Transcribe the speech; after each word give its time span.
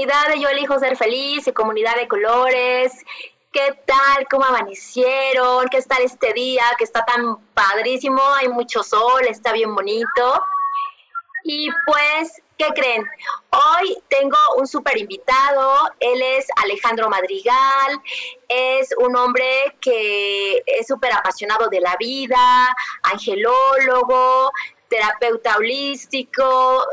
Comunidad 0.00 0.28
de 0.28 0.40
Yo 0.40 0.48
elijo 0.48 0.78
ser 0.78 0.96
feliz 0.96 1.46
y 1.46 1.52
comunidad 1.52 1.94
de 1.94 2.08
colores. 2.08 3.04
¿Qué 3.52 3.82
tal? 3.84 4.26
¿Cómo 4.30 4.46
amanecieron? 4.46 5.68
¿Qué 5.68 5.82
tal 5.82 6.00
este 6.00 6.32
día 6.32 6.64
que 6.78 6.84
está 6.84 7.04
tan 7.04 7.36
padrísimo? 7.52 8.22
Hay 8.36 8.48
mucho 8.48 8.82
sol, 8.82 9.20
está 9.28 9.52
bien 9.52 9.74
bonito. 9.74 10.42
Y 11.44 11.68
pues, 11.84 12.40
¿qué 12.56 12.68
creen? 12.74 13.04
Hoy 13.50 14.02
tengo 14.08 14.38
un 14.56 14.66
súper 14.66 14.96
invitado. 14.96 15.90
Él 16.00 16.22
es 16.22 16.46
Alejandro 16.64 17.10
Madrigal. 17.10 18.00
Es 18.48 18.94
un 19.00 19.14
hombre 19.16 19.76
que 19.82 20.62
es 20.64 20.86
súper 20.86 21.12
apasionado 21.12 21.68
de 21.68 21.80
la 21.80 21.94
vida, 21.98 22.74
angelólogo, 23.02 24.50
terapeuta 24.88 25.58
holístico, 25.58 26.86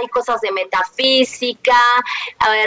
hay 0.00 0.08
cosas 0.08 0.40
de 0.40 0.52
metafísica, 0.52 1.80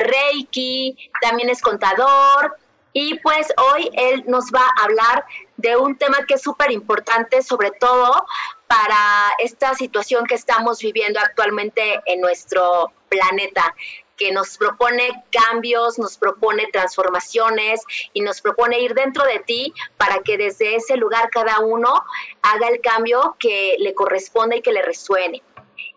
reiki, 0.06 0.98
también 1.22 1.50
es 1.50 1.62
contador. 1.62 2.58
Y 2.94 3.20
pues 3.20 3.48
hoy 3.58 3.92
él 3.94 4.24
nos 4.26 4.46
va 4.46 4.62
a 4.62 4.84
hablar 4.86 5.26
de 5.58 5.78
un 5.78 5.98
tema 5.98 6.26
que 6.26 6.36
es 6.36 6.42
súper 6.42 6.72
importante, 6.72 7.44
sobre 7.44 7.70
todo 7.72 8.26
para 8.66 9.30
esta 9.38 9.76
situación 9.76 10.26
que 10.26 10.34
estamos 10.34 10.80
viviendo 10.80 11.20
actualmente 11.20 12.02
en 12.06 12.22
nuestro 12.22 12.92
planeta, 13.08 13.76
que 14.18 14.32
nos 14.32 14.58
propone 14.58 15.24
cambios, 15.32 16.00
nos 16.00 16.18
propone 16.18 16.68
transformaciones 16.74 17.82
y 18.14 18.22
nos 18.22 18.42
propone 18.42 18.82
ir 18.82 18.96
dentro 18.96 19.24
de 19.26 19.40
ti 19.40 19.74
para 19.98 20.20
que 20.24 20.38
desde 20.38 20.76
ese 20.76 20.98
lugar 20.98 21.30
cada 21.30 21.60
uno 21.60 22.04
haga 22.42 22.68
el 22.68 22.82
cambio 22.82 23.36
que 23.38 23.76
le 23.78 23.94
corresponde 23.94 24.58
y 24.58 24.62
que 24.62 24.72
le 24.72 24.82
resuene 24.82 25.44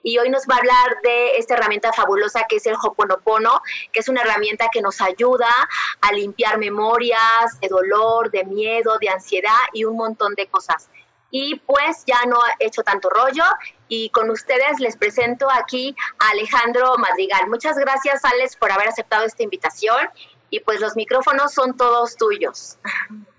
y 0.02 0.18
hoy 0.18 0.30
nos 0.30 0.44
va 0.44 0.54
a 0.54 0.58
hablar 0.58 1.00
de 1.02 1.36
esta 1.36 1.54
herramienta 1.54 1.92
fabulosa 1.92 2.46
que 2.48 2.56
es 2.56 2.66
el 2.66 2.76
Hoponopono, 2.82 3.62
que 3.92 4.00
es 4.00 4.08
una 4.08 4.22
herramienta 4.22 4.68
que 4.72 4.80
nos 4.80 5.00
ayuda 5.00 5.50
a 6.00 6.12
limpiar 6.12 6.58
memorias 6.58 7.60
de 7.60 7.68
dolor, 7.68 8.30
de 8.30 8.44
miedo, 8.44 8.98
de 8.98 9.08
ansiedad 9.08 9.60
y 9.72 9.84
un 9.84 9.96
montón 9.96 10.34
de 10.34 10.46
cosas. 10.46 10.88
Y 11.30 11.60
pues 11.60 12.04
ya 12.06 12.20
no 12.26 12.38
he 12.58 12.66
hecho 12.66 12.82
tanto 12.82 13.08
rollo 13.08 13.44
y 13.88 14.10
con 14.10 14.30
ustedes 14.30 14.80
les 14.80 14.96
presento 14.96 15.48
aquí 15.50 15.94
a 16.18 16.30
Alejandro 16.30 16.96
Madrigal. 16.98 17.48
Muchas 17.48 17.76
gracias, 17.76 18.24
Alex, 18.24 18.56
por 18.56 18.72
haber 18.72 18.88
aceptado 18.88 19.24
esta 19.24 19.42
invitación 19.42 20.08
y 20.48 20.60
pues 20.60 20.80
los 20.80 20.96
micrófonos 20.96 21.52
son 21.54 21.76
todos 21.76 22.16
tuyos. 22.16 22.78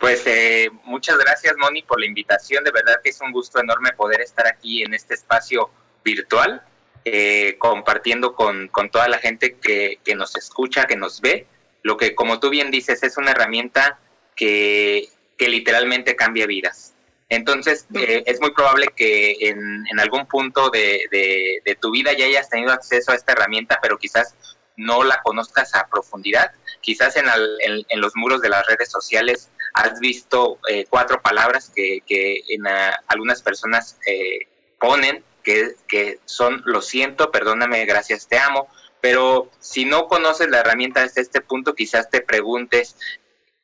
Pues 0.00 0.22
eh, 0.26 0.70
muchas 0.84 1.18
gracias, 1.18 1.54
Moni, 1.58 1.82
por 1.82 2.00
la 2.00 2.06
invitación. 2.06 2.64
De 2.64 2.72
verdad 2.72 3.00
que 3.04 3.10
es 3.10 3.20
un 3.20 3.32
gusto 3.32 3.60
enorme 3.60 3.92
poder 3.92 4.22
estar 4.22 4.46
aquí 4.46 4.82
en 4.82 4.94
este 4.94 5.12
espacio 5.12 5.70
virtual, 6.02 6.62
eh, 7.04 7.56
compartiendo 7.58 8.34
con, 8.34 8.68
con, 8.68 8.90
toda 8.90 9.08
la 9.08 9.18
gente 9.18 9.58
que, 9.58 9.98
que, 10.02 10.14
nos 10.14 10.34
escucha, 10.36 10.86
que 10.86 10.96
nos 10.96 11.20
ve. 11.20 11.46
Lo 11.82 11.98
que, 11.98 12.14
como 12.14 12.40
tú 12.40 12.48
bien 12.48 12.70
dices, 12.70 13.02
es 13.02 13.18
una 13.18 13.32
herramienta 13.32 13.98
que, 14.34 15.10
que 15.36 15.48
literalmente 15.50 16.16
cambia 16.16 16.46
vidas. 16.46 16.94
Entonces, 17.28 17.86
eh, 17.94 18.22
es 18.24 18.40
muy 18.40 18.52
probable 18.52 18.88
que 18.96 19.36
en, 19.38 19.84
en 19.86 20.00
algún 20.00 20.26
punto 20.26 20.70
de, 20.70 21.02
de, 21.10 21.60
de, 21.62 21.74
tu 21.74 21.90
vida 21.90 22.14
ya 22.14 22.24
hayas 22.24 22.48
tenido 22.48 22.72
acceso 22.72 23.12
a 23.12 23.16
esta 23.16 23.32
herramienta, 23.32 23.78
pero 23.82 23.98
quizás 23.98 24.34
no 24.76 25.04
la 25.04 25.20
conozcas 25.22 25.74
a 25.74 25.88
profundidad. 25.88 26.52
Quizás 26.80 27.16
en, 27.16 27.26
en, 27.86 28.00
los 28.00 28.16
muros 28.16 28.40
de 28.40 28.48
las 28.48 28.66
redes 28.66 28.90
sociales 28.90 29.49
has 29.74 29.98
visto 30.00 30.58
eh, 30.68 30.86
cuatro 30.88 31.20
palabras 31.22 31.70
que, 31.74 32.00
que 32.06 32.42
algunas 33.06 33.42
personas 33.42 33.98
eh, 34.06 34.48
ponen, 34.78 35.24
que, 35.42 35.74
que 35.88 36.18
son 36.24 36.62
lo 36.66 36.82
siento, 36.82 37.30
perdóname, 37.30 37.84
gracias, 37.86 38.28
te 38.28 38.38
amo. 38.38 38.68
Pero 39.00 39.50
si 39.60 39.84
no 39.84 40.08
conoces 40.08 40.50
la 40.50 40.60
herramienta 40.60 41.02
hasta 41.02 41.20
este 41.20 41.40
punto, 41.40 41.74
quizás 41.74 42.10
te 42.10 42.20
preguntes 42.20 42.96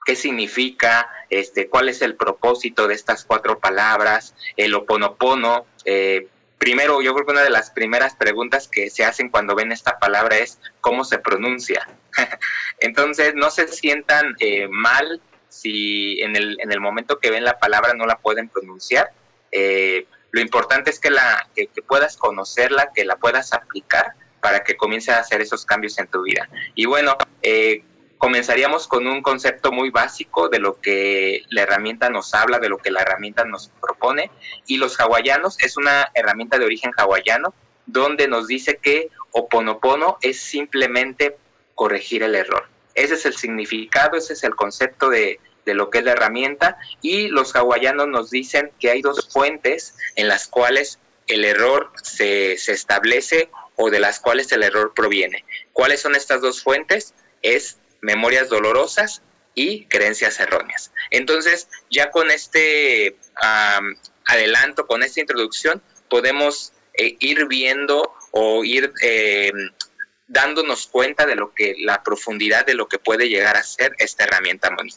qué 0.06 0.16
significa, 0.16 1.11
este, 1.28 1.69
cuál 1.69 1.89
es 1.89 2.00
el 2.00 2.15
propósito 2.15 2.87
de 2.87 2.95
estas 2.95 3.25
cuatro 3.25 3.59
palabras, 3.59 4.34
el 4.56 4.72
oponopono, 4.75 5.66
eh, 5.84 6.28
primero, 6.59 7.03
yo 7.03 7.12
creo 7.12 7.27
que 7.27 7.33
una 7.33 7.43
de 7.43 7.50
las 7.50 7.71
primeras 7.71 8.15
preguntas 8.15 8.69
que 8.69 8.89
se 8.89 9.05
hacen 9.05 9.28
cuando 9.28 9.55
ven 9.55 9.72
esta 9.72 9.99
palabra 9.99 10.39
es 10.39 10.59
cómo 10.81 11.05
se 11.05 11.19
pronuncia. 11.19 11.89
Entonces, 12.81 13.34
no 13.34 13.50
se 13.50 13.69
sientan 13.69 14.37
eh, 14.39 14.69
mal 14.69 15.21
si 15.56 16.21
en 16.21 16.37
el, 16.37 16.59
en 16.61 16.72
el 16.72 16.81
momento 16.81 17.19
que 17.19 17.31
ven 17.31 17.44
la 17.44 17.59
palabra 17.59 17.94
no 17.94 18.06
la 18.06 18.19
pueden 18.19 18.49
pronunciar. 18.49 19.11
Eh, 19.53 20.06
lo 20.31 20.41
importante 20.41 20.91
es 20.91 21.00
que, 21.00 21.11
la, 21.11 21.49
que, 21.55 21.69
puedas 21.87 22.17
conocerla, 22.17 22.93
que 22.94 23.05
la 23.05 23.17
puedas 23.17 23.53
aplicar 23.53 24.12
para 24.41 24.62
que 24.62 24.77
comience 24.77 25.11
a 25.12 25.19
hacer 25.19 25.41
esos 25.41 25.65
cambios 25.65 25.99
en 25.99 26.09
tu 26.09 26.22
vida. 26.22 26.49
Y 26.75 26.84
bueno, 26.84 27.16
eh, 27.43 27.83
comenzaríamos 28.19 28.87
con 28.87 29.06
un 29.06 29.22
concepto 29.22 29.72
muy 29.72 29.91
básico 29.91 30.49
de 30.49 30.59
lo 30.59 30.81
que 30.81 31.43
la 31.49 31.62
herramienta 31.62 32.11
nos 32.11 32.34
habla, 32.34 32.59
de 32.59 32.69
lo 32.69 32.78
que 32.78 32.91
la 32.91 33.03
herramienta 33.03 33.45
nos 33.45 33.69
propone. 33.81 34.31
Y 34.66 34.77
los 34.77 35.00
hawaianos 35.00 35.59
es 35.61 35.77
una 35.77 36.11
herramienta 36.15 36.59
de 36.59 36.66
origen 36.66 36.93
hawaiano 36.97 37.55
donde 37.87 38.28
nos 38.28 38.47
dice 38.47 38.78
que 38.83 39.11
Oponopono 39.31 40.19
es 40.21 40.41
simplemente 40.41 41.37
corregir 41.75 42.22
el 42.22 42.34
error. 42.34 42.69
Ese 42.97 43.15
es 43.15 43.25
el 43.27 43.37
significado, 43.37 44.17
ese 44.17 44.33
es 44.33 44.43
el 44.43 44.57
concepto 44.57 45.09
de, 45.09 45.39
de 45.65 45.75
lo 45.75 45.91
que 45.91 45.99
es 45.99 46.05
la 46.05 46.12
herramienta. 46.12 46.79
Y 47.01 47.29
los 47.29 47.55
hawaianos 47.55 48.09
nos 48.09 48.31
dicen 48.31 48.73
que 48.81 48.91
hay 48.91 49.03
dos 49.03 49.29
fuentes 49.33 49.95
en 50.17 50.27
las 50.27 50.49
cuales 50.49 50.99
el 51.29 51.45
error 51.45 51.93
se, 52.03 52.59
se 52.59 52.73
establece 52.73 53.51
o 53.77 53.91
de 53.91 54.01
las 54.01 54.19
cuales 54.19 54.51
el 54.53 54.62
error 54.62 54.93
proviene. 54.95 55.45
¿Cuáles 55.73 56.01
son 56.01 56.17
estas 56.17 56.41
dos 56.41 56.62
fuentes? 56.62 57.15
Es 57.43 57.79
memorias 58.01 58.49
dolorosas 58.49 59.23
y 59.55 59.87
creencias 59.87 60.39
erróneas. 60.39 60.93
Entonces, 61.11 61.69
ya 61.91 62.11
con 62.11 62.31
este 62.31 63.17
adelanto, 64.27 64.87
con 64.87 65.03
esta 65.03 65.21
introducción, 65.21 65.83
podemos 66.09 66.73
eh, 66.95 67.17
ir 67.21 67.47
viendo 67.47 68.15
o 68.31 68.65
ir 68.65 68.93
eh, 69.03 69.53
dándonos 70.27 70.87
cuenta 70.87 71.27
de 71.27 71.37
lo 71.37 71.53
que 71.55 71.75
la 71.78 72.03
profundidad 72.03 72.67
de 72.67 72.75
lo 72.75 72.89
que 72.89 72.99
puede 72.99 73.28
llegar 73.28 73.57
a 73.57 73.63
ser 73.63 73.95
esta 73.99 74.25
herramienta 74.25 74.71
Moni. 74.71 74.93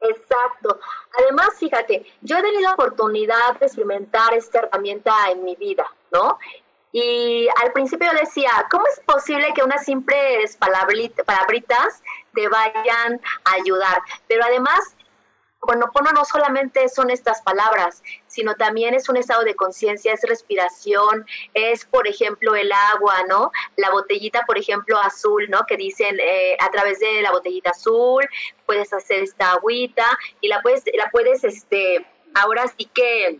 Exacto. 0.00 0.80
Además, 1.18 1.50
fíjate, 1.58 2.04
yo 2.22 2.36
he 2.38 2.42
tenido 2.42 2.72
oportunidad 2.72 3.58
de 3.60 3.66
experimentar 3.66 4.34
esta 4.34 4.60
herramienta 4.60 5.12
en 5.30 5.44
mi 5.44 5.54
vida, 5.56 5.86
¿no? 6.10 6.38
Y 6.90 7.48
al 7.62 7.72
principio 7.72 8.10
yo 8.12 8.18
decía, 8.18 8.50
¿cómo 8.70 8.84
es 8.86 9.00
posible 9.00 9.54
que 9.54 9.62
unas 9.62 9.84
simples 9.84 10.56
palabritas 10.56 12.02
te 12.34 12.48
vayan 12.48 13.20
a 13.44 13.52
ayudar? 13.52 14.02
Pero 14.28 14.44
además, 14.44 14.94
bueno, 15.64 15.90
no 16.12 16.24
solamente 16.24 16.88
son 16.88 17.10
estas 17.10 17.40
palabras, 17.42 18.02
sino 18.26 18.56
también 18.56 18.94
es 18.94 19.08
un 19.08 19.16
estado 19.16 19.44
de 19.44 19.54
conciencia, 19.54 20.12
es 20.12 20.22
respiración, 20.22 21.24
es, 21.54 21.84
por 21.84 22.08
ejemplo, 22.08 22.56
el 22.56 22.72
agua, 22.72 23.22
¿no? 23.28 23.52
La 23.76 23.90
botellita, 23.90 24.42
por 24.46 24.58
ejemplo, 24.58 24.98
azul, 24.98 25.48
¿no? 25.48 25.64
Que 25.66 25.76
dicen 25.76 26.18
eh, 26.20 26.56
a 26.58 26.70
través 26.70 26.98
de 26.98 27.22
la 27.22 27.30
botellita 27.30 27.70
azul 27.70 28.28
puedes 28.66 28.92
hacer 28.92 29.22
esta 29.22 29.52
agüita 29.52 30.06
y 30.40 30.48
la 30.48 30.62
puedes, 30.62 30.84
la 30.94 31.10
puedes, 31.10 31.44
este, 31.44 32.06
ahora 32.34 32.66
sí 32.76 32.86
que 32.92 33.38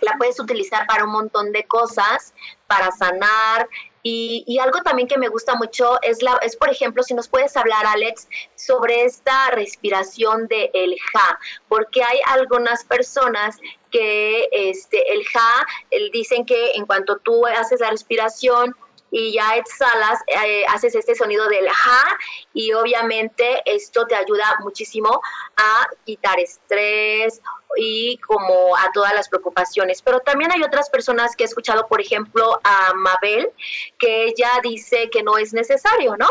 la 0.00 0.16
puedes 0.18 0.38
utilizar 0.40 0.86
para 0.86 1.04
un 1.04 1.10
montón 1.10 1.52
de 1.52 1.64
cosas, 1.64 2.34
para 2.66 2.90
sanar. 2.92 3.68
Y, 4.08 4.58
algo 4.62 4.82
también 4.82 5.08
que 5.08 5.18
me 5.18 5.26
gusta 5.26 5.56
mucho 5.56 6.00
es, 6.00 6.22
la, 6.22 6.38
es, 6.42 6.54
por 6.54 6.70
ejemplo, 6.70 7.02
si 7.02 7.12
nos 7.12 7.26
puedes 7.26 7.56
hablar, 7.56 7.86
Alex, 7.86 8.28
sobre 8.54 9.04
esta 9.04 9.50
respiración 9.50 10.46
del 10.46 10.70
el 10.74 10.96
ja, 11.12 11.40
porque 11.66 12.04
hay 12.04 12.20
algunas 12.26 12.84
personas 12.84 13.56
que 13.90 14.48
este, 14.52 15.12
el 15.12 15.24
ja, 15.24 15.66
dicen 16.12 16.46
que 16.46 16.72
en 16.74 16.86
cuanto 16.86 17.16
tú 17.18 17.46
haces 17.46 17.80
la 17.80 17.90
respiración, 17.90 18.76
y 19.18 19.32
ya 19.32 19.56
exhalas, 19.56 20.20
eh, 20.26 20.66
haces 20.68 20.94
este 20.94 21.14
sonido 21.14 21.48
del 21.48 21.66
ja 21.70 22.18
y 22.52 22.74
obviamente 22.74 23.62
esto 23.64 24.06
te 24.06 24.14
ayuda 24.14 24.58
muchísimo 24.60 25.22
a 25.56 25.88
quitar 26.04 26.38
estrés 26.38 27.40
y 27.78 28.18
como 28.18 28.76
a 28.76 28.92
todas 28.92 29.14
las 29.14 29.30
preocupaciones. 29.30 30.02
Pero 30.02 30.20
también 30.20 30.52
hay 30.52 30.62
otras 30.62 30.90
personas 30.90 31.34
que 31.34 31.44
he 31.44 31.46
escuchado, 31.46 31.86
por 31.88 32.02
ejemplo, 32.02 32.60
a 32.62 32.92
Mabel, 32.92 33.48
que 33.98 34.24
ella 34.24 34.50
dice 34.62 35.08
que 35.08 35.22
no 35.22 35.38
es 35.38 35.54
necesario, 35.54 36.18
¿no? 36.18 36.28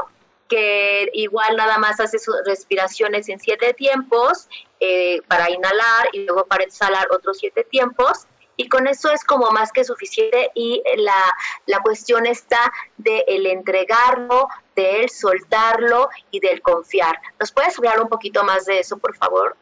que 0.48 1.10
igual 1.14 1.56
nada 1.58 1.80
más 1.80 2.00
hace 2.00 2.20
sus 2.20 2.36
respiraciones 2.46 3.30
en 3.30 3.40
siete 3.40 3.74
tiempos 3.74 4.48
eh, 4.80 5.24
para 5.28 5.50
inhalar 5.50 6.10
y 6.14 6.20
luego 6.20 6.46
para 6.46 6.64
exhalar 6.64 7.08
otros 7.12 7.40
siete 7.40 7.64
tiempos 7.64 8.28
y 8.58 8.70
con 8.70 8.88
eso 8.88 9.12
es 9.12 9.24
como 9.24 9.52
más 9.52 9.72
que 9.72 9.84
suficiente 9.84 10.52
y 10.56 10.82
la, 10.98 11.36
la 11.66 11.80
cuestión 11.80 12.26
está 12.26 12.72
de 12.98 13.26
el 13.28 13.46
entregarlo, 13.46 14.48
de 14.76 15.02
el 15.02 15.10
soltarlo 15.10 16.10
y 16.32 16.40
del 16.40 16.62
confiar. 16.62 17.20
¿Nos 17.40 17.52
puedes 17.52 17.78
hablar 17.78 18.02
un 18.02 18.10
poquito 18.10 18.44
más 18.44 18.66
de 18.66 18.80
eso, 18.80 18.98
por 18.98 19.16
favor? 19.16 19.56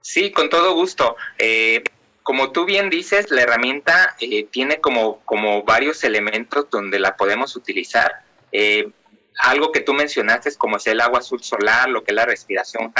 Sí, 0.00 0.32
con 0.32 0.50
todo 0.50 0.74
gusto. 0.74 1.16
Eh, 1.38 1.82
como 2.22 2.52
tú 2.52 2.64
bien 2.64 2.90
dices, 2.90 3.30
la 3.30 3.42
herramienta 3.42 4.16
eh, 4.20 4.44
tiene 4.44 4.80
como, 4.80 5.20
como 5.24 5.62
varios 5.62 6.04
elementos 6.04 6.68
donde 6.70 6.98
la 6.98 7.16
podemos 7.16 7.56
utilizar. 7.56 8.22
Eh, 8.50 8.90
algo 9.38 9.72
que 9.72 9.80
tú 9.80 9.94
mencionaste 9.94 10.54
como 10.56 10.76
es 10.76 10.86
el 10.86 11.00
agua 11.00 11.20
azul 11.20 11.42
solar, 11.42 11.88
lo 11.88 12.04
que 12.04 12.12
es 12.12 12.16
la 12.16 12.26
respiración. 12.26 12.92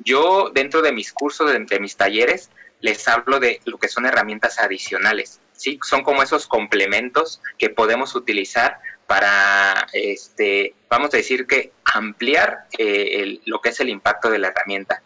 Yo 0.00 0.50
dentro 0.52 0.82
de 0.82 0.92
mis 0.92 1.12
cursos, 1.12 1.50
de 1.50 1.80
mis 1.80 1.96
talleres, 1.96 2.50
les 2.86 3.08
hablo 3.08 3.40
de 3.40 3.60
lo 3.64 3.78
que 3.78 3.88
son 3.88 4.06
herramientas 4.06 4.60
adicionales, 4.60 5.40
¿sí? 5.52 5.80
Son 5.82 6.04
como 6.04 6.22
esos 6.22 6.46
complementos 6.46 7.42
que 7.58 7.68
podemos 7.68 8.14
utilizar 8.14 8.78
para, 9.08 9.88
este, 9.92 10.74
vamos 10.88 11.12
a 11.12 11.16
decir 11.16 11.48
que 11.48 11.72
ampliar 11.84 12.66
eh, 12.78 13.40
lo 13.44 13.60
que 13.60 13.70
es 13.70 13.80
el 13.80 13.88
impacto 13.88 14.30
de 14.30 14.38
la 14.38 14.48
herramienta. 14.48 15.02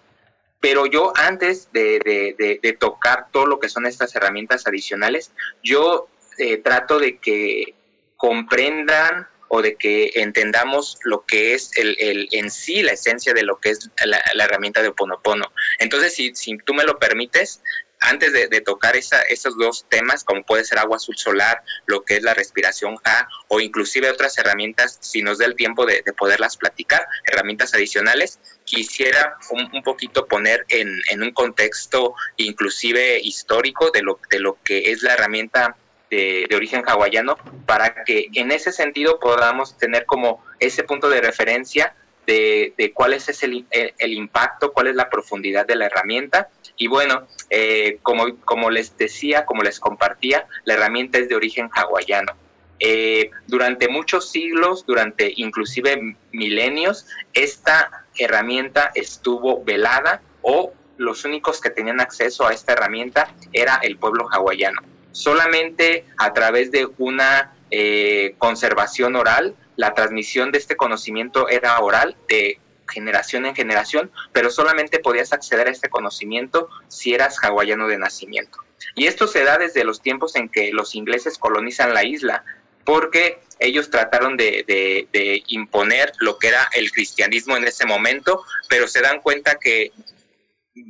Pero 0.60 0.84
yo 0.84 1.14
antes 1.16 1.72
de, 1.72 2.76
tocar 2.78 3.28
todo 3.32 3.46
lo 3.46 3.58
que 3.58 3.70
son 3.70 3.86
estas 3.86 4.14
herramientas 4.14 4.66
adicionales, 4.66 5.32
yo 5.62 6.08
eh, 6.36 6.58
trato 6.58 6.98
de 6.98 7.16
que 7.16 7.74
comprendan 8.18 9.26
o 9.52 9.62
de 9.62 9.74
que 9.74 10.12
entendamos 10.14 10.98
lo 11.02 11.26
que 11.26 11.54
es 11.54 11.76
el, 11.76 11.96
el, 11.98 12.28
en 12.30 12.50
sí 12.50 12.82
la 12.82 12.92
esencia 12.92 13.34
de 13.34 13.42
lo 13.42 13.58
que 13.58 13.70
es 13.70 13.90
la, 14.04 14.44
herramienta 14.44 14.80
de 14.80 14.88
Oponopono. 14.88 15.52
Entonces, 15.80 16.14
si, 16.14 16.34
si 16.36 16.56
tú 16.58 16.72
me 16.72 16.84
lo 16.84 17.00
permites, 17.00 17.60
antes 17.98 18.32
de, 18.32 18.60
tocar 18.60 18.96
esa, 18.96 19.20
esos 19.22 19.58
dos 19.58 19.86
temas, 19.88 20.24
como 20.24 20.44
puede 20.44 20.64
ser 20.64 20.78
agua 20.78 20.96
azul 20.96 21.16
solar, 21.16 21.62
lo 21.86 22.04
que 22.04 22.16
es 22.16 22.22
la 22.22 22.32
respiración 22.32 22.96
A, 23.04 23.28
o 23.48 23.60
inclusive 23.60 24.08
otras 24.08 24.38
herramientas, 24.38 24.98
si 25.00 25.20
nos 25.20 25.38
da 25.38 25.46
el 25.46 25.56
tiempo 25.56 25.84
de, 25.84 26.02
poderlas 26.16 26.56
platicar, 26.56 27.06
herramientas 27.26 27.74
adicionales, 27.74 28.38
quisiera 28.64 29.36
un, 29.50 29.82
poquito 29.82 30.26
poner 30.26 30.64
en, 30.68 30.88
en, 31.10 31.22
un 31.22 31.32
contexto 31.32 32.14
inclusive 32.36 33.18
histórico 33.20 33.90
de 33.90 34.02
lo, 34.02 34.20
de 34.30 34.38
lo 34.38 34.58
que 34.62 34.92
es 34.92 35.02
la 35.02 35.14
herramienta 35.14 35.76
de, 36.10 36.46
origen 36.54 36.82
hawaiano 36.86 37.36
para 37.66 38.04
que 38.04 38.28
en 38.34 38.50
ese 38.50 38.72
sentido 38.72 39.18
podamos 39.18 39.78
tener 39.78 40.04
como 40.04 40.44
ese 40.58 40.82
punto 40.82 41.08
de 41.08 41.20
referencia 41.20 41.94
de, 42.26 42.92
cuál 42.94 43.12
es 43.12 43.42
el, 43.42 43.66
impacto, 43.98 44.72
cuál 44.72 44.86
es 44.88 44.94
la 44.94 45.10
profundidad 45.10 45.66
de 45.66 45.74
la 45.74 45.86
herramienta. 45.86 46.48
Y 46.76 46.86
bueno, 46.86 47.26
eh, 47.48 47.98
como, 48.02 48.36
como 48.44 48.70
les 48.70 48.96
decía, 48.96 49.44
como 49.44 49.62
les 49.62 49.80
compartía, 49.80 50.46
la 50.64 50.74
herramienta 50.74 51.18
es 51.18 51.28
de 51.28 51.34
origen 51.34 51.68
hawaiano. 51.72 52.32
Eh, 52.78 53.30
durante 53.46 53.88
muchos 53.88 54.30
siglos, 54.30 54.86
durante 54.86 55.32
inclusive 55.36 56.16
milenios, 56.30 57.06
esta 57.34 58.06
herramienta 58.16 58.92
estuvo 58.94 59.64
velada 59.64 60.22
o 60.42 60.72
los 60.96 61.24
únicos 61.24 61.60
que 61.60 61.70
tenían 61.70 62.00
acceso 62.00 62.46
a 62.46 62.52
esta 62.52 62.74
herramienta 62.74 63.34
era 63.52 63.80
el 63.82 63.98
pueblo 63.98 64.28
hawaiano 64.30 64.80
solamente 65.12 66.04
a 66.16 66.32
través 66.32 66.70
de 66.70 66.88
una 66.98 67.52
eh, 67.70 68.34
conservación 68.38 69.16
oral, 69.16 69.54
la 69.76 69.94
transmisión 69.94 70.52
de 70.52 70.58
este 70.58 70.76
conocimiento 70.76 71.48
era 71.48 71.78
oral 71.80 72.16
de 72.28 72.58
generación 72.90 73.46
en 73.46 73.54
generación, 73.54 74.10
pero 74.32 74.50
solamente 74.50 74.98
podías 74.98 75.32
acceder 75.32 75.68
a 75.68 75.70
este 75.70 75.88
conocimiento 75.88 76.68
si 76.88 77.14
eras 77.14 77.38
hawaiano 77.42 77.86
de 77.86 77.98
nacimiento. 77.98 78.58
Y 78.94 79.06
esto 79.06 79.26
se 79.26 79.44
da 79.44 79.58
desde 79.58 79.84
los 79.84 80.02
tiempos 80.02 80.36
en 80.36 80.48
que 80.48 80.72
los 80.72 80.94
ingleses 80.94 81.38
colonizan 81.38 81.94
la 81.94 82.04
isla, 82.04 82.44
porque 82.84 83.40
ellos 83.60 83.90
trataron 83.90 84.36
de, 84.36 84.64
de, 84.66 85.42
imponer 85.48 86.12
lo 86.18 86.38
que 86.38 86.48
era 86.48 86.68
el 86.72 86.90
cristianismo 86.90 87.56
en 87.56 87.64
ese 87.64 87.86
momento, 87.86 88.42
pero 88.68 88.88
se 88.88 89.02
dan 89.02 89.20
cuenta 89.20 89.58
que 89.60 89.92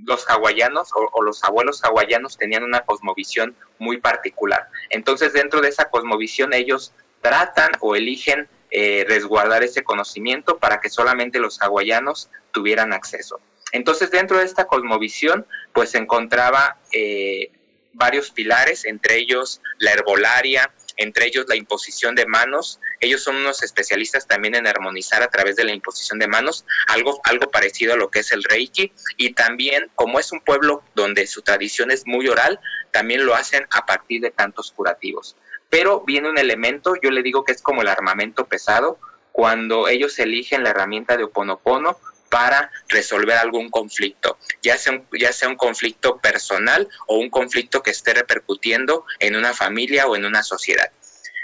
los 0.05 0.29
hawaianos 0.29 0.91
o, 0.95 1.23
los 1.23 1.43
abuelos 1.45 1.83
hawaianos 1.85 2.37
tenían 2.37 2.65
una 2.65 2.81
cosmovisión 2.81 3.55
muy 3.79 3.99
particular. 3.99 4.69
Entonces, 4.91 5.33
dentro 5.33 5.61
de 5.61 5.69
esa 5.69 5.91
cosmovisión, 5.91 6.53
ellos 6.53 6.93
tratan 7.21 7.73
o 7.81 7.97
eligen 7.97 8.49
eh, 8.71 9.05
resguardar 9.09 9.63
ese 9.63 9.83
conocimiento 9.83 10.59
para 10.59 10.81
que 10.81 10.91
solamente 10.91 11.39
los 11.39 11.61
hawaianos 11.61 12.31
tuvieran 12.53 12.93
acceso. 12.93 13.41
Entonces, 13.73 14.11
dentro 14.11 14.39
de 14.39 14.45
esta 14.45 14.67
cosmovisión, 14.67 15.47
pues 15.73 15.91
se 15.91 15.99
encontraba 15.99 16.79
eh, 16.93 17.51
varios 17.93 18.31
pilares, 18.31 18.85
entre 18.85 19.17
ellos 19.19 19.61
la 19.79 19.93
herbolaria, 19.93 20.73
entre 20.97 21.27
ellos 21.27 21.47
la 21.49 21.57
imposición 21.57 22.15
de 22.15 22.27
manos. 22.27 22.81
Ellos 23.01 23.23
son 23.23 23.37
unos 23.37 23.63
especialistas 23.63 24.27
también 24.27 24.55
en 24.55 24.67
armonizar 24.67 25.23
a 25.23 25.31
través 25.31 25.57
de 25.57 25.65
la 25.65 25.73
imposición 25.73 26.19
de 26.19 26.29
manos, 26.29 26.65
algo, 26.87 27.21
algo 27.25 27.51
parecido 27.51 27.95
a 27.95 27.97
lo 27.97 28.11
que 28.11 28.21
es 28.21 28.33
el 28.33 28.45
Reiki. 28.45 28.93
Y 29.17 29.35
también, 29.35 29.91
como 29.95 30.19
es 30.19 30.33
un 30.33 30.41
pueblo 30.41 30.83
donde 30.95 31.27
su 31.27 31.43
tradición 31.43 31.91
es 31.91 32.07
muy 32.07 32.29
oral, 32.29 32.61
también 32.91 33.25
lo 33.25 33.35
hacen 33.35 33.67
a 33.71 33.87
partir 33.87 34.21
de 34.21 34.33
cantos 34.33 34.73
curativos. 34.73 35.37
Pero 35.69 36.01
viene 36.01 36.29
un 36.29 36.39
elemento, 36.39 36.95
yo 37.03 37.11
le 37.11 37.23
digo 37.23 37.45
que 37.45 37.53
es 37.53 37.63
como 37.63 37.83
el 37.83 37.89
armamento 37.89 38.47
pesado, 38.47 38.99
cuando 39.33 39.89
ellos 39.89 40.19
eligen 40.19 40.65
la 40.65 40.71
herramienta 40.71 41.17
de 41.17 41.25
Oponopono 41.25 41.97
para 42.31 42.71
resolver 42.89 43.37
algún 43.37 43.69
conflicto, 43.71 44.39
ya 44.63 44.79
sea, 44.79 44.93
un, 44.93 45.07
ya 45.19 45.33
sea 45.33 45.49
un 45.49 45.57
conflicto 45.57 46.19
personal 46.19 46.89
o 47.07 47.19
un 47.19 47.29
conflicto 47.29 47.83
que 47.83 47.91
esté 47.91 48.15
repercutiendo 48.15 49.05
en 49.19 49.37
una 49.37 49.53
familia 49.53 50.07
o 50.07 50.17
en 50.17 50.25
una 50.25 50.43
sociedad. 50.43 50.91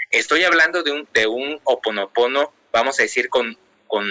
Estoy 0.09 0.45
hablando 0.45 0.83
de 0.83 0.93
un, 0.93 1.07
de 1.13 1.27
un 1.27 1.59
oponopono, 1.65 2.53
vamos 2.71 2.99
a 2.99 3.03
decir, 3.03 3.27
con, 3.29 3.57
con, 3.85 4.07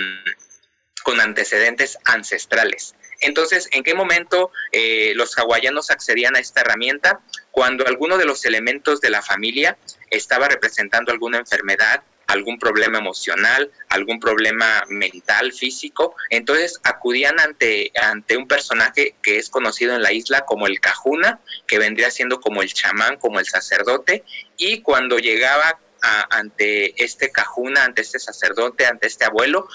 con 1.03 1.21
antecedentes 1.21 1.99
ancestrales. 2.05 2.95
Entonces, 3.21 3.69
¿en 3.73 3.83
qué 3.83 3.95
momento 3.95 4.51
eh, 4.73 5.13
los 5.15 5.39
hawaianos 5.39 5.91
accedían 5.91 6.37
a 6.37 6.41
esta 6.41 6.61
herramienta? 6.61 7.21
Cuando 7.51 7.87
alguno 7.87 8.19
de 8.19 8.27
los 8.27 8.45
elementos 8.45 9.01
de 9.01 9.09
la 9.09 9.23
familia 9.23 9.79
estaba 10.11 10.49
representando 10.49 11.11
alguna 11.11 11.39
enfermedad, 11.39 12.03
algún 12.27 12.59
problema 12.59 12.99
emocional, 12.99 13.71
algún 13.89 14.19
problema 14.19 14.85
mental, 14.89 15.53
físico. 15.53 16.15
Entonces 16.31 16.81
acudían 16.85 17.39
ante, 17.41 17.93
ante 18.01 18.37
un 18.37 18.49
personaje 18.49 19.15
que 19.23 19.39
es 19.39 19.49
conocido 19.49 19.95
en 19.95 20.03
la 20.03 20.13
isla 20.13 20.45
como 20.45 20.67
el 20.67 20.81
Cajuna, 20.81 21.41
que 21.67 21.79
vendría 21.79 22.11
siendo 22.11 22.41
como 22.41 22.63
el 22.63 22.73
chamán, 22.73 23.17
como 23.17 23.39
el 23.39 23.47
sacerdote, 23.47 24.25
y 24.57 24.83
cuando 24.83 25.19
llegaba 25.19 25.79
ante 26.31 27.03
este 27.03 27.31
Cajuna, 27.31 27.85
ante 27.85 28.03
este 28.03 28.19
sacerdote, 28.19 28.87
ante 28.87 29.07
este 29.07 29.25
abuelo, 29.25 29.69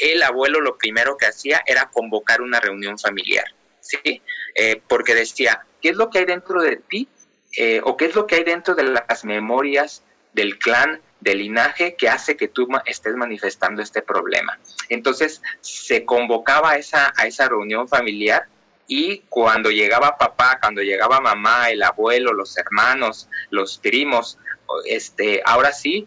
el 0.00 0.22
abuelo 0.22 0.60
lo 0.60 0.76
primero 0.78 1.16
que 1.16 1.26
hacía 1.26 1.62
era 1.66 1.90
convocar 1.90 2.40
una 2.40 2.60
reunión 2.60 2.98
familiar, 2.98 3.44
¿sí? 3.80 4.22
Eh, 4.54 4.82
porque 4.88 5.14
decía, 5.14 5.64
¿qué 5.80 5.90
es 5.90 5.96
lo 5.96 6.10
que 6.10 6.20
hay 6.20 6.24
dentro 6.24 6.60
de 6.60 6.76
ti? 6.76 7.08
Eh, 7.56 7.80
o 7.84 7.96
qué 7.96 8.06
es 8.06 8.14
lo 8.14 8.26
que 8.26 8.36
hay 8.36 8.44
dentro 8.44 8.74
de 8.74 8.84
las 8.84 9.24
memorias 9.24 10.02
del 10.34 10.58
clan 10.58 11.00
de 11.20 11.34
linaje 11.34 11.96
que 11.96 12.08
hace 12.08 12.36
que 12.36 12.48
tú 12.48 12.68
estés 12.84 13.14
manifestando 13.16 13.82
este 13.82 14.02
problema. 14.02 14.58
Entonces 14.88 15.42
se 15.60 16.04
convocaba 16.04 16.72
a 16.72 16.76
esa, 16.76 17.12
a 17.16 17.26
esa 17.26 17.48
reunión 17.48 17.88
familiar 17.88 18.46
y 18.86 19.20
cuando 19.28 19.70
llegaba 19.70 20.16
papá, 20.16 20.58
cuando 20.60 20.82
llegaba 20.82 21.20
mamá, 21.20 21.70
el 21.70 21.82
abuelo, 21.82 22.32
los 22.32 22.56
hermanos, 22.56 23.28
los 23.50 23.78
primos, 23.78 24.38
este, 24.84 25.42
ahora 25.44 25.72
sí, 25.72 26.06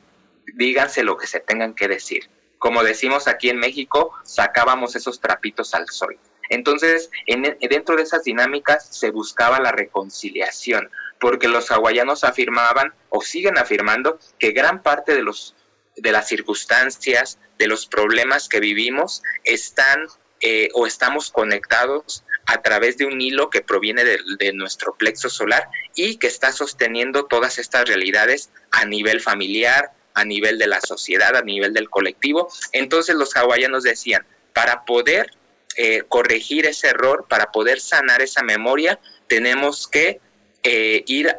díganse 0.54 1.04
lo 1.04 1.18
que 1.18 1.28
se 1.28 1.40
tengan 1.40 1.74
que 1.74 1.88
decir. 1.88 2.30
Como 2.58 2.84
decimos 2.84 3.28
aquí 3.28 3.50
en 3.50 3.58
México, 3.58 4.14
sacábamos 4.24 4.96
esos 4.96 5.20
trapitos 5.20 5.74
al 5.74 5.90
sol. 5.90 6.18
Entonces, 6.50 7.10
en, 7.28 7.58
dentro 7.62 7.96
de 7.96 8.04
esas 8.04 8.24
dinámicas 8.24 8.88
se 8.90 9.12
buscaba 9.12 9.60
la 9.60 9.72
reconciliación, 9.72 10.90
porque 11.20 11.48
los 11.48 11.70
hawaianos 11.72 12.24
afirmaban 12.24 12.94
o 13.10 13.22
siguen 13.22 13.58
afirmando 13.58 14.20
que 14.38 14.52
gran 14.52 14.82
parte 14.82 15.14
de 15.14 15.24
los 15.24 15.56
de 15.96 16.12
las 16.12 16.28
circunstancias, 16.28 17.40
de 17.58 17.68
los 17.68 17.86
problemas 17.86 18.48
que 18.48 18.60
vivimos 18.60 19.22
están 19.44 20.08
eh, 20.42 20.70
o 20.74 20.88
estamos 20.88 21.32
conectados 21.32 22.24
a 22.46 22.62
través 22.62 22.98
de 22.98 23.06
un 23.06 23.20
hilo 23.20 23.50
que 23.50 23.62
proviene 23.62 24.04
de, 24.06 24.54
nuestro 24.54 24.96
plexo 24.96 25.30
solar 25.30 25.68
y 25.96 26.18
que 26.18 26.28
está 26.28 26.52
sosteniendo 26.52 27.26
todas 27.26 27.60
estas 27.60 27.88
realidades 27.88 28.50
a 28.72 28.86
nivel 28.86 29.22
familiar, 29.22 29.92
a 30.14 30.24
nivel 30.26 30.58
de 30.58 30.68
la 30.68 30.82
sociedad, 30.82 31.36
a 31.36 31.42
nivel 31.42 31.74
del 31.74 31.90
colectivo. 31.90 32.50
Entonces 32.72 33.16
los 33.16 33.36
hawaianos 33.36 33.84
decían, 33.84 34.26
para 34.54 34.86
poder 34.86 35.32
eh, 35.76 36.04
corregir 36.08 36.66
ese 36.66 36.88
error, 36.88 37.26
para 37.30 37.52
poder 37.52 37.80
sanar 37.80 38.22
esa 38.22 38.42
memoria, 38.42 39.00
tenemos 39.28 39.88
que 39.88 40.20
eh, 40.64 41.04
ir 41.08 41.36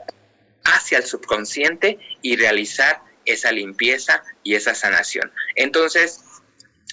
hacia 0.64 0.98
el 0.98 1.04
subconsciente 1.04 1.98
y 2.22 2.36
realizar 2.36 3.02
esa 3.24 3.52
limpieza 3.52 4.22
y 4.42 4.54
esa 4.54 4.74
sanación. 4.74 5.32
Entonces, 5.56 6.20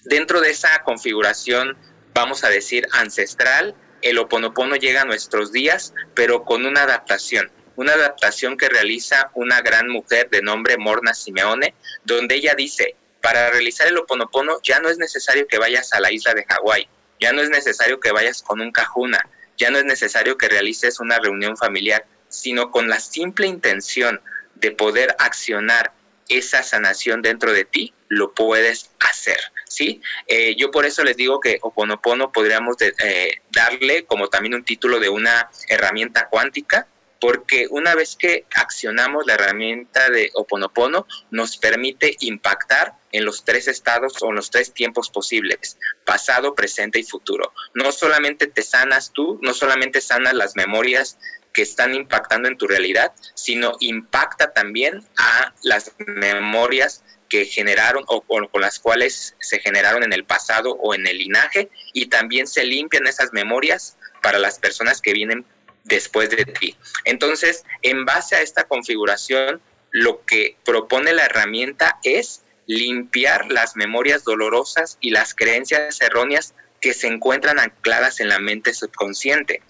dentro 0.04 0.42
de 0.42 0.52
esa 0.52 0.84
configuración, 0.84 1.78
vamos 2.14 2.44
a 2.44 2.50
decir, 2.50 2.88
ancestral, 2.92 3.76
el 4.02 4.18
oponopono 4.18 4.76
llega 4.76 5.02
a 5.02 5.06
nuestros 5.06 5.52
días, 5.52 5.94
pero 6.14 6.44
con 6.44 6.66
una 6.66 6.84
adaptación, 6.84 7.52
una 7.76 7.94
adaptación 7.94 8.58
que 8.58 8.70
realiza 8.70 9.32
una 9.34 9.62
gran 9.62 9.90
mujer 9.90 10.30
de 10.30 10.42
nombre 10.42 10.78
Morna 10.78 11.14
Simeone, 11.14 11.74
donde 12.04 12.36
ella 12.36 12.56
dice, 12.56 12.96
para 13.22 13.50
realizar 13.50 13.88
el 13.88 13.98
oponopono 13.98 14.60
ya 14.64 14.80
no 14.80 14.90
es 14.90 14.98
necesario 14.98 15.48
que 15.48 15.58
vayas 15.58 15.94
a 15.94 16.00
la 16.00 16.12
isla 16.12 16.34
de 16.34 16.46
Hawái, 16.46 16.88
ya 17.20 17.32
no 17.34 17.42
es 17.42 17.50
necesario 17.50 18.00
que 18.00 18.12
vayas 18.12 18.42
con 18.42 18.62
un 18.62 18.72
cajuna, 18.72 19.28
ya 19.58 19.72
no 19.72 19.80
es 19.80 19.86
necesario 19.86 20.38
que 20.38 20.50
realices 20.50 21.00
una 21.00 21.20
reunión 21.20 21.58
familiar, 21.58 22.06
sino 22.30 22.72
con 22.72 22.90
la 22.90 23.00
simple 23.00 23.48
intención 23.48 24.22
de 24.56 24.72
poder 24.72 25.16
accionar 25.20 25.94
esa 26.30 26.64
sanación 26.64 27.22
dentro 27.22 27.54
de 27.54 27.66
ti, 27.66 27.94
lo 28.10 28.34
puedes 28.34 28.92
hacer, 29.00 29.40
¿sí? 29.68 30.02
Eh, 30.28 30.56
yo 30.58 30.72
por 30.72 30.86
eso 30.86 31.04
les 31.04 31.16
digo 31.16 31.40
que 31.40 31.60
Oponopono 31.62 32.32
podríamos 32.32 32.78
eh, 32.82 33.42
darle 33.52 34.06
como 34.06 34.28
también 34.28 34.56
un 34.56 34.64
título 34.64 35.00
de 35.00 35.10
una 35.10 35.50
herramienta 35.68 36.28
cuántica, 36.30 36.88
porque 37.20 37.68
una 37.70 37.96
vez 37.96 38.16
que 38.16 38.46
accionamos 38.54 39.26
la 39.26 39.34
herramienta 39.34 40.10
de 40.10 40.30
Oponopono, 40.34 41.08
nos 41.32 41.58
permite 41.58 42.16
impactar 42.20 42.94
en 43.12 43.26
los 43.26 43.44
tres 43.44 43.68
estados 43.68 44.22
o 44.22 44.30
en 44.30 44.36
los 44.36 44.52
tres 44.52 44.74
tiempos 44.74 45.10
posibles, 45.10 45.78
pasado, 46.06 46.54
presente 46.54 47.00
y 47.00 47.04
futuro. 47.04 47.54
No 47.74 47.92
solamente 47.92 48.48
te 48.48 48.62
sanas 48.62 49.12
tú, 49.14 49.40
no 49.42 49.54
solamente 49.54 50.02
sanas 50.02 50.34
las 50.34 50.56
memorias 50.56 51.18
que 51.58 51.64
están 51.64 51.96
impactando 51.96 52.48
en 52.48 52.56
tu 52.56 52.68
realidad, 52.68 53.14
sino 53.34 53.78
impacta 53.80 54.54
también 54.54 55.04
a 55.18 55.56
las 55.64 55.92
memorias 55.98 57.04
que 57.30 57.46
generaron 57.46 58.04
o, 58.06 58.22
con 58.22 58.62
las 58.62 58.78
cuales 58.78 59.36
se 59.40 59.58
generaron 59.58 60.04
en 60.04 60.14
el 60.14 60.24
pasado 60.24 60.74
o 60.74 60.94
en 60.94 61.08
el 61.08 61.18
linaje 61.18 61.72
y 61.94 62.10
también 62.10 62.46
se 62.46 62.64
limpian 62.64 63.08
esas 63.08 63.34
memorias 63.34 63.98
para 64.22 64.38
las 64.38 64.60
personas 64.60 65.02
que 65.02 65.14
vienen 65.14 65.46
después 65.84 66.30
de 66.30 66.46
ti. 66.46 66.78
Entonces, 67.06 67.64
en 67.82 68.06
base 68.06 68.36
a 68.36 68.42
esta 68.42 68.66
configuración, 68.66 69.60
lo 69.90 70.24
que 70.26 70.58
propone 70.64 71.12
la 71.12 71.26
herramienta 71.26 71.98
es 72.04 72.44
limpiar 72.68 73.52
las 73.52 73.76
memorias 73.76 74.24
dolorosas 74.24 75.00
y 75.02 75.10
las 75.10 75.34
creencias 75.34 76.00
erróneas 76.02 76.54
que 76.82 76.94
se 76.94 77.08
encuentran 77.08 77.58
ancladas 77.58 78.20
en 78.20 78.30
la 78.30 78.38
mente 78.38 78.76
subconsciente 78.76 79.64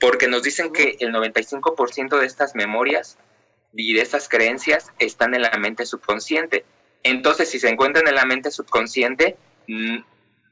porque 0.00 0.28
nos 0.28 0.42
dicen 0.42 0.72
que 0.72 0.96
el 1.00 1.12
95% 1.12 2.18
de 2.18 2.26
estas 2.26 2.54
memorias 2.54 3.18
y 3.74 3.94
de 3.94 4.02
estas 4.02 4.28
creencias 4.28 4.92
están 4.98 5.34
en 5.34 5.42
la 5.42 5.50
mente 5.58 5.86
subconsciente. 5.86 6.64
Entonces, 7.02 7.50
si 7.50 7.58
se 7.58 7.68
encuentran 7.68 8.08
en 8.08 8.14
la 8.14 8.24
mente 8.24 8.50
subconsciente, 8.50 9.36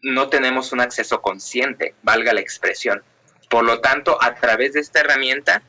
no 0.03 0.29
tenemos 0.29 0.73
un 0.73 0.81
acceso 0.81 1.21
consciente, 1.21 1.95
valga 2.03 2.33
la 2.33 2.41
expresión. 2.41 3.03
Por 3.49 3.65
lo 3.65 3.81
tanto, 3.81 4.23
a 4.23 4.35
través 4.35 4.73
de 4.73 4.81
esta 4.81 5.01
herramienta, 5.01 5.63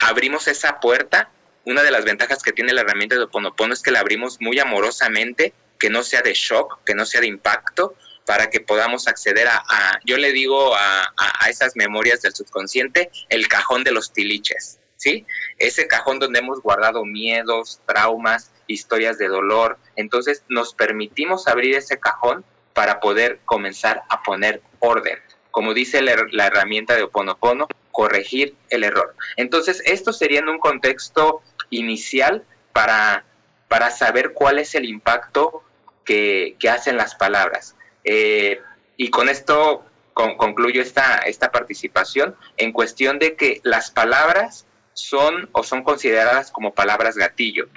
abrimos 0.00 0.48
esa 0.48 0.80
puerta. 0.80 1.30
Una 1.66 1.82
de 1.82 1.90
las 1.90 2.04
ventajas 2.04 2.42
que 2.42 2.52
tiene 2.52 2.72
la 2.72 2.82
herramienta 2.82 3.16
de 3.16 3.22
Oponopono 3.22 3.72
es 3.72 3.82
que 3.82 3.90
la 3.90 4.00
abrimos 4.00 4.40
muy 4.40 4.58
amorosamente, 4.58 5.54
que 5.78 5.90
no 5.90 6.02
sea 6.02 6.22
de 6.22 6.34
shock, 6.34 6.80
que 6.84 6.94
no 6.94 7.06
sea 7.06 7.20
de 7.20 7.26
impacto, 7.26 7.94
para 8.26 8.48
que 8.50 8.60
podamos 8.60 9.06
acceder 9.08 9.48
a, 9.48 10.00
yo 10.04 10.16
le 10.16 10.32
digo 10.32 10.74
a, 10.74 11.12
esas 11.48 11.76
memorias 11.76 12.22
del 12.22 12.34
subconsciente, 12.34 13.10
el 13.28 13.48
cajón 13.48 13.84
de 13.84 13.92
los 13.92 14.12
tiliches, 14.12 14.78
¿sí? 14.96 15.26
Ese 15.58 15.86
cajón 15.86 16.18
donde 16.18 16.38
hemos 16.38 16.62
guardado 16.62 17.04
miedos, 17.04 17.80
traumas, 17.86 18.50
historias 18.66 19.18
de 19.18 19.28
dolor. 19.28 19.78
Entonces 19.96 20.42
nos 20.48 20.74
permitimos 20.74 21.48
abrir 21.48 21.76
ese 21.76 21.98
cajón 21.98 22.44
para 22.72 23.00
poder 23.00 23.40
comenzar 23.44 24.02
a 24.08 24.22
poner 24.22 24.62
orden. 24.78 25.18
Como 25.50 25.74
dice 25.74 26.02
la, 26.02 26.46
herramienta 26.46 26.96
de 26.96 27.04
Oponopono, 27.04 27.68
corregir 27.92 28.56
el 28.70 28.82
error. 28.82 29.14
Entonces, 29.36 29.80
esto 29.84 30.12
sería 30.12 30.40
en 30.40 30.48
un 30.48 30.58
contexto 30.58 31.42
inicial 31.70 32.44
para, 32.72 33.24
para 33.68 33.92
saber 33.92 34.32
cuál 34.32 34.58
es 34.58 34.74
el 34.74 34.84
impacto 34.84 35.62
que 36.04 36.56
hacen 36.68 36.96
las 36.96 37.14
palabras. 37.14 37.76
Eh, 38.04 38.60
y 38.96 39.10
con 39.10 39.28
esto 39.28 39.84
concluyo 40.14 40.80
esta, 40.80 41.18
esta 41.18 41.50
participación 41.50 42.36
en 42.56 42.72
cuestión 42.72 43.18
de 43.18 43.34
que 43.34 43.60
las 43.64 43.90
palabras 43.90 44.66
son 44.92 45.48
o 45.52 45.64
son 45.64 45.82
consideradas 45.82 46.52
como 46.52 46.72
palabras 46.74 47.16
gatillo. 47.16 47.68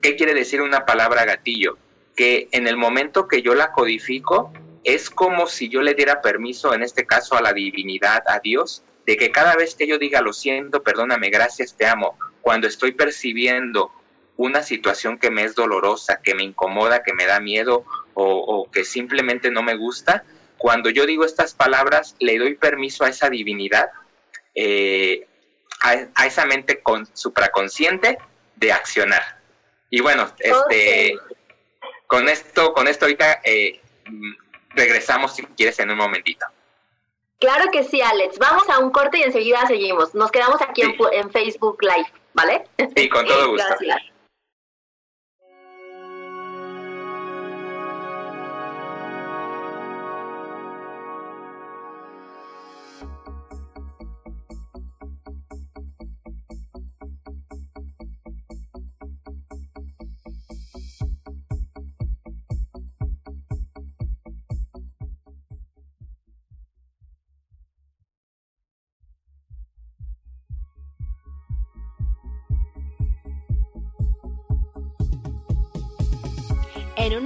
¿Qué 0.00 0.14
quiere 0.14 0.34
decir 0.34 0.62
una 0.62 0.86
palabra 0.86 1.24
gatillo? 1.24 1.76
Que 2.14 2.48
en 2.52 2.68
el 2.68 2.76
momento 2.76 3.26
que 3.26 3.42
yo 3.42 3.54
la 3.54 3.72
codifico, 3.72 4.52
es 4.84 5.10
como 5.10 5.48
si 5.48 5.68
yo 5.68 5.82
le 5.82 5.94
diera 5.94 6.22
permiso, 6.22 6.72
en 6.72 6.84
este 6.84 7.06
caso 7.06 7.36
a 7.36 7.42
la 7.42 7.52
divinidad, 7.52 8.22
a 8.28 8.38
Dios, 8.38 8.84
de 9.04 9.16
que 9.16 9.32
cada 9.32 9.56
vez 9.56 9.74
que 9.74 9.88
yo 9.88 9.98
diga 9.98 10.20
lo 10.20 10.32
siento, 10.32 10.84
perdóname, 10.84 11.28
gracias, 11.30 11.76
te 11.76 11.86
amo, 11.86 12.16
cuando 12.40 12.68
estoy 12.68 12.92
percibiendo 12.92 13.90
una 14.36 14.62
situación 14.62 15.18
que 15.18 15.30
me 15.30 15.42
es 15.42 15.56
dolorosa, 15.56 16.20
que 16.22 16.34
me 16.34 16.44
incomoda, 16.44 17.02
que 17.02 17.14
me 17.14 17.26
da 17.26 17.40
miedo 17.40 17.84
o, 18.18 18.70
que 18.70 18.84
simplemente 18.84 19.50
no 19.50 19.62
me 19.62 19.76
gusta, 19.76 20.24
cuando 20.56 20.88
yo 20.88 21.04
digo 21.04 21.24
estas 21.24 21.54
palabras, 21.54 22.16
le 22.18 22.38
doy 22.38 22.54
permiso 22.54 23.04
a 23.04 23.08
esa 23.08 23.28
divinidad, 23.28 23.90
eh, 24.54 25.26
a, 25.82 26.26
esa 26.26 26.46
mente 26.46 26.80
con, 26.80 27.06
supraconsciente 27.14 28.18
de 28.56 28.72
accionar. 28.72 29.38
Y 29.90 30.00
bueno, 30.00 30.32
este, 30.38 31.14
con 32.06 32.28
esto, 32.28 32.72
con 32.72 32.88
esto 32.88 33.04
ahorita 33.04 33.42
eh, 33.44 33.80
regresamos 34.70 35.36
si 35.36 35.42
quieres 35.44 35.78
en 35.78 35.90
un 35.90 35.98
momentito. 35.98 36.46
Claro 37.38 37.70
que 37.70 37.84
sí, 37.84 38.00
Alex. 38.00 38.38
Vamos 38.38 38.68
a 38.70 38.78
un 38.78 38.90
corte 38.90 39.18
y 39.18 39.24
enseguida 39.24 39.66
seguimos. 39.66 40.14
Nos 40.14 40.30
quedamos 40.30 40.62
aquí 40.62 40.82
en, 40.82 40.96
en, 41.12 41.30
Facebook 41.30 41.76
Live, 41.82 42.10
¿vale? 42.32 42.64
Sí, 42.96 43.10
con 43.10 43.26
todo 43.26 43.50
gusto. 43.50 43.66
Gracias. 43.68 44.15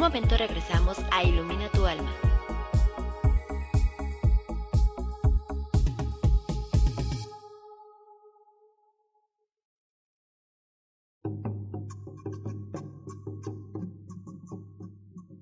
Momento 0.01 0.35
regresamos 0.39 0.97
a 1.13 1.23
Ilumina 1.25 1.69
tu 1.69 1.85
alma. 1.85 2.11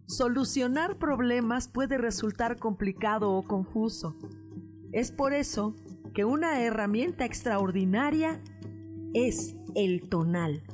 Solucionar 0.07 0.99
problemas 0.99 1.69
puede 1.69 1.97
resultar 1.97 2.59
complicado 2.59 3.31
o 3.31 3.45
confuso. 3.45 4.17
Es 4.91 5.12
por 5.12 5.35
eso 5.35 5.77
que 6.12 6.25
una 6.25 6.61
herramienta 6.62 7.25
extraordinaria 7.25 8.43
es 9.15 9.55
el 9.77 10.09
tonal. 10.09 10.65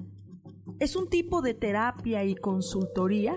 Es 0.79 0.97
un 0.97 1.11
tipo 1.11 1.43
de 1.43 1.53
terapia 1.53 2.25
y 2.25 2.35
consultoría 2.35 3.37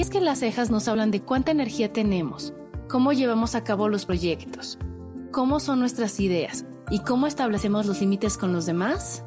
¿Sabías 0.00 0.12
que 0.14 0.20
las 0.22 0.38
cejas 0.38 0.70
nos 0.70 0.88
hablan 0.88 1.10
de 1.10 1.20
cuánta 1.20 1.52
energía 1.52 1.92
tenemos, 1.92 2.54
cómo 2.88 3.12
llevamos 3.12 3.54
a 3.54 3.64
cabo 3.64 3.90
los 3.90 4.06
proyectos, 4.06 4.78
cómo 5.30 5.60
son 5.60 5.78
nuestras 5.78 6.18
ideas 6.20 6.64
y 6.90 7.00
cómo 7.00 7.26
establecemos 7.26 7.84
los 7.84 8.00
límites 8.00 8.38
con 8.38 8.50
los 8.50 8.64
demás? 8.64 9.26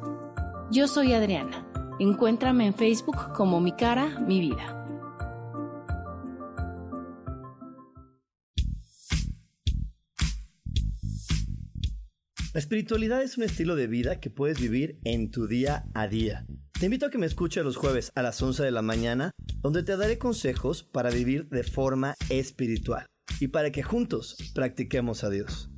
Yo 0.72 0.88
soy 0.88 1.12
Adriana. 1.12 1.64
Encuéntrame 2.00 2.66
en 2.66 2.74
Facebook 2.74 3.34
como 3.36 3.60
Mi 3.60 3.70
Cara, 3.70 4.18
Mi 4.26 4.40
Vida. 4.40 4.84
La 12.52 12.58
espiritualidad 12.58 13.22
es 13.22 13.38
un 13.38 13.44
estilo 13.44 13.76
de 13.76 13.86
vida 13.86 14.18
que 14.18 14.30
puedes 14.30 14.60
vivir 14.60 14.98
en 15.04 15.30
tu 15.30 15.46
día 15.46 15.84
a 15.94 16.08
día. 16.08 16.44
Te 16.78 16.86
invito 16.86 17.06
a 17.06 17.10
que 17.10 17.18
me 17.18 17.26
escuches 17.26 17.64
los 17.64 17.76
jueves 17.76 18.10
a 18.16 18.22
las 18.22 18.42
11 18.42 18.64
de 18.64 18.70
la 18.72 18.82
mañana, 18.82 19.30
donde 19.62 19.84
te 19.84 19.96
daré 19.96 20.18
consejos 20.18 20.82
para 20.82 21.10
vivir 21.10 21.48
de 21.48 21.62
forma 21.62 22.16
espiritual 22.28 23.06
y 23.38 23.48
para 23.48 23.70
que 23.70 23.84
juntos 23.84 24.36
practiquemos 24.54 25.22
a 25.22 25.30
Dios. 25.30 25.70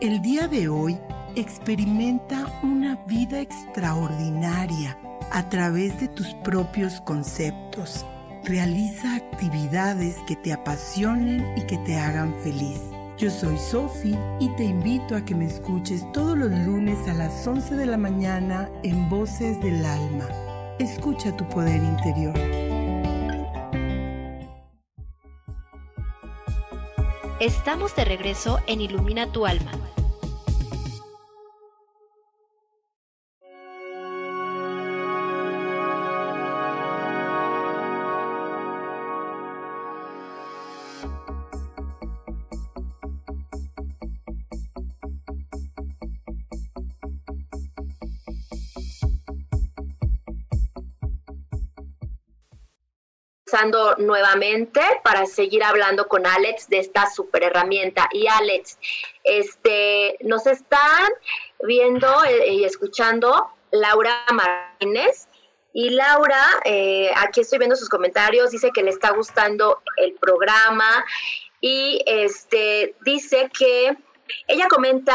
El 0.00 0.20
día 0.22 0.48
de 0.48 0.68
hoy 0.68 0.98
experimenta 1.36 2.60
una 2.64 2.96
vida 3.06 3.40
extraordinaria 3.40 4.98
a 5.30 5.48
través 5.48 6.00
de 6.00 6.08
tus 6.08 6.26
propios 6.42 7.00
conceptos. 7.02 8.04
Realiza 8.44 9.16
actividades 9.16 10.16
que 10.26 10.34
te 10.34 10.52
apasionen 10.52 11.46
y 11.58 11.62
que 11.66 11.76
te 11.78 11.96
hagan 11.96 12.34
feliz. 12.42 12.80
Yo 13.18 13.30
soy 13.30 13.58
Sofi 13.58 14.16
y 14.40 14.48
te 14.56 14.64
invito 14.64 15.14
a 15.14 15.24
que 15.24 15.34
me 15.34 15.44
escuches 15.44 16.10
todos 16.12 16.38
los 16.38 16.50
lunes 16.50 17.06
a 17.06 17.12
las 17.12 17.46
11 17.46 17.76
de 17.76 17.84
la 17.84 17.98
mañana 17.98 18.70
en 18.82 19.10
Voces 19.10 19.60
del 19.60 19.84
Alma. 19.84 20.26
Escucha 20.78 21.36
tu 21.36 21.46
poder 21.50 21.82
interior. 21.82 22.34
Estamos 27.40 27.94
de 27.94 28.06
regreso 28.06 28.58
en 28.66 28.80
Ilumina 28.80 29.30
tu 29.30 29.44
alma. 29.44 29.72
Nuevamente 53.98 54.80
para 55.04 55.26
seguir 55.26 55.62
hablando 55.62 56.08
con 56.08 56.26
Alex 56.26 56.68
de 56.68 56.78
esta 56.78 57.08
super 57.10 57.42
herramienta. 57.42 58.08
Y 58.12 58.26
Alex, 58.26 58.78
este, 59.24 60.16
nos 60.20 60.46
están 60.46 61.08
viendo 61.62 62.24
eh, 62.24 62.52
y 62.52 62.64
escuchando 62.64 63.50
Laura 63.70 64.24
Martínez. 64.32 65.28
Y 65.72 65.90
Laura, 65.90 66.44
eh, 66.64 67.10
aquí 67.16 67.42
estoy 67.42 67.58
viendo 67.58 67.76
sus 67.76 67.88
comentarios, 67.88 68.50
dice 68.50 68.70
que 68.74 68.82
le 68.82 68.90
está 68.90 69.10
gustando 69.10 69.82
el 69.96 70.14
programa 70.14 71.04
y 71.60 72.02
este 72.06 72.96
dice 73.04 73.50
que 73.56 73.96
ella 74.48 74.66
comenta 74.68 75.14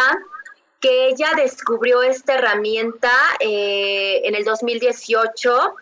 que 0.80 1.08
ella 1.08 1.32
descubrió 1.36 2.04
esta 2.04 2.36
herramienta 2.36 3.12
eh, 3.40 4.22
en 4.24 4.36
el 4.36 4.46
2018 4.46 5.76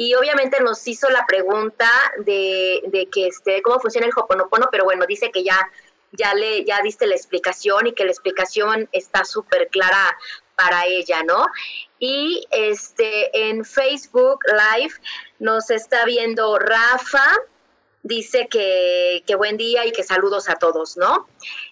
y 0.00 0.14
obviamente 0.14 0.60
nos 0.60 0.86
hizo 0.86 1.10
la 1.10 1.26
pregunta 1.26 1.90
de, 2.18 2.82
de 2.86 3.06
que 3.06 3.26
este, 3.26 3.60
cómo 3.62 3.80
funciona 3.80 4.06
el 4.06 4.12
Hoponopono, 4.14 4.68
pero 4.70 4.84
bueno, 4.84 5.04
dice 5.06 5.32
que 5.32 5.42
ya, 5.42 5.68
ya, 6.12 6.34
le, 6.34 6.64
ya 6.64 6.80
diste 6.82 7.08
la 7.08 7.16
explicación 7.16 7.88
y 7.88 7.94
que 7.94 8.04
la 8.04 8.12
explicación 8.12 8.88
está 8.92 9.24
súper 9.24 9.66
clara 9.70 10.16
para 10.54 10.86
ella, 10.86 11.24
¿no? 11.24 11.44
Y 11.98 12.46
este, 12.52 13.48
en 13.48 13.64
Facebook 13.64 14.38
Live 14.46 14.94
nos 15.40 15.68
está 15.68 16.04
viendo 16.04 16.60
Rafa, 16.60 17.36
dice 18.04 18.46
que, 18.48 19.24
que, 19.26 19.34
buen 19.34 19.56
día 19.56 19.84
y 19.84 19.90
que 19.90 20.04
saludos 20.04 20.48
a 20.48 20.54
todos, 20.54 20.96
¿no? 20.96 21.26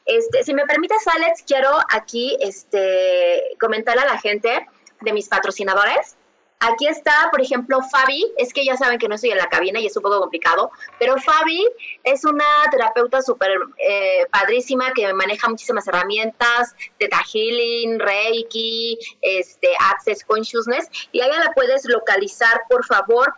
Este, 0.04 0.42
si 0.42 0.52
me 0.52 0.66
permites, 0.66 1.06
Alex, 1.06 1.44
quiero 1.46 1.70
aquí 1.90 2.36
este, 2.40 3.56
comentar 3.60 3.96
a 4.00 4.04
la 4.04 4.18
gente 4.18 4.66
de 5.00 5.12
mis 5.12 5.28
patrocinadores 5.28 6.15
Aquí 6.58 6.86
está, 6.86 7.28
por 7.30 7.42
ejemplo, 7.42 7.80
Fabi, 7.82 8.32
es 8.38 8.54
que 8.54 8.64
ya 8.64 8.76
saben 8.78 8.98
que 8.98 9.08
no 9.08 9.16
estoy 9.16 9.30
en 9.30 9.36
la 9.36 9.48
cabina 9.48 9.78
y 9.78 9.86
es 9.86 9.96
un 9.96 10.02
poco 10.02 10.20
complicado, 10.20 10.70
pero 10.98 11.18
Fabi 11.18 11.68
es 12.02 12.24
una 12.24 12.44
terapeuta 12.70 13.20
súper 13.20 13.50
eh, 13.76 14.26
padrísima 14.30 14.92
que 14.94 15.12
maneja 15.12 15.50
muchísimas 15.50 15.86
herramientas, 15.86 16.74
Theta 16.98 17.20
Healing, 17.30 18.00
Reiki, 18.00 18.98
este, 19.20 19.68
Access 19.92 20.24
Consciousness, 20.24 20.88
y 21.12 21.20
a 21.20 21.26
ella 21.26 21.44
la 21.44 21.52
puedes 21.52 21.84
localizar, 21.84 22.62
por 22.70 22.86
favor, 22.86 23.34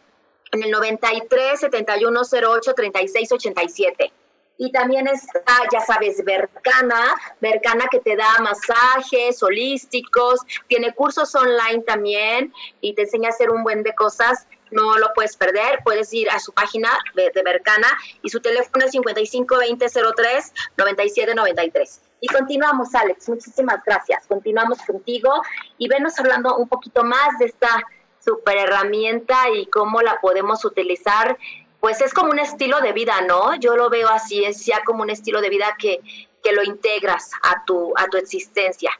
en 0.52 0.62
el 0.62 0.70
93 0.70 1.58
71 1.58 2.22
08 2.32 2.74
36 2.74 3.32
87. 3.32 4.12
Y 4.60 4.72
también 4.72 5.06
está, 5.06 5.40
ya 5.72 5.80
sabes, 5.80 6.22
Vercana, 6.24 7.14
Vercana 7.40 7.86
que 7.90 8.00
te 8.00 8.16
da 8.16 8.38
masajes 8.40 9.40
holísticos, 9.40 10.40
tiene 10.66 10.92
cursos 10.94 11.32
online 11.36 11.82
también 11.86 12.52
y 12.80 12.92
te 12.94 13.02
enseña 13.02 13.28
a 13.28 13.32
hacer 13.32 13.50
un 13.50 13.62
buen 13.62 13.84
de 13.84 13.94
cosas. 13.94 14.48
No 14.72 14.98
lo 14.98 15.12
puedes 15.14 15.36
perder, 15.36 15.78
puedes 15.84 16.12
ir 16.12 16.28
a 16.28 16.40
su 16.40 16.52
página 16.52 16.90
de, 17.14 17.30
Vercana 17.42 17.86
y 18.20 18.30
su 18.30 18.40
teléfono 18.40 18.84
es 18.84 18.90
552003 18.90 20.52
9793. 20.76 22.00
Y 22.20 22.26
continuamos, 22.26 22.92
Alex. 22.96 23.28
Muchísimas 23.28 23.82
gracias. 23.86 24.26
Continuamos 24.26 24.82
contigo 24.82 25.40
y 25.78 25.88
venos 25.88 26.18
hablando 26.18 26.56
un 26.56 26.68
poquito 26.68 27.04
más 27.04 27.38
de 27.38 27.46
esta 27.46 27.80
super 28.18 28.56
herramienta 28.58 29.48
y 29.54 29.66
cómo 29.66 30.02
la 30.02 30.20
podemos 30.20 30.64
utilizar 30.64 31.38
pues 31.80 32.00
es 32.00 32.12
como 32.12 32.30
un 32.30 32.38
estilo 32.38 32.80
de 32.80 32.92
vida, 32.92 33.20
¿no? 33.22 33.54
Yo 33.56 33.76
lo 33.76 33.88
veo 33.90 34.08
así, 34.08 34.44
es 34.44 34.64
ya 34.66 34.82
como 34.84 35.02
un 35.02 35.10
estilo 35.10 35.40
de 35.40 35.48
vida 35.48 35.76
que, 35.78 36.00
que 36.42 36.52
lo 36.52 36.62
integras 36.62 37.30
a 37.42 37.64
tu, 37.64 37.92
a 37.96 38.06
tu 38.06 38.16
existencia. 38.16 38.90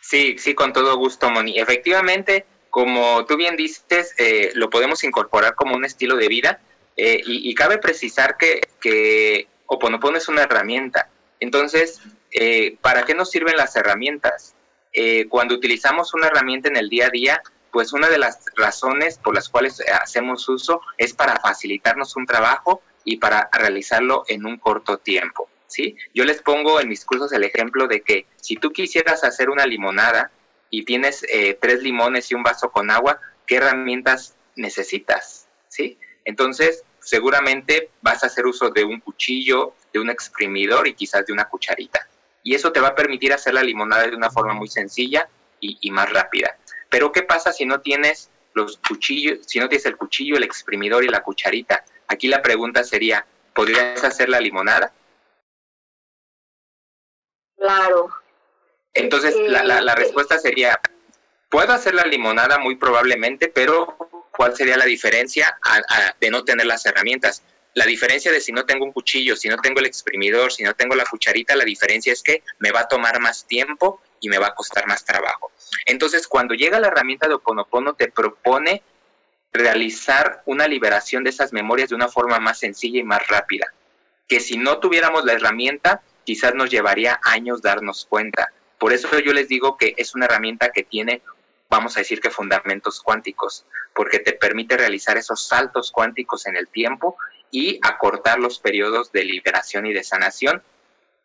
Sí, 0.00 0.36
sí, 0.38 0.54
con 0.54 0.72
todo 0.72 0.96
gusto, 0.96 1.28
Moni. 1.30 1.58
Efectivamente, 1.58 2.46
como 2.70 3.26
tú 3.26 3.36
bien 3.36 3.56
dices, 3.56 4.14
eh, 4.18 4.52
lo 4.54 4.70
podemos 4.70 5.02
incorporar 5.02 5.54
como 5.54 5.74
un 5.74 5.84
estilo 5.84 6.16
de 6.16 6.28
vida 6.28 6.60
eh, 6.96 7.20
y, 7.24 7.54
cabe 7.54 7.78
precisar 7.78 8.36
que, 8.36 8.60
que 8.80 9.48
Oponopono 9.66 10.16
es 10.16 10.28
una 10.28 10.42
herramienta. 10.42 11.10
Entonces, 11.40 12.00
eh, 12.30 12.76
¿para 12.80 13.04
qué 13.04 13.14
nos 13.14 13.30
sirven 13.30 13.56
las 13.56 13.76
herramientas? 13.76 14.52
cuando 15.28 15.54
utilizamos 15.54 16.14
una 16.14 16.28
herramienta 16.28 16.70
en 16.70 16.76
el 16.76 16.88
día 16.88 17.08
a 17.08 17.10
día, 17.10 17.42
pues 17.76 17.92
una 17.92 18.08
de 18.08 18.16
las 18.16 18.38
razones 18.54 19.18
por 19.18 19.34
las 19.34 19.50
cuales 19.50 19.82
hacemos 20.00 20.48
uso 20.48 20.80
es 20.96 21.12
para 21.12 21.38
facilitarnos 21.38 22.16
un 22.16 22.24
trabajo 22.24 22.80
y 23.04 23.18
para 23.18 23.50
realizarlo 23.52 24.24
en 24.28 24.46
un 24.46 24.56
corto 24.56 24.96
tiempo. 24.96 25.50
¿sí? 25.66 25.94
Yo 26.14 26.24
les 26.24 26.40
pongo 26.40 26.80
en 26.80 26.88
mis 26.88 27.04
cursos 27.04 27.34
el 27.34 27.44
ejemplo 27.44 27.86
de 27.86 28.00
que 28.00 28.24
si 28.36 28.56
tú 28.56 28.72
quisieras 28.72 29.24
hacer 29.24 29.50
una 29.50 29.66
limonada 29.66 30.30
y 30.70 30.86
tienes 30.86 31.22
eh, 31.30 31.58
tres 31.60 31.82
limones 31.82 32.30
y 32.30 32.34
un 32.34 32.42
vaso 32.42 32.70
con 32.70 32.90
agua, 32.90 33.20
¿qué 33.46 33.56
herramientas 33.56 34.34
necesitas? 34.54 35.46
¿sí? 35.68 35.98
Entonces, 36.24 36.82
seguramente 37.00 37.90
vas 38.00 38.24
a 38.24 38.28
hacer 38.28 38.46
uso 38.46 38.70
de 38.70 38.84
un 38.84 39.00
cuchillo, 39.00 39.74
de 39.92 40.00
un 40.00 40.08
exprimidor 40.08 40.88
y 40.88 40.94
quizás 40.94 41.26
de 41.26 41.34
una 41.34 41.44
cucharita. 41.44 42.08
Y 42.42 42.54
eso 42.54 42.72
te 42.72 42.80
va 42.80 42.88
a 42.88 42.94
permitir 42.94 43.34
hacer 43.34 43.52
la 43.52 43.62
limonada 43.62 44.06
de 44.06 44.16
una 44.16 44.30
forma 44.30 44.54
muy 44.54 44.68
sencilla 44.68 45.28
y 45.60 45.90
más 45.90 46.10
rápida. 46.10 46.56
Pero 46.90 47.12
¿qué 47.12 47.22
pasa 47.22 47.52
si 47.52 47.64
no 47.64 47.80
tienes 47.80 48.30
los 48.54 48.78
cuchillos, 48.78 49.40
si 49.46 49.58
no 49.58 49.68
tienes 49.68 49.86
el 49.86 49.96
cuchillo, 49.96 50.36
el 50.36 50.44
exprimidor 50.44 51.04
y 51.04 51.08
la 51.08 51.22
cucharita? 51.22 51.84
Aquí 52.08 52.28
la 52.28 52.42
pregunta 52.42 52.84
sería, 52.84 53.26
¿podrías 53.54 54.02
hacer 54.04 54.28
la 54.28 54.40
limonada? 54.40 54.92
Claro. 57.56 58.10
Entonces, 58.94 59.34
la, 59.36 59.62
la, 59.62 59.94
respuesta 59.94 60.38
sería, 60.38 60.80
puedo 61.50 61.72
hacer 61.72 61.94
la 61.94 62.04
limonada 62.04 62.58
muy 62.58 62.76
probablemente, 62.76 63.48
pero 63.48 63.96
¿cuál 64.30 64.56
sería 64.56 64.76
la 64.76 64.86
diferencia 64.86 65.58
de 66.18 66.30
no 66.30 66.44
tener 66.44 66.66
las 66.66 66.86
herramientas? 66.86 67.42
La 67.74 67.84
diferencia 67.84 68.32
de 68.32 68.40
si 68.40 68.52
no 68.52 68.64
tengo 68.64 68.86
un 68.86 68.92
cuchillo, 68.92 69.36
si 69.36 69.48
no 69.48 69.58
tengo 69.58 69.80
el 69.80 69.86
exprimidor, 69.86 70.50
si 70.50 70.62
no 70.62 70.74
tengo 70.74 70.94
la 70.94 71.04
cucharita, 71.04 71.54
la 71.56 71.64
diferencia 71.64 72.12
es 72.12 72.22
que 72.22 72.42
me 72.58 72.70
va 72.70 72.80
a 72.80 72.88
tomar 72.88 73.20
más 73.20 73.46
tiempo 73.46 74.00
y 74.20 74.28
me 74.28 74.38
va 74.38 74.48
a 74.48 74.54
costar 74.54 74.86
más 74.86 75.04
trabajo. 75.04 75.50
Entonces, 75.84 76.26
cuando 76.26 76.54
llega 76.54 76.80
la 76.80 76.88
herramienta 76.88 77.28
de 77.28 77.34
Oponopono, 77.34 77.94
te 77.94 78.10
propone 78.10 78.82
realizar 79.52 80.42
una 80.46 80.68
liberación 80.68 81.24
de 81.24 81.30
esas 81.30 81.52
memorias 81.52 81.88
de 81.88 81.94
una 81.94 82.08
forma 82.08 82.38
más 82.38 82.58
sencilla 82.58 83.00
y 83.00 83.04
más 83.04 83.26
rápida. 83.28 83.72
Que 84.28 84.40
si 84.40 84.56
no 84.56 84.78
tuviéramos 84.78 85.24
la 85.24 85.32
herramienta, 85.32 86.02
quizás 86.24 86.54
nos 86.54 86.70
llevaría 86.70 87.20
años 87.22 87.62
darnos 87.62 88.06
cuenta. 88.08 88.52
Por 88.78 88.92
eso 88.92 89.18
yo 89.20 89.32
les 89.32 89.48
digo 89.48 89.76
que 89.76 89.94
es 89.96 90.14
una 90.14 90.26
herramienta 90.26 90.70
que 90.70 90.82
tiene, 90.82 91.22
vamos 91.70 91.96
a 91.96 92.00
decir 92.00 92.20
que 92.20 92.30
fundamentos 92.30 93.00
cuánticos, 93.00 93.64
porque 93.94 94.18
te 94.18 94.32
permite 94.32 94.76
realizar 94.76 95.16
esos 95.16 95.46
saltos 95.46 95.90
cuánticos 95.90 96.46
en 96.46 96.56
el 96.56 96.68
tiempo 96.68 97.16
y 97.50 97.78
acortar 97.82 98.38
los 98.38 98.58
periodos 98.58 99.12
de 99.12 99.24
liberación 99.24 99.86
y 99.86 99.92
de 99.92 100.04
sanación. 100.04 100.62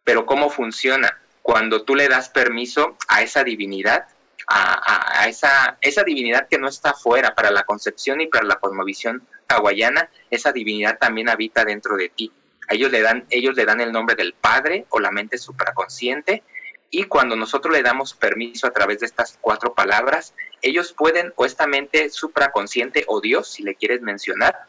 Pero 0.04 0.26
¿cómo 0.26 0.50
funciona? 0.50 1.20
Cuando 1.42 1.84
tú 1.84 1.96
le 1.96 2.08
das 2.08 2.30
permiso 2.30 2.98
a 3.08 3.22
esa 3.22 3.44
divinidad 3.44 4.06
a, 4.48 5.28
esa, 5.28 6.04
divinidad 6.04 6.48
que 6.50 6.58
no 6.58 6.68
está 6.68 6.94
fuera 6.94 7.34
para 7.34 7.52
la 7.52 7.64
concepción 7.64 8.22
y 8.22 8.28
para 8.28 8.46
la 8.46 8.58
cosmovisión 8.58 9.26
hawaiana, 9.48 10.10
esa 10.30 10.52
divinidad 10.52 10.98
también 11.00 11.30
habita 11.30 11.64
dentro 11.64 11.96
de 11.96 12.10
ti. 12.10 12.32
ellos 12.70 12.92
le 12.92 13.02
dan, 13.02 13.26
ellos 13.30 13.56
le 13.56 13.66
dan 13.66 13.82
el 13.82 13.92
nombre 13.92 14.16
del 14.16 14.34
Padre 14.34 14.86
o 14.90 15.00
la 15.00 15.12
mente 15.12 15.38
supraconsciente 15.38 16.44
y 16.90 17.04
cuando 17.04 17.36
nosotros 17.36 17.74
le 17.74 17.84
damos 17.84 18.14
permiso 18.14 18.68
a 18.68 18.72
través 18.72 19.00
de 19.00 19.06
estas 19.06 19.38
cuatro 19.40 19.74
palabras, 19.74 20.34
ellos 20.62 20.94
pueden, 20.94 21.32
o 21.38 21.46
esta 21.46 21.66
mente 21.66 22.10
supraconsciente 22.10 23.06
o 23.08 23.22
Dios, 23.22 23.50
si 23.50 23.64
le 23.64 23.76
quieres 23.76 24.02
mencionar, 24.02 24.66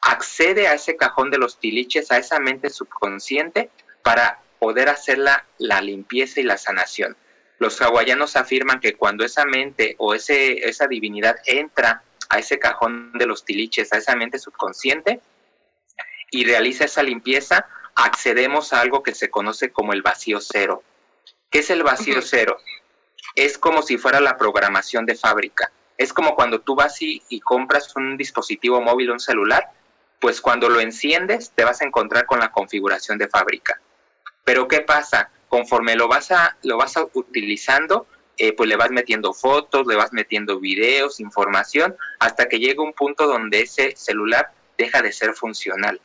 accede 0.00 0.68
a 0.68 0.74
ese 0.74 0.96
cajón 0.96 1.30
de 1.30 1.36
los 1.36 1.58
tiliches, 1.58 2.10
a 2.10 2.16
esa 2.16 2.40
mente 2.40 2.70
subconsciente, 2.70 3.70
para 4.02 4.40
poder 4.60 4.88
hacer 4.90 5.18
la, 5.18 5.44
la 5.58 5.80
limpieza 5.80 6.38
y 6.38 6.44
la 6.44 6.58
sanación. 6.58 7.16
Los 7.58 7.80
hawaianos 7.82 8.36
afirman 8.36 8.78
que 8.78 8.94
cuando 8.94 9.24
esa 9.24 9.44
mente 9.44 9.96
o 9.98 10.14
ese, 10.14 10.68
esa 10.68 10.86
divinidad 10.86 11.36
entra 11.46 12.04
a 12.28 12.38
ese 12.38 12.58
cajón 12.58 13.12
de 13.14 13.26
los 13.26 13.44
tiliches, 13.44 13.92
a 13.92 13.96
esa 13.96 14.14
mente 14.14 14.38
subconsciente, 14.38 15.20
y 16.30 16.44
realiza 16.44 16.84
esa 16.84 17.02
limpieza, 17.02 17.66
accedemos 17.96 18.72
a 18.72 18.80
algo 18.80 19.02
que 19.02 19.14
se 19.14 19.30
conoce 19.30 19.72
como 19.72 19.92
el 19.92 20.02
vacío 20.02 20.40
cero. 20.40 20.82
¿Qué 21.50 21.58
es 21.58 21.70
el 21.70 21.82
vacío 21.82 22.22
cero? 22.22 22.56
Es 23.34 23.58
como 23.58 23.82
si 23.82 23.98
fuera 23.98 24.20
la 24.20 24.36
programación 24.36 25.06
de 25.06 25.16
fábrica. 25.16 25.72
Es 25.98 26.12
como 26.12 26.34
cuando 26.34 26.60
tú 26.60 26.76
vas 26.76 27.02
y, 27.02 27.22
y 27.28 27.40
compras 27.40 27.94
un 27.96 28.16
dispositivo 28.16 28.80
móvil, 28.80 29.10
un 29.10 29.20
celular, 29.20 29.70
pues 30.20 30.40
cuando 30.40 30.68
lo 30.68 30.80
enciendes 30.80 31.50
te 31.50 31.64
vas 31.64 31.82
a 31.82 31.84
encontrar 31.84 32.26
con 32.26 32.40
la 32.40 32.52
configuración 32.52 33.18
de 33.18 33.28
fábrica. 33.28 33.80
Pero 34.50 34.66
¿qué 34.66 34.80
pasa? 34.80 35.30
conforme 35.46 35.94
lo 35.94 36.08
vas 36.08 36.32
a, 36.32 36.56
lo 36.64 36.76
vas 36.76 36.96
a 36.96 37.06
utilizando, 37.14 38.08
eh, 38.36 38.52
pues 38.52 38.68
le 38.68 38.74
vas 38.74 38.90
metiendo 38.90 39.32
fotos, 39.32 39.86
le 39.86 39.94
vas 39.94 40.12
metiendo 40.12 40.58
videos, 40.58 41.20
información, 41.20 41.94
hasta 42.18 42.48
que 42.48 42.58
llega 42.58 42.82
un 42.82 42.92
punto 42.92 43.28
donde 43.28 43.60
ese 43.60 43.94
celular 43.94 44.50
deja 44.76 45.02
de 45.02 45.12
ser 45.12 45.34
funcional. 45.34 46.00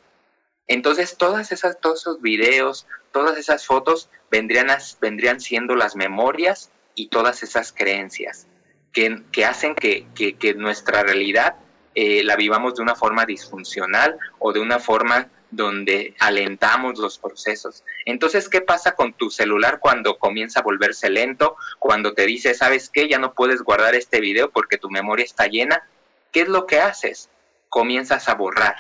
Entonces 0.68 1.18
todas 1.18 1.52
esas, 1.52 1.82
todos 1.82 2.02
esos 2.02 2.22
videos, 2.22 2.86
todas 3.12 3.36
esas 3.40 3.66
fotos 3.66 4.12
vendrían, 4.30 4.68
vendrían 5.02 5.40
siendo 5.40 5.76
las 5.76 5.96
memorias 5.96 6.70
y 6.94 7.08
todas 7.08 7.42
esas 7.42 7.72
creencias 7.72 8.46
que, 8.94 9.24
que 9.32 9.46
hacen 9.46 9.74
que, 9.74 10.06
que, 10.14 10.54
nuestra 10.54 11.02
realidad 11.02 11.56
eh, 11.96 12.24
la 12.24 12.36
vivamos 12.36 12.76
de 12.76 12.84
una 12.84 12.94
forma 12.94 13.26
disfuncional 13.26 14.20
o 14.38 14.54
de 14.54 14.60
una 14.60 14.78
forma 14.78 15.32
donde 15.56 16.16
alentamos 16.20 17.00
los 17.00 17.18
procesos. 17.18 17.84
Entonces, 18.06 18.50
¿qué 18.50 18.62
pasa 18.62 18.96
con 18.96 19.14
tu 19.14 19.30
celular 19.30 19.80
cuando 19.80 20.18
comienza 20.18 20.60
a 20.60 20.64
volverse 20.64 21.10
lento? 21.10 21.56
Cuando 21.80 22.14
te 22.14 22.26
dice, 22.26 22.54
¿sabes 22.54 22.90
qué? 22.90 23.08
Ya 23.08 23.20
no 23.20 23.34
puedes 23.34 23.62
guardar 23.62 23.96
este 23.96 24.20
video 24.20 24.52
porque 24.52 24.78
tu 24.78 24.90
memoria 24.90 25.26
está 25.26 25.48
llena. 25.48 25.88
¿Qué 26.32 26.42
es 26.42 26.50
lo 26.50 26.66
que 26.66 26.80
haces? 26.80 27.30
Comienzas 27.70 28.28
a 28.28 28.36
borrar. 28.36 28.76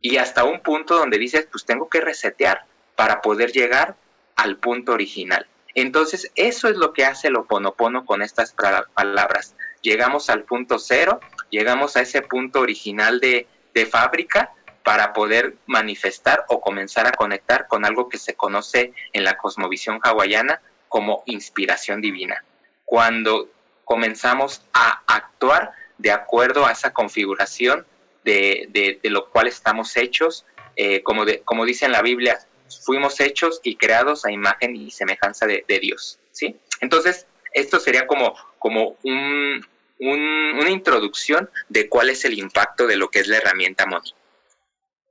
Y 0.00 0.16
hasta 0.16 0.44
un 0.44 0.60
punto 0.60 0.96
donde 0.96 1.18
dices, 1.18 1.46
pues 1.50 1.64
tengo 1.64 1.88
que 1.88 2.00
resetear 2.00 2.64
para 2.96 3.20
poder 3.20 3.52
llegar 3.52 3.96
al 4.36 4.56
punto 4.56 4.92
original. 4.92 5.46
Entonces, 5.74 6.32
eso 6.34 6.68
es 6.68 6.76
lo 6.76 6.92
que 6.92 7.04
hace 7.04 7.28
el 7.28 7.36
oponopono 7.36 8.06
con 8.06 8.22
estas 8.22 8.54
palabras. 8.94 9.54
Llegamos 9.82 10.30
al 10.30 10.44
punto 10.44 10.78
cero, 10.78 11.20
llegamos 11.50 11.96
a 11.96 12.00
ese 12.00 12.22
punto 12.22 12.60
original 12.60 13.20
de, 13.20 13.46
de 13.74 13.86
fábrica 13.86 14.52
para 14.82 15.12
poder 15.12 15.56
manifestar 15.66 16.44
o 16.48 16.60
comenzar 16.60 17.06
a 17.06 17.12
conectar 17.12 17.66
con 17.68 17.84
algo 17.84 18.08
que 18.08 18.18
se 18.18 18.34
conoce 18.34 18.92
en 19.12 19.24
la 19.24 19.36
cosmovisión 19.36 20.00
hawaiana 20.02 20.60
como 20.88 21.22
inspiración 21.26 22.00
divina. 22.00 22.44
Cuando 22.84 23.48
comenzamos 23.84 24.62
a 24.72 25.02
actuar 25.06 25.72
de 25.98 26.12
acuerdo 26.12 26.66
a 26.66 26.72
esa 26.72 26.92
configuración 26.92 27.86
de, 28.24 28.98
lo 29.04 29.28
cual 29.30 29.46
estamos 29.46 29.96
hechos, 29.96 30.46
eh, 30.76 31.02
como, 31.02 31.24
como 31.44 31.64
dice 31.64 31.86
en 31.86 31.92
la 31.92 32.02
Biblia, 32.02 32.38
fuimos 32.84 33.20
hechos 33.20 33.60
y 33.62 33.76
creados 33.76 34.24
a 34.24 34.32
imagen 34.32 34.76
y 34.76 34.90
semejanza 34.90 35.46
de, 35.46 35.64
Dios. 35.80 36.18
¿sí? 36.30 36.56
Entonces, 36.80 37.26
esto 37.52 37.80
sería 37.80 38.06
como, 38.06 38.34
como 38.58 38.96
una 39.02 40.70
introducción 40.70 41.50
de 41.68 41.88
cuál 41.88 42.10
es 42.10 42.24
el 42.24 42.38
impacto 42.38 42.86
de 42.86 42.96
lo 42.96 43.10
que 43.10 43.20
es 43.20 43.28
la 43.28 43.38
herramienta 43.38 43.86
Moni. 43.86 44.14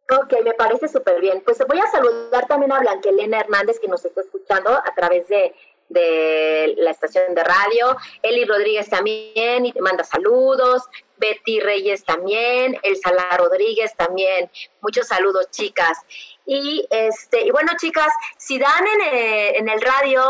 Ok, 0.10 0.34
me 0.44 0.54
parece 0.54 0.88
súper 0.88 1.22
bien. 1.22 1.42
Pues 1.46 1.60
voy 1.68 1.80
a 1.80 1.92
saludar 1.92 2.48
también 2.48 2.72
a 2.72 2.80
Blanquelena 2.80 3.42
Hernández 3.42 3.80
que 3.80 3.88
nos 3.88 4.04
está 4.04 4.22
escuchando 4.22 4.72
a 4.72 4.94
través 4.96 5.28
de, 5.28 5.54
la 5.90 6.90
estación 6.90 7.36
de 7.36 7.44
radio. 7.44 7.96
Eli 8.24 8.46
Rodríguez 8.46 8.90
también 8.90 9.68
y 9.68 9.72
te 9.72 9.82
manda 9.82 10.04
saludos. 10.04 10.84
Betty 11.18 11.60
Reyes 11.60 12.04
también. 12.06 12.76
Elsa 12.82 13.12
Rodríguez 13.38 13.96
también. 13.96 14.50
Muchos 14.82 15.08
saludos, 15.08 15.52
chicas. 15.52 16.00
Y 16.46 16.88
este 16.90 17.42
y 17.42 17.52
bueno, 17.52 17.74
chicas, 17.80 18.12
si 18.38 18.58
dan 18.58 18.88
en, 18.88 19.02
eh, 19.14 19.58
en 19.58 19.70
el 19.70 19.80
radio 19.80 20.24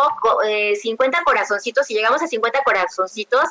50 0.76 1.18
eh, 1.18 1.22
corazoncitos, 1.24 1.88
si 1.88 1.94
llegamos 1.94 2.22
a 2.22 2.28
50 2.28 2.64
corazoncitos, 2.64 3.46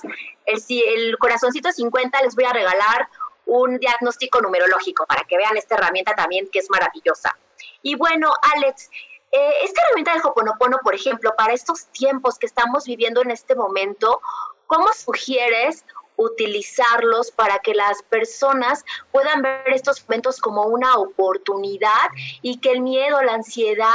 el, 0.45 0.63
el 0.69 1.17
corazoncito 1.17 1.73
50 1.73 2.23
les 2.23 2.35
voy 2.35 2.45
a 2.45 2.53
regalar 2.53 3.09
un 3.49 3.79
diagnóstico 3.79 4.41
numerológico 4.41 5.07
para 5.07 5.25
que 5.25 5.37
vean 5.37 5.57
esta 5.57 5.75
herramienta 5.75 6.15
también 6.15 6.49
que 6.53 6.59
es 6.61 6.71
maravillosa. 6.71 7.37
Y 7.83 7.97
bueno, 7.97 8.31
Alex, 8.55 8.91
eh, 9.33 9.53
esta 9.65 9.83
herramienta 9.83 10.13
del 10.13 10.23
Hoponopono, 10.25 10.79
por 10.85 10.95
ejemplo, 10.95 11.35
para 11.37 11.55
estos 11.55 11.87
tiempos 11.87 12.39
que 12.39 12.47
estamos 12.47 12.85
viviendo 12.85 13.23
en 13.23 13.31
este 13.31 13.55
momento, 13.55 14.21
¿cómo 14.67 14.93
sugieres 14.93 15.85
utilizarlos 16.19 17.31
para 17.31 17.61
que 17.61 17.73
las 17.75 18.03
personas 18.03 18.85
puedan 19.13 19.41
ver 19.41 19.63
estos 19.69 20.03
momentos 20.03 20.41
como 20.41 20.65
una 20.65 20.97
oportunidad 20.97 22.09
y 22.43 22.59
que 22.59 22.73
el 22.73 22.81
miedo, 22.81 23.23
la 23.23 23.35
ansiedad, 23.35 23.87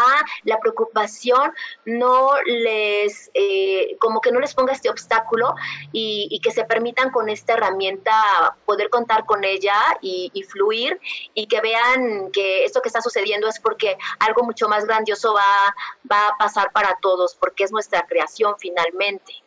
la 0.43 0.59
preocupación 0.59 1.53
no 1.86 2.31
les, 2.45 3.29
eh, 3.33 3.97
como 3.99 4.21
que 4.21 4.31
no 4.31 4.39
les 4.39 4.55
ponga 4.55 4.73
este 4.73 4.89
obstáculo 4.89 5.53
y, 5.91 6.39
que 6.43 6.51
se 6.51 6.65
permitan 6.65 7.09
con 7.12 7.29
esta 7.29 7.53
herramienta 7.53 8.57
poder 8.65 8.89
contar 8.89 9.25
con 9.25 9.43
ella 9.45 9.75
y, 10.01 10.31
fluir 10.49 10.99
y 11.33 11.47
que 11.47 11.62
vean 11.62 12.31
que 12.31 12.65
esto 12.65 12.81
que 12.81 12.89
está 12.89 13.01
sucediendo 13.01 13.47
es 13.47 13.59
porque 13.59 13.97
algo 14.19 14.43
mucho 14.43 14.67
más 14.67 14.86
grandioso 14.86 15.33
va, 15.33 15.75
va 16.12 16.27
a 16.27 16.38
pasar 16.38 16.71
para 16.73 16.97
todos, 17.01 17.36
porque 17.36 17.63
es 17.63 17.71
nuestra 17.71 18.05
creación 18.05 18.55
finalmente. 18.59 19.42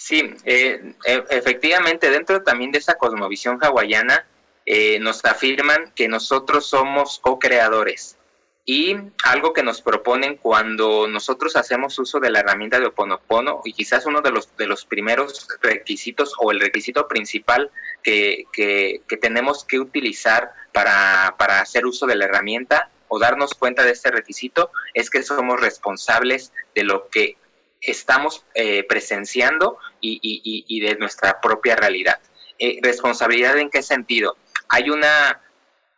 Sí, 0.00 0.34
eh, 0.46 0.94
e, 1.04 1.24
efectivamente, 1.28 2.08
dentro 2.08 2.42
también 2.42 2.72
de 2.72 2.78
esa 2.78 2.94
cosmovisión 2.94 3.58
hawaiana, 3.60 4.26
eh, 4.64 4.98
nos 4.98 5.22
afirman 5.26 5.92
que 5.94 6.08
nosotros 6.08 6.64
somos 6.64 7.18
co-creadores. 7.18 8.16
Y 8.64 8.96
algo 9.24 9.52
que 9.52 9.62
nos 9.62 9.82
proponen 9.82 10.38
cuando 10.38 11.06
nosotros 11.06 11.54
hacemos 11.54 11.98
uso 11.98 12.18
de 12.18 12.30
la 12.30 12.40
herramienta 12.40 12.80
de 12.80 12.86
Oponopono, 12.86 13.60
y 13.62 13.74
quizás 13.74 14.06
uno 14.06 14.22
de 14.22 14.30
los, 14.30 14.56
de 14.56 14.66
los 14.66 14.86
primeros 14.86 15.46
requisitos 15.60 16.32
o 16.38 16.50
el 16.50 16.60
requisito 16.60 17.06
principal 17.06 17.70
que, 18.02 18.44
que, 18.54 19.02
que 19.06 19.18
tenemos 19.18 19.66
que 19.66 19.80
utilizar 19.80 20.54
para, 20.72 21.34
para 21.38 21.60
hacer 21.60 21.84
uso 21.84 22.06
de 22.06 22.16
la 22.16 22.24
herramienta 22.24 22.88
o 23.08 23.18
darnos 23.18 23.52
cuenta 23.52 23.84
de 23.84 23.90
este 23.90 24.10
requisito 24.10 24.70
es 24.94 25.10
que 25.10 25.22
somos 25.22 25.60
responsables 25.60 26.54
de 26.74 26.84
lo 26.84 27.08
que 27.08 27.36
estamos 27.80 28.44
eh, 28.54 28.84
presenciando 28.84 29.78
y, 30.00 30.80
de 30.80 30.96
nuestra 30.96 31.40
propia 31.40 31.76
realidad. 31.76 32.18
Eh, 32.58 32.78
¿Responsabilidad 32.82 33.58
en 33.58 33.70
qué 33.70 33.82
sentido? 33.82 34.36
Hay 34.68 34.90
una, 34.90 35.40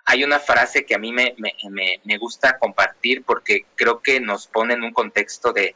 hay 0.05 0.25
una 0.25 0.39
frase 0.39 0.85
que 0.85 0.95
a 0.95 0.99
mí 0.99 1.13
me, 1.13 1.35
gusta 2.19 2.59
compartir 2.59 3.25
porque 3.25 3.67
creo 3.75 4.01
que 4.01 4.21
nos 4.21 4.47
pone 4.47 4.75
en 4.75 4.85
un 4.85 4.93
contexto 4.93 5.53
de, 5.53 5.75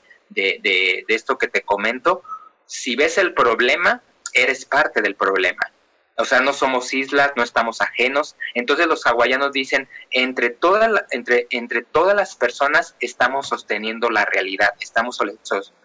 esto 1.09 1.39
que 1.39 1.49
te 1.49 1.63
comento. 1.63 2.23
Si 2.67 2.97
ves 2.97 3.19
el 3.19 3.35
problema, 3.35 4.03
eres 4.33 4.65
parte 4.65 5.03
del 5.03 5.15
problema. 5.15 5.71
O 6.19 6.25
sea, 6.25 6.41
no 6.41 6.55
somos 6.55 6.95
islas, 6.95 7.33
no 7.37 7.43
estamos 7.43 7.83
ajenos. 7.83 8.37
Entonces 8.55 8.87
los 8.87 9.07
hawaianos 9.07 9.53
dicen, 9.53 9.89
entre, 10.11 10.49
toda 10.51 11.07
entre, 11.11 11.47
entre 11.51 11.83
todas 11.83 12.17
las 12.17 12.37
personas 12.37 12.97
estamos 13.01 13.49
sosteniendo 13.49 14.09
la 14.09 14.25
realidad, 14.25 14.71
estamos 14.81 15.19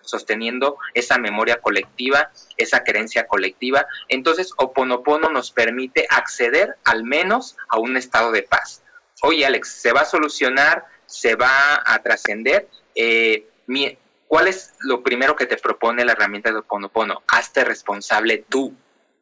sosteniendo 0.02 0.78
esa 0.94 1.17
memoria 1.17 1.60
colectiva, 1.60 2.32
esa 2.56 2.84
creencia 2.84 3.28
colectiva. 3.28 3.88
Entonces 4.08 4.54
Oponopono 4.58 5.30
nos 5.30 5.52
permite 5.52 6.08
acceder 6.10 6.76
al 6.86 7.04
menos 7.04 7.58
a 7.67 7.78
un 7.78 7.98
estado 7.98 8.32
de 8.32 8.44
paz. 8.44 8.84
Oye 9.24 9.46
Alex, 9.46 9.70
¿se 9.82 9.91
va 9.91 10.02
a 10.02 10.06
solucionar? 10.06 10.86
¿Se 11.08 11.36
va 11.36 11.84
a 11.86 12.02
trascender? 12.02 12.70
Eh, 12.96 13.48
¿Cuál 14.28 14.48
es 14.48 14.76
lo 14.80 15.04
primero 15.04 15.36
que 15.36 15.46
te 15.46 15.58
propone 15.58 16.06
la 16.06 16.13
herramienta 16.13 16.52
de 16.52 16.60
Oponopono? 16.60 17.22
Hazte 17.28 17.65
responsable 17.65 18.46
tú 18.48 18.74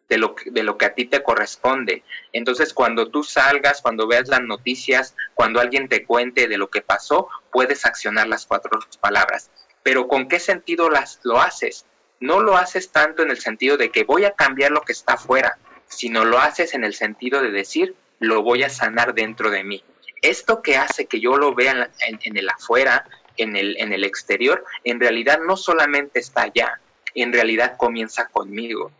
de 0.09 0.17
lo, 0.17 0.35
de 0.43 0.63
lo 0.63 0.77
que 0.77 0.85
a 0.85 0.93
ti 0.93 1.05
te 1.05 1.23
corresponde. 1.23 2.03
Entonces, 2.33 2.73
cuando 2.73 3.09
tú 3.09 3.23
salgas, 3.23 3.81
cuando 3.81 4.07
veas 4.07 4.27
las 4.27 4.41
noticias, 4.41 5.15
cuando 5.35 5.59
alguien 5.59 5.87
te 5.87 6.03
cuente 6.03 6.47
de 6.47 6.57
lo 6.57 6.69
que 6.69 6.81
pasó, 6.81 7.29
puedes 7.51 7.85
accionar 7.85 8.27
las 8.27 8.45
cuatro 8.45 8.79
palabras. 8.99 9.51
Pero 9.83 10.07
¿con 10.07 10.27
qué 10.27 10.39
sentido 10.39 10.89
las, 10.89 11.19
lo 11.23 11.39
haces? 11.39 11.85
No 12.19 12.41
lo 12.41 12.57
haces 12.57 12.91
tanto 12.91 13.23
en 13.23 13.29
el 13.29 13.39
sentido 13.39 13.77
de 13.77 13.91
que 13.91 14.03
voy 14.03 14.25
a 14.25 14.33
cambiar 14.33 14.71
lo 14.71 14.81
que 14.81 14.91
está 14.91 15.13
afuera, 15.13 15.57
sino 15.87 16.25
lo 16.25 16.39
haces 16.39 16.73
en 16.73 16.83
el 16.83 16.93
sentido 16.93 17.41
de 17.41 17.51
decir, 17.51 17.95
lo 18.19 18.41
voy 18.41 18.63
a 18.63 18.69
sanar 18.69 19.13
dentro 19.13 19.49
de 19.51 19.63
mí. 19.63 19.83
Esto 20.21 20.61
que 20.61 20.75
hace 20.75 21.05
que 21.05 21.21
yo 21.21 21.37
lo 21.37 21.55
vea 21.55 21.89
en, 22.01 22.19
en 22.23 22.35
el 22.35 22.49
afuera, 22.49 23.05
en 23.37 23.55
el, 23.55 23.77
en 23.77 23.93
el 23.93 24.03
exterior, 24.03 24.65
en 24.83 24.99
realidad 24.99 25.39
no 25.45 25.55
solamente 25.55 26.19
está 26.19 26.41
allá, 26.41 26.81
en 27.15 27.31
realidad 27.31 27.77
comienza 27.77 28.27
conmigo. 28.27 28.91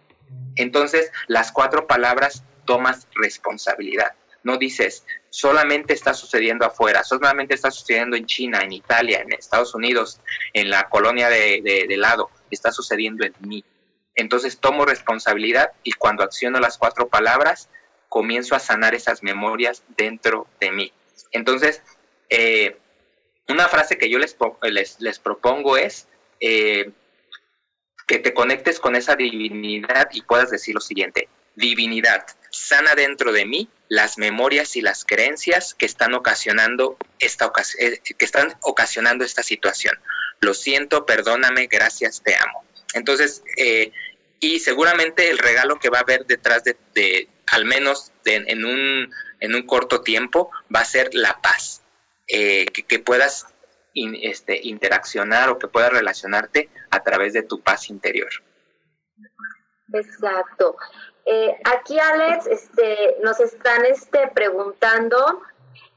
Entonces, 0.56 1.12
las 1.28 1.52
cuatro 1.52 1.88
palabras 1.88 2.44
tomas 2.66 3.08
responsabilidad. 3.16 4.14
No 4.44 4.58
dices, 4.58 5.06
solamente 5.30 5.94
está 5.94 6.14
sucediendo 6.14 6.66
afuera, 6.66 7.04
solamente 7.04 7.54
está 7.54 7.72
sucediendo 7.72 8.16
en 8.16 8.26
China, 8.26 8.62
en 8.62 8.72
Italia, 8.72 9.22
en 9.22 9.34
Estados 9.34 9.76
Unidos, 9.76 10.22
en 10.54 10.70
la 10.70 10.88
colonia 10.90 11.30
de, 11.30 11.88
lado, 11.98 12.30
está 12.50 12.72
sucediendo 12.72 13.26
en 13.26 13.34
mí. 13.42 13.64
Entonces 14.16 14.60
tomo 14.60 14.86
responsabilidad 14.86 15.72
y 15.84 15.92
cuando 15.94 16.24
acciono 16.24 16.60
las 16.60 16.78
cuatro 16.78 17.10
palabras, 17.10 17.70
comienzo 18.08 18.56
a 18.56 18.60
sanar 18.60 18.96
esas 18.96 19.24
memorias 19.24 19.84
dentro 19.98 20.48
de 20.60 20.72
mí. 20.72 20.94
Entonces, 21.32 21.82
eh, 22.30 22.78
una 23.48 23.68
frase 23.68 23.98
que 23.98 24.10
yo 24.10 24.20
les, 24.20 24.36
les, 25.00 25.20
propongo 25.20 25.78
es, 25.78 26.08
eh, 26.40 26.92
que 28.10 28.18
te 28.18 28.34
conectes 28.34 28.80
con 28.80 28.96
esa 28.96 29.16
divinidad 29.16 30.10
y 30.12 30.24
puedas 30.24 30.50
decir 30.50 30.74
lo 30.74 30.82
siguiente, 30.82 31.30
divinidad, 31.54 32.26
sana 32.50 32.96
dentro 32.96 33.32
de 33.32 33.46
mí 33.46 33.70
las 33.88 34.18
memorias 34.18 34.76
y 34.76 34.82
las 34.82 35.06
creencias 35.06 35.76
que 35.76 35.86
están 35.86 36.16
ocasionando 36.16 36.98
esta, 37.20 37.52
eh, 37.78 38.00
que 38.00 38.26
están 38.26 38.58
ocasionando 38.62 39.24
esta 39.24 39.44
situación. 39.44 39.96
Lo 40.40 40.56
siento, 40.56 41.06
perdóname, 41.06 41.68
gracias, 41.68 42.24
te 42.24 42.36
amo. 42.36 42.66
Entonces, 42.96 43.44
eh, 43.58 43.92
y 44.40 44.60
seguramente 44.60 45.30
el 45.30 45.38
regalo 45.38 45.78
que 45.78 45.92
va 45.92 46.00
a 46.00 46.02
haber 46.02 46.26
detrás 46.26 46.64
de, 46.64 47.30
al 47.46 47.66
menos 47.66 48.12
en, 48.26 48.66
un, 48.66 49.14
en 49.40 49.54
un 49.54 49.68
corto 49.68 50.02
tiempo, 50.02 50.50
va 50.76 50.80
a 50.80 50.86
ser 50.86 51.14
la 51.14 51.40
paz. 51.44 51.84
Eh, 52.28 52.66
que, 52.88 52.98
puedas 52.98 53.46
este, 54.22 54.60
interaccionar 54.68 55.50
o 55.50 55.60
que 55.60 55.68
puedas 55.68 55.92
relacionarte 55.92 56.70
a 56.90 57.02
través 57.02 57.34
de 57.34 57.44
tu 57.44 57.62
paz 57.62 57.90
interior. 57.90 58.30
Exacto. 59.94 60.78
Eh, 61.26 61.56
aquí, 61.64 62.00
Alex, 62.00 62.48
este, 62.48 63.18
nos 63.22 63.40
están 63.40 63.86
este, 63.86 64.28
preguntando, 64.34 65.42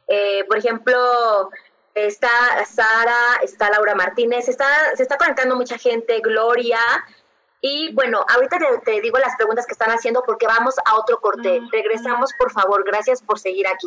eh, 0.09 0.45
por 0.45 0.59
ejemplo, 0.59 1.51
está 1.95 2.29
Sara, 2.67 3.41
está 3.43 3.71
Laura 3.71 3.95
Martínez, 3.95 4.49
está, 4.49 4.67
se 4.97 5.03
está 5.03 5.17
conectando 5.17 5.57
mucha 5.57 5.79
gente, 5.79 6.21
Gloria. 6.21 6.81
Y 7.61 7.95
bueno, 7.95 8.25
ahorita 8.29 8.59
te, 8.59 8.79
te 8.79 9.01
digo 9.01 9.19
las 9.19 9.37
preguntas 9.37 9.67
que 9.67 9.73
están 9.73 9.91
haciendo 9.91 10.23
porque 10.27 10.47
vamos 10.47 10.75
a 10.85 10.97
otro 10.97 11.21
corte. 11.21 11.61
Regresamos, 11.71 12.33
por 12.37 12.51
favor. 12.51 12.85
Gracias 12.85 13.23
por 13.23 13.39
seguir 13.39 13.69
aquí. 13.69 13.87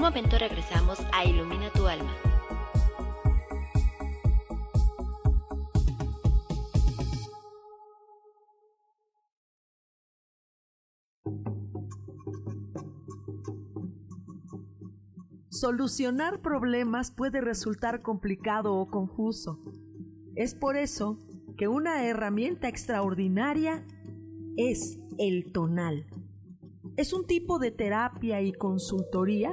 Un 0.00 0.06
momento 0.06 0.38
regresamos 0.38 0.98
a 1.12 1.26
Ilumina 1.26 1.70
tu 1.74 1.86
alma. 1.86 2.10
Solucionar 15.50 16.40
problemas 16.40 17.10
puede 17.10 17.42
resultar 17.42 18.00
complicado 18.00 18.76
o 18.76 18.88
confuso. 18.88 19.60
Es 20.34 20.54
por 20.54 20.78
eso 20.78 21.18
que 21.58 21.68
una 21.68 22.06
herramienta 22.06 22.68
extraordinaria 22.68 23.84
es 24.56 24.98
el 25.18 25.52
tonal. 25.52 26.06
Es 26.96 27.12
un 27.12 27.26
tipo 27.26 27.58
de 27.58 27.70
terapia 27.70 28.40
y 28.40 28.54
consultoría 28.54 29.52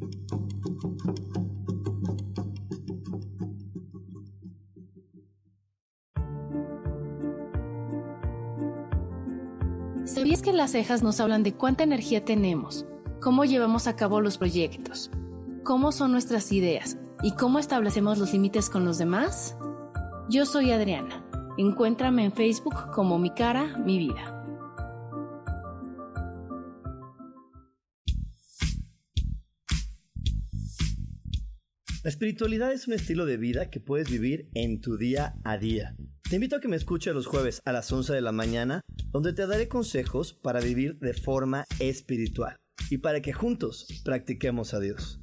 ¿Sabías 10.51 10.71
que 10.71 10.75
las 10.75 10.85
cejas 10.85 11.01
nos 11.01 11.19
hablan 11.21 11.43
de 11.43 11.53
cuánta 11.53 11.85
energía 11.85 12.25
tenemos, 12.25 12.85
cómo 13.21 13.45
llevamos 13.45 13.87
a 13.87 13.95
cabo 13.95 14.19
los 14.19 14.37
proyectos, 14.37 15.09
cómo 15.63 15.93
son 15.93 16.11
nuestras 16.11 16.51
ideas 16.51 16.97
y 17.23 17.31
cómo 17.35 17.57
establecemos 17.57 18.17
los 18.17 18.33
límites 18.33 18.69
con 18.69 18.83
los 18.83 18.97
demás? 18.97 19.55
Yo 20.29 20.45
soy 20.45 20.71
Adriana. 20.71 21.25
Encuéntrame 21.57 22.25
en 22.25 22.33
Facebook 22.33 22.91
como 22.93 23.17
Mi 23.17 23.33
Cara, 23.33 23.77
Mi 23.77 23.97
Vida. 23.97 24.45
La 32.03 32.09
espiritualidad 32.09 32.73
es 32.73 32.89
un 32.89 32.93
estilo 32.93 33.25
de 33.25 33.37
vida 33.37 33.69
que 33.69 33.79
puedes 33.79 34.09
vivir 34.09 34.49
en 34.53 34.81
tu 34.81 34.97
día 34.97 35.35
a 35.45 35.57
día. 35.57 35.95
Te 36.29 36.35
invito 36.35 36.57
a 36.57 36.59
que 36.59 36.67
me 36.67 36.75
escuches 36.77 37.13
los 37.13 37.27
jueves 37.27 37.61
a 37.63 37.71
las 37.71 37.91
11 37.91 38.13
de 38.13 38.21
la 38.21 38.31
mañana, 38.31 38.81
donde 39.11 39.33
te 39.33 39.47
daré 39.47 39.67
consejos 39.67 40.33
para 40.33 40.59
vivir 40.59 40.97
de 40.99 41.13
forma 41.13 41.65
espiritual 41.79 42.55
y 42.89 42.97
para 42.97 43.21
que 43.21 43.33
juntos 43.33 43.87
practiquemos 44.03 44.73
a 44.73 44.79
Dios. 44.79 45.19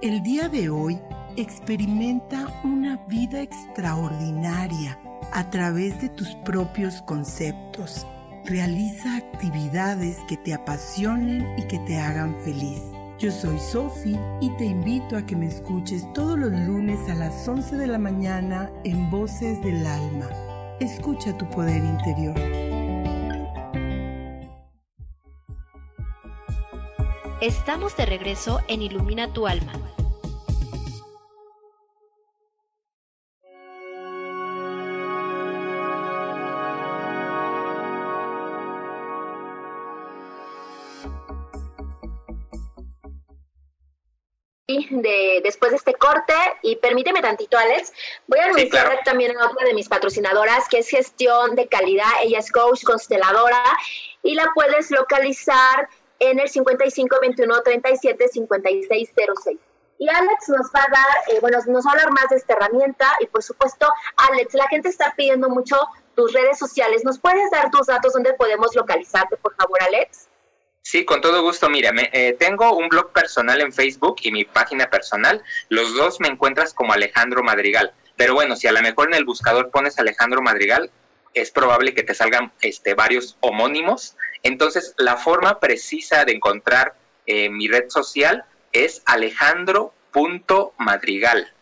El 0.00 0.22
día 0.22 0.48
de 0.48 0.70
hoy 0.70 0.98
experimenta 1.36 2.60
una 2.64 3.04
vida 3.06 3.42
extraordinaria 3.42 4.98
a 5.32 5.50
través 5.50 6.00
de 6.00 6.08
tus 6.08 6.28
propios 6.44 7.02
conceptos 7.02 8.06
Realiza 8.48 9.14
actividades 9.18 10.16
que 10.26 10.38
te 10.38 10.54
apasionen 10.54 11.46
y 11.58 11.66
que 11.68 11.78
te 11.80 11.98
hagan 11.98 12.34
feliz. 12.42 12.80
Yo 13.18 13.32
soy 13.32 13.58
Sofi 13.58 14.16
y 14.40 14.48
te 14.58 14.64
invito 14.64 15.16
a 15.16 15.26
que 15.26 15.34
me 15.34 15.48
escuches 15.48 16.06
todos 16.12 16.38
los 16.38 16.52
lunes 16.52 17.00
a 17.10 17.16
las 17.16 17.48
11 17.48 17.76
de 17.76 17.88
la 17.88 17.98
mañana 17.98 18.70
en 18.84 19.10
Voces 19.10 19.60
del 19.60 19.84
Alma. 19.84 20.28
Escucha 20.78 21.36
tu 21.36 21.50
poder 21.50 21.82
interior. 21.82 22.36
Estamos 27.40 27.96
de 27.96 28.06
regreso 28.06 28.60
en 28.68 28.82
Ilumina 28.82 29.32
tu 29.32 29.48
alma. 29.48 29.72
De, 44.68 45.40
después 45.42 45.70
de 45.70 45.78
este 45.78 45.94
corte 45.94 46.34
y 46.62 46.76
permíteme 46.76 47.22
tantito, 47.22 47.56
Alex, 47.56 47.92
voy 48.26 48.38
a 48.38 48.44
anunciar 48.44 49.00
también 49.02 49.36
a 49.38 49.46
otra 49.46 49.66
de 49.66 49.72
mis 49.72 49.88
patrocinadoras 49.88 50.68
que 50.68 50.80
es 50.80 50.88
gestión 50.88 51.54
de 51.54 51.68
calidad, 51.68 52.10
ella 52.22 52.38
es 52.38 52.52
coach 52.52 52.84
consteladora 52.84 53.62
y 54.22 54.34
la 54.34 54.50
puedes 54.54 54.90
localizar 54.90 55.88
en 56.18 56.38
el 56.38 56.48
55 56.50 57.16
21 57.20 57.62
37 57.62 58.28
56 58.28 59.10
06. 59.44 59.58
Y 60.00 60.08
Alex 60.08 60.48
nos 60.50 60.66
va 60.66 60.80
a 60.80 60.90
dar, 60.92 61.34
eh, 61.34 61.40
bueno, 61.40 61.58
nos 61.66 61.84
va 61.84 61.90
a 61.90 61.92
hablar 61.94 62.12
más 62.12 62.28
de 62.28 62.36
esta 62.36 62.52
herramienta 62.52 63.06
y 63.20 63.26
por 63.26 63.42
supuesto, 63.42 63.88
Alex, 64.30 64.54
la 64.54 64.68
gente 64.68 64.90
está 64.90 65.14
pidiendo 65.16 65.48
mucho 65.48 65.76
tus 66.14 66.32
redes 66.32 66.58
sociales. 66.58 67.04
¿Nos 67.04 67.18
puedes 67.18 67.50
dar 67.50 67.70
tus 67.70 67.86
datos 67.86 68.12
donde 68.12 68.34
podemos 68.34 68.76
localizarte, 68.76 69.36
por 69.38 69.54
favor, 69.56 69.82
Alex? 69.82 70.27
Sí, 70.90 71.04
con 71.04 71.20
todo 71.20 71.42
gusto. 71.42 71.68
Mira, 71.68 71.92
me, 71.92 72.08
eh, 72.14 72.34
tengo 72.40 72.74
un 72.74 72.88
blog 72.88 73.12
personal 73.12 73.60
en 73.60 73.74
Facebook 73.74 74.16
y 74.22 74.32
mi 74.32 74.46
página 74.46 74.88
personal. 74.88 75.44
Los 75.68 75.92
dos 75.92 76.18
me 76.18 76.28
encuentras 76.28 76.72
como 76.72 76.94
Alejandro 76.94 77.42
Madrigal. 77.42 77.92
Pero 78.16 78.32
bueno, 78.32 78.56
si 78.56 78.68
a 78.68 78.72
lo 78.72 78.80
mejor 78.80 79.08
en 79.08 79.14
el 79.16 79.26
buscador 79.26 79.70
pones 79.70 79.98
Alejandro 79.98 80.40
Madrigal, 80.40 80.90
es 81.34 81.50
probable 81.50 81.92
que 81.92 82.04
te 82.04 82.14
salgan 82.14 82.52
este, 82.62 82.94
varios 82.94 83.36
homónimos. 83.40 84.16
Entonces, 84.42 84.94
la 84.96 85.18
forma 85.18 85.60
precisa 85.60 86.24
de 86.24 86.32
encontrar 86.32 86.94
eh, 87.26 87.50
mi 87.50 87.68
red 87.68 87.90
social 87.90 88.46
es 88.72 89.02
alejandro.madrigal. 89.04 91.52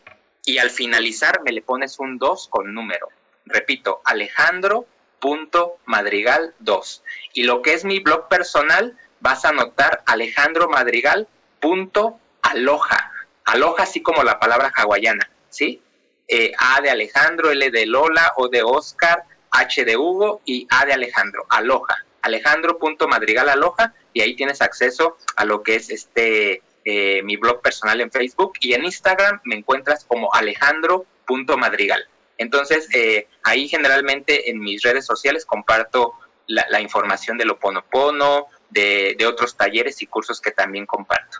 Y 0.44 0.58
al 0.58 0.70
finalizar 0.70 1.42
me 1.42 1.50
le 1.50 1.62
pones 1.62 1.98
un 1.98 2.18
2 2.18 2.46
con 2.46 2.72
número. 2.72 3.08
Repito, 3.44 4.02
alejandro.madrigal 4.04 6.54
2. 6.60 7.02
Y 7.32 7.42
lo 7.42 7.62
que 7.62 7.74
es 7.74 7.84
mi 7.84 7.98
blog 7.98 8.28
personal, 8.28 8.96
vas 9.20 9.44
a 9.44 9.50
anotar 9.50 10.02
Alejandro 10.06 10.68
Madrigal 10.68 11.28
punto 11.60 12.18
aloja. 12.42 13.12
Aloja 13.44 13.84
así 13.84 14.02
como 14.02 14.22
la 14.22 14.38
palabra 14.38 14.72
hawaiana, 14.74 15.30
¿sí? 15.48 15.82
Eh, 16.28 16.52
a 16.58 16.80
de 16.80 16.90
Alejandro, 16.90 17.50
L 17.50 17.70
de 17.70 17.86
Lola, 17.86 18.32
O 18.36 18.48
de 18.48 18.62
Oscar, 18.62 19.24
H 19.50 19.84
de 19.84 19.96
Hugo 19.96 20.40
y 20.44 20.66
A 20.70 20.84
de 20.84 20.92
Alejandro, 20.92 21.46
aloja. 21.48 22.04
Alejandro 22.22 22.78
punto 22.78 23.06
Madrigal 23.06 23.48
aloja 23.48 23.94
y 24.12 24.20
ahí 24.20 24.34
tienes 24.34 24.60
acceso 24.60 25.16
a 25.36 25.44
lo 25.44 25.62
que 25.62 25.76
es 25.76 25.90
este 25.90 26.62
eh, 26.84 27.22
mi 27.22 27.36
blog 27.36 27.62
personal 27.62 28.00
en 28.00 28.10
Facebook 28.10 28.54
y 28.60 28.74
en 28.74 28.84
Instagram 28.84 29.40
me 29.44 29.56
encuentras 29.56 30.04
como 30.04 30.32
Alejandro 30.34 31.06
punto 31.24 31.56
Madrigal. 31.56 32.08
Entonces, 32.38 32.88
eh, 32.92 33.28
ahí 33.44 33.68
generalmente 33.68 34.50
en 34.50 34.60
mis 34.60 34.82
redes 34.82 35.06
sociales 35.06 35.46
comparto 35.46 36.14
la, 36.46 36.66
la 36.68 36.80
información 36.80 37.38
de 37.38 37.44
lo 37.44 37.58
ponopono, 37.58 38.46
de, 38.70 39.16
otros 39.26 39.56
talleres 39.56 40.02
y 40.02 40.06
cursos 40.06 40.40
que 40.40 40.50
también 40.50 40.86
comparto. 40.86 41.38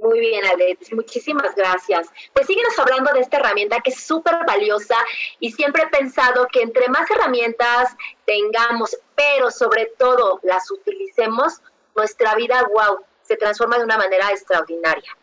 Muy 0.00 0.20
bien, 0.20 0.44
Alex, 0.44 0.92
muchísimas 0.92 1.54
gracias. 1.56 2.08
Pues 2.32 2.46
síguenos 2.46 2.78
hablando 2.78 3.12
de 3.12 3.20
esta 3.20 3.38
herramienta 3.38 3.80
que 3.80 3.90
es 3.90 4.00
súper 4.00 4.36
valiosa 4.46 4.96
y 5.40 5.50
siempre 5.50 5.82
he 5.82 5.88
pensado 5.88 6.46
que 6.52 6.62
entre 6.62 6.88
más 6.88 7.10
herramientas 7.10 7.96
tengamos, 8.24 8.96
pero 9.16 9.50
sobre 9.50 9.86
todo 9.98 10.38
las 10.44 10.70
utilicemos, 10.70 11.60
nuestra 11.96 12.36
vida, 12.36 12.64
wow, 12.72 13.04
se 13.22 13.36
transforma 13.36 13.78
de 13.78 13.84
una 13.84 13.98
manera 13.98 14.30
extraordinaria. 14.30 15.16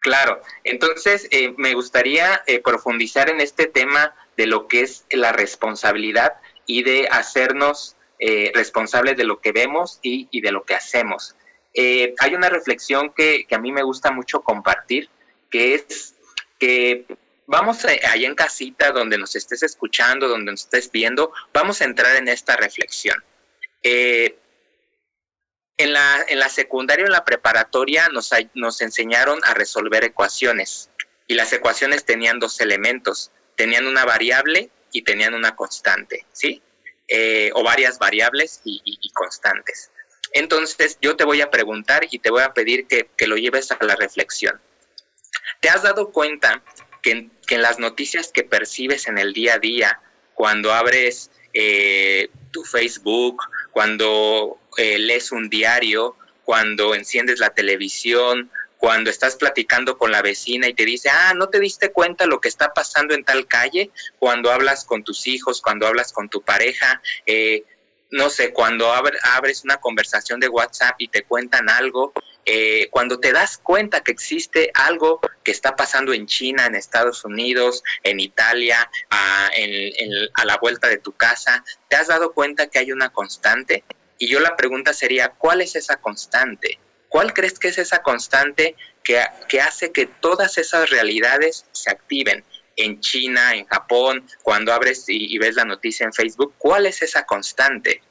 Claro, 0.00 0.42
entonces 0.64 1.26
eh, 1.30 1.54
me 1.56 1.72
gustaría 1.72 2.42
eh, 2.46 2.60
profundizar 2.60 3.30
en 3.30 3.40
este 3.40 3.66
tema 3.66 4.14
de 4.36 4.46
lo 4.46 4.68
que 4.68 4.82
es 4.82 5.06
la 5.10 5.32
responsabilidad 5.32 6.34
y 6.66 6.82
de 6.82 7.08
hacernos 7.10 7.96
eh, 8.18 8.52
responsables 8.54 9.16
de 9.16 9.24
lo 9.24 9.40
que 9.40 9.52
vemos 9.52 9.98
y, 10.02 10.40
de 10.40 10.52
lo 10.52 10.64
que 10.64 10.74
hacemos. 10.74 11.34
Eh, 11.72 12.14
hay 12.20 12.34
una 12.34 12.48
reflexión 12.48 13.12
que, 13.12 13.46
a 13.50 13.58
mí 13.58 13.72
me 13.72 13.82
gusta 13.82 14.12
mucho 14.12 14.42
compartir, 14.42 15.08
que 15.50 15.74
es 15.74 16.14
que 16.58 17.06
vamos 17.46 17.84
allá 17.84 18.26
en 18.26 18.34
casita, 18.34 18.92
donde 18.92 19.18
nos 19.18 19.34
estés 19.34 19.62
escuchando, 19.62 20.28
donde 20.28 20.52
nos 20.52 20.62
estés 20.62 20.90
viendo, 20.90 21.32
vamos 21.52 21.80
a 21.80 21.84
entrar 21.84 22.16
en 22.16 22.28
esta 22.28 22.56
reflexión. 22.56 23.22
Eh, 23.82 24.38
en, 25.76 25.92
la, 25.92 26.24
en 26.28 26.38
la 26.38 26.48
secundaria 26.48 27.04
o 27.04 27.08
en 27.08 27.12
la 27.12 27.24
preparatoria 27.24 28.08
nos, 28.08 28.30
nos 28.54 28.80
enseñaron 28.80 29.40
a 29.44 29.54
resolver 29.54 30.04
ecuaciones 30.04 30.90
y 31.26 31.34
las 31.34 31.52
ecuaciones 31.52 32.04
tenían 32.04 32.38
dos 32.38 32.60
elementos, 32.60 33.30
tenían 33.56 33.86
una 33.86 34.04
variable 34.04 34.70
y 34.92 35.02
tenían 35.02 35.34
una 35.34 35.56
constante, 35.56 36.26
¿sí? 36.32 36.62
Eh, 37.08 37.50
o 37.54 37.62
varias 37.62 37.98
variables 37.98 38.62
y, 38.64 39.10
constantes. 39.12 39.90
Entonces 40.32 40.96
yo 41.02 41.16
te 41.16 41.24
voy 41.24 41.42
a 41.42 41.50
preguntar 41.50 42.06
y 42.10 42.18
te 42.18 42.30
voy 42.30 42.42
a 42.42 42.54
pedir 42.54 42.86
que, 42.86 43.08
lo 43.26 43.36
lleves 43.36 43.70
a 43.70 43.78
la 43.84 43.94
reflexión. 43.94 44.58
¿Te 45.60 45.68
has 45.68 45.82
dado 45.82 46.10
cuenta 46.12 46.62
que, 47.02 47.28
en 47.48 47.62
las 47.62 47.78
noticias 47.78 48.30
que 48.32 48.42
percibes 48.42 49.06
en 49.06 49.18
el 49.18 49.34
día 49.34 49.54
a 49.54 49.58
día, 49.58 50.00
cuando 50.32 50.72
abres 50.72 51.30
eh, 51.52 52.30
tu 52.50 52.64
Facebook, 52.64 53.42
cuando 53.70 54.58
eh, 54.78 54.98
lees 54.98 55.30
un 55.30 55.50
diario, 55.50 56.16
cuando 56.42 56.94
enciendes 56.94 57.38
la 57.38 57.50
televisión, 57.50 58.50
cuando 58.84 59.08
estás 59.08 59.36
platicando 59.36 59.96
con 59.96 60.12
la 60.12 60.20
vecina 60.20 60.68
y 60.68 60.74
te 60.74 60.84
dice, 60.84 61.08
ah, 61.08 61.32
no 61.34 61.48
te 61.48 61.58
diste 61.58 61.90
cuenta 61.90 62.26
lo 62.26 62.38
que 62.38 62.48
está 62.48 62.74
pasando 62.74 63.14
en 63.14 63.24
tal 63.24 63.46
calle, 63.46 63.90
cuando 64.18 64.52
hablas 64.52 64.84
con 64.84 65.02
tus 65.02 65.26
hijos, 65.26 65.62
cuando 65.62 65.86
hablas 65.86 66.12
con 66.12 66.28
tu 66.28 66.42
pareja, 66.42 67.00
eh, 67.24 67.64
no 68.10 68.28
sé, 68.28 68.52
cuando 68.52 68.92
abres 68.92 69.64
una 69.64 69.78
conversación 69.78 70.38
de 70.38 70.48
WhatsApp 70.48 70.96
y 70.98 71.08
te 71.08 71.22
cuentan 71.22 71.70
algo, 71.70 72.12
eh, 72.44 72.88
cuando 72.90 73.18
te 73.18 73.32
das 73.32 73.56
cuenta 73.56 74.02
que 74.02 74.12
existe 74.12 74.70
algo 74.74 75.18
que 75.42 75.50
está 75.50 75.76
pasando 75.76 76.12
en 76.12 76.26
China, 76.26 76.66
en 76.66 76.74
Estados 76.74 77.24
Unidos, 77.24 77.82
en 78.02 78.20
Italia, 78.20 78.90
a, 79.08 79.46
a 79.46 80.44
la 80.44 80.58
vuelta 80.58 80.88
de 80.88 80.98
tu 80.98 81.12
casa, 81.12 81.64
¿te 81.88 81.96
has 81.96 82.08
dado 82.08 82.34
cuenta 82.34 82.66
que 82.66 82.80
hay 82.80 82.92
una 82.92 83.08
constante? 83.08 83.82
Y 84.18 84.28
yo 84.28 84.40
la 84.40 84.56
pregunta 84.56 84.92
sería, 84.92 85.30
¿cuál 85.30 85.62
es 85.62 85.74
esa 85.74 85.96
constante? 85.96 86.78
¿Cuál 87.14 87.32
crees 87.32 87.60
que 87.60 87.68
es 87.68 87.78
esa 87.78 88.02
constante 88.02 88.74
que, 89.04 89.20
hace 89.60 89.92
que 89.92 90.06
todas 90.06 90.58
esas 90.58 90.90
realidades 90.90 91.64
se 91.70 91.88
activen? 91.88 92.44
En 92.74 92.98
China, 92.98 93.54
en 93.54 93.66
Japón, 93.66 94.28
cuando 94.42 94.72
abres 94.72 95.04
y, 95.06 95.38
ves 95.38 95.54
la 95.54 95.64
noticia 95.64 96.06
en 96.06 96.12
Facebook, 96.12 96.54
¿cuál 96.58 96.86
es 96.86 97.02
esa 97.02 97.24
constante? 97.24 98.02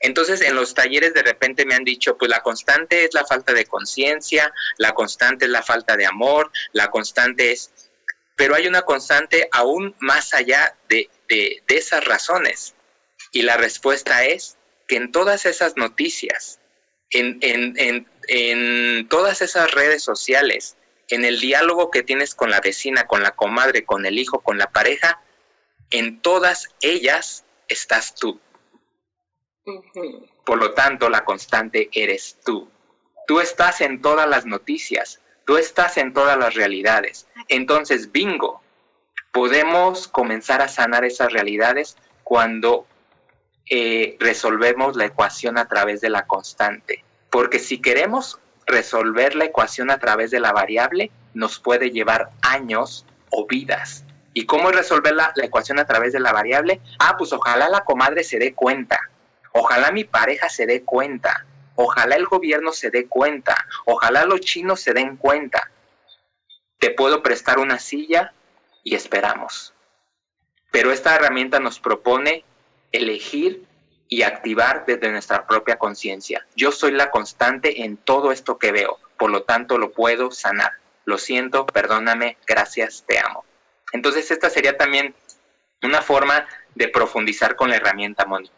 Entonces, 0.00 0.42
en 0.42 0.54
los 0.54 0.74
talleres 0.74 1.14
de 1.14 1.22
repente 1.22 1.64
me 1.64 1.74
han 1.74 1.84
dicho, 1.84 2.18
pues 2.18 2.30
la 2.30 2.42
constante 2.42 3.06
es 3.06 3.14
la 3.14 3.24
falta 3.24 3.54
de 3.54 3.64
conciencia, 3.64 4.52
la 4.76 4.92
constante 4.92 5.46
es 5.46 5.50
la 5.50 5.62
falta 5.62 5.96
de 5.96 6.04
amor, 6.04 6.52
la 6.72 6.90
constante 6.90 7.52
es... 7.52 7.72
Pero 8.36 8.54
hay 8.54 8.66
una 8.66 8.82
constante 8.82 9.48
aún 9.50 9.96
más 9.98 10.34
allá 10.34 10.76
de, 10.90 11.08
esas 11.68 12.04
razones. 12.04 12.74
Y 13.30 13.44
la 13.44 13.56
respuesta 13.56 14.26
es 14.26 14.58
que 14.88 14.96
en 14.96 15.10
todas 15.10 15.46
esas 15.46 15.78
noticias, 15.78 16.58
en, 17.12 17.38
en, 17.42 18.06
en 18.28 19.08
todas 19.08 19.42
esas 19.42 19.70
redes 19.72 20.02
sociales, 20.02 20.76
en 21.08 21.24
el 21.24 21.40
diálogo 21.40 21.90
que 21.90 22.02
tienes 22.02 22.34
con 22.34 22.50
la 22.50 22.60
vecina, 22.60 23.06
con 23.06 23.22
la 23.22 23.32
comadre, 23.32 23.84
con 23.84 24.06
el 24.06 24.18
hijo, 24.18 24.40
con 24.40 24.58
la 24.58 24.70
pareja, 24.70 25.20
en 25.90 26.20
todas 26.20 26.70
ellas 26.80 27.44
estás 27.68 28.14
tú. 28.14 28.40
Por 30.44 30.58
lo 30.58 30.72
tanto, 30.72 31.08
la 31.08 31.24
constante 31.24 31.90
eres 31.92 32.38
tú. 32.44 32.68
Tú 33.26 33.40
estás 33.40 33.80
en 33.80 34.02
todas 34.02 34.28
las 34.28 34.46
noticias, 34.46 35.20
tú 35.44 35.56
estás 35.56 35.96
en 35.96 36.12
todas 36.12 36.36
las 36.38 36.54
realidades. 36.54 37.28
Entonces, 37.48 38.10
bingo, 38.10 38.62
podemos 39.32 40.08
comenzar 40.08 40.62
a 40.62 40.68
sanar 40.68 41.04
esas 41.04 41.32
realidades 41.32 41.96
cuando 42.24 42.86
eh, 43.68 44.16
resolvemos 44.20 44.96
la 44.96 45.06
ecuación 45.06 45.58
a 45.58 45.66
través 45.66 46.00
de 46.00 46.10
la 46.10 46.26
constante. 46.26 47.04
Porque 47.30 47.58
si 47.58 47.80
queremos 47.80 48.38
resolver 48.66 49.34
la 49.34 49.46
ecuación 49.46 49.90
a 49.90 49.98
través 49.98 50.30
de 50.30 50.40
la 50.40 50.52
variable, 50.52 51.10
nos 51.34 51.58
puede 51.58 51.90
llevar 51.90 52.30
años 52.42 53.06
o 53.30 53.46
vidas. 53.46 54.04
¿Y 54.34 54.46
cómo 54.46 54.70
resolver 54.70 55.14
la, 55.14 55.32
ecuación 55.42 55.78
a 55.78 55.86
través 55.86 56.12
de 56.12 56.20
la 56.20 56.32
variable? 56.32 56.80
Ah, 56.98 57.16
pues 57.18 57.32
ojalá 57.32 57.68
la 57.68 57.84
comadre 57.84 58.24
se 58.24 58.38
dé 58.38 58.54
cuenta. 58.54 59.00
Ojalá 59.52 59.90
mi 59.90 60.04
pareja 60.04 60.48
se 60.48 60.66
dé 60.66 60.82
cuenta. 60.82 61.46
Ojalá 61.74 62.16
el 62.16 62.26
gobierno 62.26 62.72
se 62.72 62.90
dé 62.90 63.06
cuenta, 63.06 63.56
ojalá 63.86 64.26
los 64.26 64.40
chinos 64.40 64.80
se 64.80 64.92
den 64.92 65.16
cuenta. 65.16 65.70
Te 66.78 66.90
puedo 66.90 67.22
prestar 67.22 67.58
una 67.58 67.78
silla 67.78 68.34
y 68.82 68.94
esperamos. 68.94 69.72
Pero 70.70 70.92
esta 70.92 71.14
herramienta 71.14 71.60
nos 71.60 71.80
propone 71.80 72.44
elegir 72.92 73.64
y 74.08 74.22
activar 74.22 74.84
desde 74.86 75.10
nuestra 75.10 75.46
propia 75.46 75.78
conciencia. 75.78 76.46
Yo 76.54 76.70
soy 76.70 76.92
la 76.92 77.10
constante 77.10 77.84
en 77.84 77.96
todo 77.96 78.30
esto 78.30 78.58
que 78.58 78.70
veo, 78.70 78.98
por 79.16 79.30
lo 79.30 79.42
tanto 79.44 79.78
lo 79.78 79.92
puedo 79.92 80.30
sanar. 80.30 80.72
Lo 81.04 81.18
siento, 81.18 81.66
perdóname, 81.66 82.36
gracias, 82.46 83.04
te 83.06 83.18
amo. 83.18 83.44
Entonces 83.92 84.30
esta 84.30 84.50
sería 84.50 84.76
también 84.76 85.14
una 85.82 86.02
forma 86.02 86.46
de 86.74 86.88
profundizar 86.88 87.56
con 87.56 87.70
la 87.70 87.76
herramienta 87.76 88.24
Moni. 88.24 88.50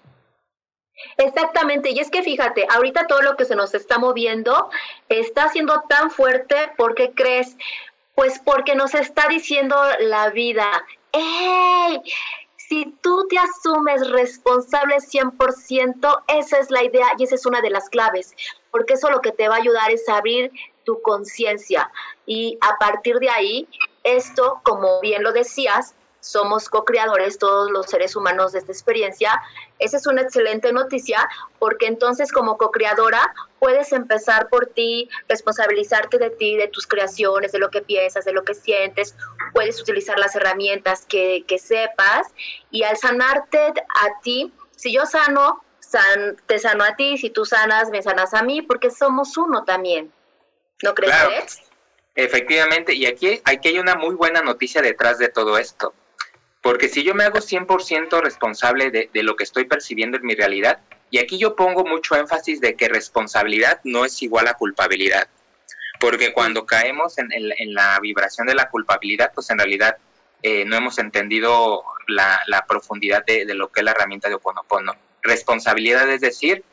Exactamente, 1.16 1.90
y 1.90 1.98
es 1.98 2.10
que 2.10 2.22
fíjate, 2.22 2.66
ahorita 2.70 3.06
todo 3.06 3.22
lo 3.22 3.36
que 3.36 3.44
se 3.44 3.56
nos 3.56 3.74
está 3.74 3.98
moviendo 3.98 4.70
está 5.08 5.48
siendo 5.48 5.82
tan 5.88 6.10
fuerte, 6.10 6.56
¿por 6.76 6.94
qué 6.94 7.12
crees? 7.14 7.56
Pues 8.14 8.38
porque 8.38 8.74
nos 8.74 8.94
está 8.94 9.28
diciendo 9.28 9.76
la 10.00 10.30
vida, 10.30 10.84
¡Ey! 11.12 12.02
Si 12.68 12.86
tú 13.02 13.26
te 13.28 13.36
asumes 13.38 14.10
responsable 14.10 14.96
100%, 14.96 16.22
esa 16.28 16.58
es 16.58 16.70
la 16.70 16.82
idea 16.82 17.06
y 17.18 17.24
esa 17.24 17.34
es 17.34 17.44
una 17.44 17.60
de 17.60 17.70
las 17.70 17.90
claves, 17.90 18.34
porque 18.70 18.94
eso 18.94 19.10
lo 19.10 19.20
que 19.20 19.32
te 19.32 19.48
va 19.48 19.56
a 19.56 19.58
ayudar 19.58 19.90
es 19.90 20.08
abrir 20.08 20.50
tu 20.84 21.00
conciencia. 21.02 21.90
Y 22.26 22.56
a 22.60 22.78
partir 22.78 23.18
de 23.18 23.28
ahí, 23.28 23.68
esto, 24.02 24.60
como 24.62 25.00
bien 25.00 25.22
lo 25.22 25.32
decías, 25.32 25.94
somos 26.24 26.70
co-creadores 26.70 27.38
todos 27.38 27.70
los 27.70 27.86
seres 27.86 28.16
humanos 28.16 28.52
de 28.52 28.60
esta 28.60 28.72
experiencia. 28.72 29.42
Esa 29.78 29.98
es 29.98 30.06
una 30.06 30.22
excelente 30.22 30.72
noticia 30.72 31.28
porque 31.58 31.86
entonces 31.86 32.32
como 32.32 32.56
co-creadora 32.56 33.34
puedes 33.58 33.92
empezar 33.92 34.48
por 34.48 34.66
ti, 34.66 35.08
responsabilizarte 35.28 36.18
de 36.18 36.30
ti, 36.30 36.56
de 36.56 36.68
tus 36.68 36.86
creaciones, 36.86 37.52
de 37.52 37.58
lo 37.58 37.70
que 37.70 37.82
piensas, 37.82 38.24
de 38.24 38.32
lo 38.32 38.42
que 38.42 38.54
sientes, 38.54 39.14
puedes 39.52 39.80
utilizar 39.80 40.18
las 40.18 40.34
herramientas 40.34 41.04
que, 41.06 41.44
que 41.46 41.58
sepas 41.58 42.28
y 42.70 42.84
al 42.84 42.96
sanarte 42.96 43.58
a 43.58 44.20
ti, 44.22 44.50
si 44.76 44.94
yo 44.94 45.04
sano, 45.04 45.62
san, 45.78 46.36
te 46.46 46.58
sano 46.58 46.84
a 46.84 46.96
ti, 46.96 47.18
si 47.18 47.28
tú 47.28 47.44
sanas, 47.44 47.90
me 47.90 48.02
sanas 48.02 48.32
a 48.32 48.42
mí, 48.42 48.62
porque 48.62 48.90
somos 48.90 49.36
uno 49.36 49.64
también. 49.64 50.10
¿No 50.82 50.94
crees? 50.94 51.12
Claro. 51.12 51.30
Efectivamente, 52.16 52.94
y 52.94 53.06
aquí, 53.06 53.42
aquí 53.44 53.68
hay 53.68 53.78
una 53.78 53.94
muy 53.96 54.14
buena 54.14 54.40
noticia 54.40 54.80
detrás 54.80 55.18
de 55.18 55.28
todo 55.28 55.58
esto 55.58 55.92
porque 56.64 56.88
si 56.88 57.04
yo 57.04 57.14
me 57.14 57.24
hago 57.24 57.40
100% 57.40 58.22
responsable 58.22 58.90
de, 58.90 59.22
lo 59.22 59.36
que 59.36 59.44
estoy 59.44 59.66
percibiendo 59.66 60.16
en 60.16 60.24
mi 60.24 60.34
realidad, 60.34 60.78
y 61.10 61.18
aquí 61.18 61.36
yo 61.36 61.56
pongo 61.56 61.84
mucho 61.84 62.16
énfasis 62.16 62.58
de 62.58 62.74
que 62.74 62.88
responsabilidad 62.88 63.82
no 63.84 64.06
es 64.06 64.22
igual 64.22 64.48
a 64.48 64.54
culpabilidad, 64.54 65.28
porque 66.00 66.32
cuando 66.32 66.64
caemos 66.64 67.18
en, 67.18 67.28
la 67.74 68.00
vibración 68.00 68.46
de 68.46 68.54
la 68.54 68.70
culpabilidad, 68.70 69.30
pues 69.34 69.50
en 69.50 69.58
realidad 69.58 69.98
eh, 70.42 70.64
no 70.64 70.74
hemos 70.74 70.98
entendido 70.98 71.84
la, 72.06 72.64
profundidad 72.66 73.26
de, 73.26 73.44
lo 73.54 73.70
que 73.70 73.80
es 73.80 73.84
la 73.84 73.90
herramienta 73.90 74.30
de 74.30 74.36
Oponopono. 74.36 74.96
Responsabilidad 75.22 76.08
es 76.08 76.22
decir, 76.22 76.64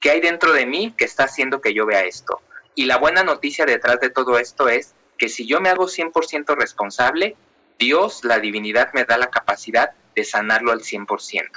¿qué 0.00 0.10
hay 0.10 0.20
dentro 0.20 0.52
de 0.52 0.66
mí 0.66 0.92
que 0.98 1.06
está 1.06 1.24
haciendo 1.24 1.62
que 1.62 1.72
yo 1.72 1.86
vea 1.86 2.04
esto? 2.04 2.42
Y 2.74 2.84
la 2.84 2.98
buena 2.98 3.22
noticia 3.22 3.64
detrás 3.64 4.00
de 4.00 4.10
todo 4.10 4.38
esto 4.38 4.68
es 4.68 4.94
que 5.16 5.30
si 5.30 5.46
yo 5.46 5.62
me 5.62 5.70
hago 5.70 5.86
100% 5.86 6.54
responsable, 6.56 7.36
Dios, 7.78 8.24
la 8.24 8.38
divinidad, 8.38 8.92
me 8.92 9.04
da 9.04 9.18
la 9.18 9.30
capacidad 9.30 9.92
de 10.14 10.24
sanarlo 10.24 10.72
al 10.72 10.80
100%. 10.80 11.50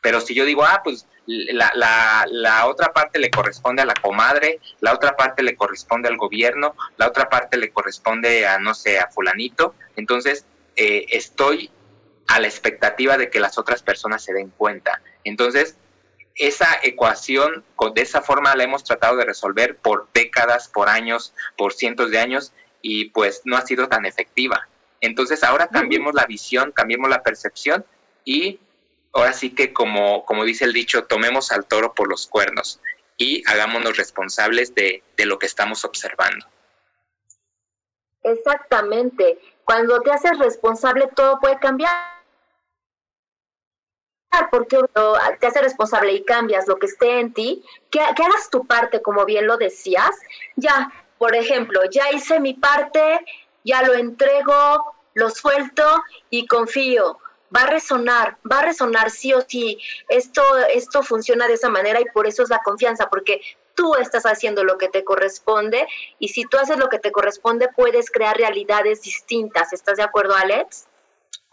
Pero 0.00 0.20
si 0.20 0.34
yo 0.34 0.44
digo, 0.44 0.64
ah, 0.64 0.82
pues 0.84 1.06
la, 1.26 2.66
otra 2.66 2.92
parte 2.92 3.18
le 3.18 3.30
corresponde 3.30 3.82
a 3.82 3.86
la 3.86 3.94
comadre, 3.94 4.60
la 4.80 4.92
otra 4.92 5.16
parte 5.16 5.42
le 5.42 5.56
corresponde 5.56 6.08
al 6.08 6.16
gobierno, 6.16 6.76
la 6.96 7.08
otra 7.08 7.28
parte 7.28 7.56
le 7.56 7.70
corresponde 7.70 8.46
a, 8.46 8.58
no 8.58 8.74
sé, 8.74 8.98
a 8.98 9.08
fulanito, 9.08 9.74
entonces 9.96 10.46
eh, 10.76 11.06
estoy 11.10 11.70
a 12.28 12.40
la 12.40 12.46
expectativa 12.46 13.16
de 13.18 13.30
que 13.30 13.40
las 13.40 13.58
otras 13.58 13.82
personas 13.82 14.22
se 14.22 14.32
den 14.32 14.50
cuenta. 14.50 15.02
Entonces, 15.24 15.76
esa 16.36 16.78
ecuación 16.82 17.64
de 17.94 18.02
esa 18.02 18.22
forma 18.22 18.54
la 18.54 18.64
hemos 18.64 18.84
tratado 18.84 19.16
de 19.16 19.24
resolver 19.24 19.76
por 19.76 20.08
décadas, 20.12 20.68
por 20.68 20.88
años, 20.88 21.34
por 21.56 21.72
cientos 21.72 22.10
de 22.10 22.18
años 22.18 22.52
y 22.82 23.06
pues 23.10 23.42
no 23.44 23.56
ha 23.56 23.62
sido 23.62 23.88
tan 23.88 24.04
efectiva. 24.06 24.68
Entonces 25.06 25.42
ahora 25.44 25.68
cambiemos 25.68 26.14
la 26.14 26.26
visión, 26.26 26.72
cambiemos 26.72 27.08
la 27.08 27.22
percepción 27.22 27.84
y 28.24 28.60
ahora 29.12 29.32
sí 29.32 29.54
que 29.54 29.72
como, 29.72 30.24
como 30.24 30.44
dice 30.44 30.64
el 30.64 30.72
dicho, 30.72 31.04
tomemos 31.04 31.52
al 31.52 31.64
toro 31.66 31.94
por 31.94 32.08
los 32.08 32.26
cuernos 32.26 32.80
y 33.16 33.42
hagámonos 33.48 33.96
responsables 33.96 34.74
de, 34.74 35.02
de 35.16 35.26
lo 35.26 35.38
que 35.38 35.46
estamos 35.46 35.84
observando. 35.84 36.46
Exactamente. 38.22 39.38
Cuando 39.64 40.00
te 40.00 40.10
haces 40.10 40.38
responsable 40.38 41.08
todo 41.14 41.38
puede 41.40 41.58
cambiar 41.58 42.16
porque 44.50 44.78
te 45.40 45.46
haces 45.46 45.62
responsable 45.62 46.12
y 46.12 46.24
cambias 46.24 46.66
lo 46.68 46.76
que 46.76 46.86
esté 46.86 47.20
en 47.20 47.32
ti, 47.32 47.64
que, 47.90 48.00
que, 48.14 48.22
hagas 48.22 48.50
tu 48.50 48.66
parte, 48.66 49.00
como 49.00 49.24
bien 49.24 49.46
lo 49.46 49.56
decías. 49.56 50.10
Ya, 50.56 50.92
por 51.18 51.34
ejemplo, 51.34 51.80
ya 51.90 52.10
hice 52.12 52.38
mi 52.40 52.52
parte, 52.52 53.24
ya 53.64 53.82
lo 53.82 53.94
entrego, 53.94 54.95
lo 55.16 55.30
suelto 55.30 56.04
y 56.30 56.46
confío. 56.46 57.18
Va 57.54 57.62
a 57.62 57.66
resonar, 57.66 58.36
va 58.50 58.58
a 58.58 58.66
resonar 58.66 59.10
sí 59.10 59.32
o 59.32 59.40
sí. 59.40 59.78
Esto, 60.08 60.42
esto 60.74 61.02
funciona 61.02 61.48
de 61.48 61.54
esa 61.54 61.70
manera 61.70 62.00
y 62.00 62.04
por 62.04 62.26
eso 62.26 62.42
es 62.42 62.50
la 62.50 62.58
confianza, 62.58 63.08
porque 63.08 63.40
tú 63.74 63.94
estás 63.94 64.24
haciendo 64.24 64.62
lo 64.62 64.76
que 64.76 64.88
te 64.88 65.04
corresponde 65.04 65.86
y 66.18 66.28
si 66.28 66.44
tú 66.44 66.58
haces 66.58 66.76
lo 66.76 66.88
que 66.88 66.98
te 66.98 67.12
corresponde 67.12 67.68
puedes 67.74 68.10
crear 68.10 68.36
realidades 68.36 69.02
distintas. 69.02 69.72
¿Estás 69.72 69.96
de 69.96 70.02
acuerdo, 70.02 70.34
Alex? 70.34 70.86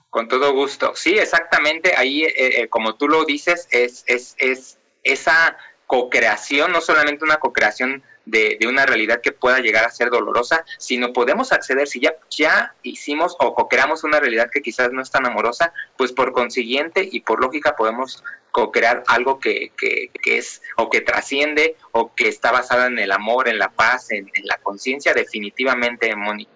Con 0.10 0.28
todo 0.28 0.52
gusto. 0.52 0.94
Sí, 0.96 1.18
exactamente. 1.18 1.96
Ahí, 1.96 2.24
eh, 2.24 2.34
eh, 2.36 2.68
como 2.68 2.96
tú 2.96 3.08
lo 3.08 3.24
dices, 3.24 3.70
es, 3.72 4.04
es, 4.08 4.36
es 4.40 4.78
esa 5.04 5.58
co-creación, 5.88 6.74
no 6.74 6.82
solamente 6.82 7.24
una 7.24 7.38
co-creación 7.38 8.04
de, 8.26 8.58
una 8.68 8.86
realidad 8.86 9.22
que 9.22 9.32
pueda 9.32 9.60
llegar 9.60 9.86
a 9.86 9.92
ser 9.92 10.10
dolorosa, 10.10 10.66
sino 10.78 11.14
podemos 11.14 11.52
acceder, 11.52 11.88
si 11.88 12.00
ya, 12.00 12.16
ya 12.30 12.74
hicimos 12.84 13.36
o 13.40 13.68
creamos 13.68 14.04
una 14.04 14.20
realidad 14.20 14.50
que 14.52 14.62
quizás 14.62 14.92
no 14.92 15.02
es 15.02 15.12
tan 15.12 15.26
amorosa, 15.26 15.74
pues 15.98 16.12
por 16.12 16.32
consiguiente 16.32 17.08
y 17.12 17.22
por 17.22 17.42
lógica 17.42 17.76
podemos 17.76 18.24
co-crear 18.54 19.04
algo 19.08 19.40
que, 19.40 19.72
que, 19.76 20.12
es 20.24 20.62
o 20.78 20.90
que 20.90 21.02
trasciende 21.02 21.76
o 21.92 22.14
que 22.14 22.28
está 22.28 22.52
basada 22.52 22.86
en 22.86 23.00
el 23.00 23.12
amor, 23.12 23.50
en 23.50 23.58
la 23.58 23.70
paz, 23.70 24.12
en, 24.12 24.30
la 24.44 24.58
conciencia, 24.60 25.14
definitivamente, 25.14 26.16
Moni. 26.16 26.48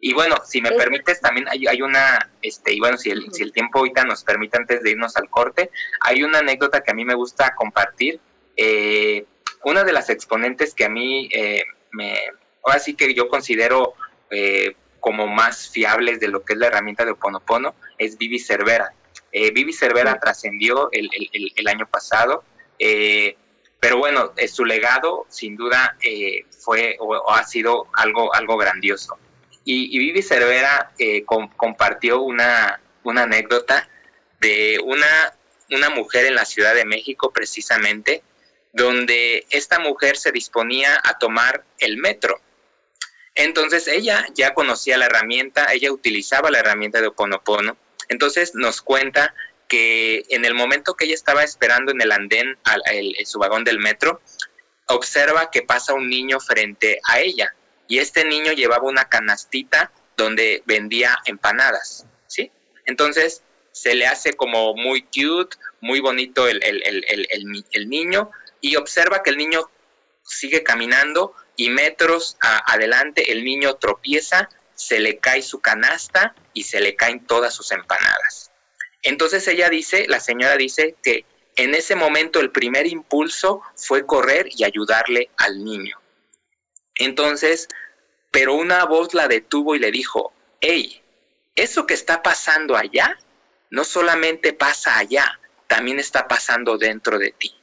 Y 0.00 0.14
bueno, 0.14 0.36
si 0.44 0.62
me 0.62 0.70
permites, 0.70 1.20
también 1.20 1.48
hay, 1.48 1.66
hay 1.66 1.82
una, 1.82 2.30
este, 2.40 2.72
y 2.72 2.78
bueno, 2.78 2.96
si 2.96 3.10
el, 3.10 3.32
si 3.32 3.42
el 3.42 3.52
tiempo 3.52 3.80
ahorita 3.80 4.04
nos 4.04 4.22
permite 4.22 4.56
antes 4.56 4.82
de 4.84 4.92
irnos 4.92 5.16
al 5.16 5.28
corte, 5.28 5.70
hay 6.00 6.22
una 6.22 6.38
anécdota 6.38 6.82
que 6.82 6.92
a 6.92 6.94
mí 6.94 7.04
me 7.04 7.14
gusta 7.16 7.56
compartir. 7.56 8.20
Eh, 8.56 9.26
una 9.64 9.84
de 9.84 9.92
las 9.92 10.10
exponentes 10.10 10.74
que 10.74 10.84
a 10.84 10.88
mí 10.88 11.28
eh, 11.32 11.64
me, 11.92 12.18
ahora 12.64 12.78
sí 12.78 12.94
que 12.94 13.14
yo 13.14 13.28
considero 13.28 13.94
eh, 14.30 14.74
como 15.00 15.26
más 15.26 15.68
fiables 15.68 16.20
de 16.20 16.28
lo 16.28 16.44
que 16.44 16.54
es 16.54 16.58
la 16.58 16.66
herramienta 16.66 17.04
de 17.04 17.12
Oponopono 17.12 17.74
es 17.98 18.18
Vivi 18.18 18.38
Cervera. 18.38 18.92
Eh, 19.32 19.50
Vivi 19.50 19.72
Cervera 19.72 20.18
trascendió 20.18 20.88
el, 20.92 21.68
año 21.68 21.86
pasado, 21.86 22.44
pero 23.80 23.98
bueno, 23.98 24.32
su 24.48 24.64
legado 24.64 25.26
sin 25.28 25.56
duda 25.56 25.96
fue 26.58 26.96
o, 26.98 27.30
ha 27.32 27.44
sido 27.44 27.86
algo, 27.94 28.34
algo 28.34 28.56
grandioso. 28.56 29.18
Y, 29.64 29.98
Vivi 29.98 30.22
Cervera 30.22 30.92
compartió 31.56 32.22
una, 32.22 32.80
una 33.02 33.24
anécdota 33.24 33.88
de 34.40 34.78
una, 34.82 35.34
una 35.70 35.90
mujer 35.90 36.26
en 36.26 36.34
la 36.34 36.44
Ciudad 36.44 36.74
de 36.74 36.84
México 36.84 37.30
precisamente, 37.30 38.22
donde 38.76 39.46
esta 39.48 39.78
mujer 39.78 40.18
se 40.18 40.32
disponía 40.32 41.00
a 41.02 41.16
tomar 41.18 41.64
el 41.78 41.96
metro. 41.96 42.42
Entonces 43.34 43.88
ella 43.88 44.26
ya 44.34 44.52
conocía 44.52 44.98
la 44.98 45.06
herramienta, 45.06 45.72
ella 45.72 45.90
utilizaba 45.90 46.50
la 46.50 46.58
herramienta 46.58 47.00
de 47.00 47.06
Oponopono. 47.06 47.78
Entonces 48.10 48.54
nos 48.54 48.82
cuenta 48.82 49.34
que 49.66 50.24
en 50.28 50.44
el 50.44 50.54
momento 50.54 50.94
que 50.94 51.06
ella 51.06 51.14
estaba 51.14 51.42
esperando 51.42 51.90
en 51.90 52.02
el 52.02 52.12
andén, 52.12 52.58
al, 52.64 52.82
su 53.24 53.38
vagón 53.38 53.64
del 53.64 53.78
metro, 53.78 54.20
observa 54.88 55.50
que 55.50 55.62
pasa 55.62 55.94
un 55.94 56.10
niño 56.10 56.38
frente 56.38 57.00
a 57.08 57.20
ella 57.20 57.54
y 57.88 57.98
este 57.98 58.26
niño 58.26 58.52
llevaba 58.52 58.84
una 58.84 59.08
canastita 59.08 59.90
donde 60.18 60.62
vendía 60.66 61.18
empanadas, 61.24 62.04
¿sí? 62.26 62.52
Entonces 62.84 63.42
se 63.72 63.94
le 63.94 64.06
hace 64.06 64.34
como 64.34 64.74
muy 64.74 65.02
cute, 65.02 65.56
muy 65.80 66.00
bonito 66.00 66.46
el, 66.46 66.60
el 66.62 67.88
niño, 67.88 68.30
y 68.66 68.74
observa 68.74 69.22
que 69.22 69.30
el 69.30 69.36
niño 69.36 69.70
sigue 70.24 70.64
caminando 70.64 71.34
y 71.54 71.70
metros 71.70 72.36
adelante 72.40 73.30
el 73.30 73.44
niño 73.44 73.76
tropieza, 73.76 74.48
se 74.74 74.98
le 74.98 75.18
cae 75.18 75.40
su 75.42 75.60
canasta 75.60 76.34
y 76.52 76.64
se 76.64 76.80
le 76.80 76.96
caen 76.96 77.24
todas 77.24 77.54
sus 77.54 77.70
empanadas. 77.70 78.50
Entonces 79.02 79.46
ella 79.46 79.70
dice, 79.70 80.06
la 80.08 80.20
señora 80.20 80.56
dice 80.56 80.96
que 81.02 81.24
En 81.58 81.74
ese 81.74 81.94
momento 81.94 82.40
el 82.40 82.50
primer 82.50 82.86
impulso 82.86 83.62
fue 83.76 84.04
correr 84.04 84.46
y 84.54 84.64
ayudarle 84.64 85.30
al 85.38 85.64
niño. 85.64 85.98
Entonces, 86.96 87.68
pero 88.30 88.52
una 88.52 88.84
voz 88.84 89.14
la 89.14 89.26
detuvo 89.26 89.74
y 89.74 89.78
le 89.78 89.90
dijo, 89.90 90.34
hey, 90.60 91.02
eso 91.54 91.86
que 91.86 91.94
está 91.94 92.22
pasando 92.22 92.76
allá, 92.76 93.16
no 93.70 93.84
solamente 93.84 94.52
pasa 94.52 94.98
allá, 94.98 95.40
también 95.66 95.98
está 95.98 96.28
pasando 96.28 96.76
dentro 96.76 97.18
de 97.18 97.30
ti. 97.30 97.55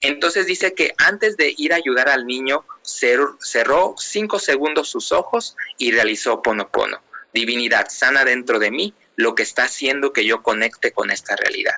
Entonces 0.00 0.46
dice 0.46 0.74
que 0.74 0.94
antes 0.96 1.36
de 1.36 1.54
ir 1.56 1.72
a 1.72 1.76
ayudar 1.76 2.08
al 2.08 2.26
niño, 2.26 2.64
cerró 2.82 3.94
cinco 3.98 4.38
segundos 4.38 4.88
sus 4.88 5.12
ojos 5.12 5.56
y 5.76 5.92
realizó 5.92 6.42
ponopono. 6.42 7.02
Divinidad 7.34 7.88
sana 7.90 8.24
dentro 8.24 8.58
de 8.58 8.70
mí, 8.70 8.94
lo 9.16 9.34
que 9.34 9.42
está 9.42 9.64
haciendo 9.64 10.12
que 10.12 10.24
yo 10.24 10.42
conecte 10.42 10.92
con 10.92 11.10
esta 11.10 11.36
realidad. 11.36 11.74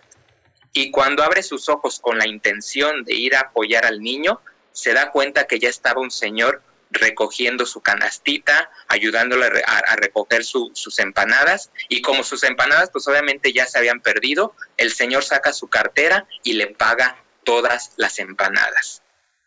Y 0.72 0.90
cuando 0.90 1.22
abre 1.24 1.42
sus 1.42 1.68
ojos 1.68 1.98
con 2.00 2.16
la 2.16 2.28
intención 2.28 3.04
de 3.04 3.14
ir 3.14 3.34
a 3.34 3.40
apoyar 3.40 3.84
al 3.84 4.00
niño, 4.00 4.40
se 4.72 4.94
da 4.94 5.10
cuenta 5.10 5.46
que 5.46 5.58
ya 5.58 5.68
estaba 5.68 6.00
un 6.00 6.10
señor 6.10 6.62
recogiendo 6.92 7.66
su 7.66 7.80
canastita, 7.80 8.70
ayudándole 8.86 9.46
a, 9.66 9.96
recoger 9.96 10.44
sus 10.44 10.98
empanadas. 10.98 11.70
Y 11.88 12.02
como 12.02 12.22
sus 12.22 12.44
empanadas 12.44 12.90
pues 12.90 13.08
obviamente 13.08 13.52
ya 13.52 13.66
se 13.66 13.78
habían 13.78 14.00
perdido, 14.00 14.54
el 14.76 14.92
señor 14.92 15.24
saca 15.24 15.52
su 15.52 15.68
cartera 15.68 16.26
y 16.42 16.52
le 16.54 16.68
paga 16.68 17.21
todas 17.44 17.92
las 17.96 18.18
empanadas. 18.18 19.02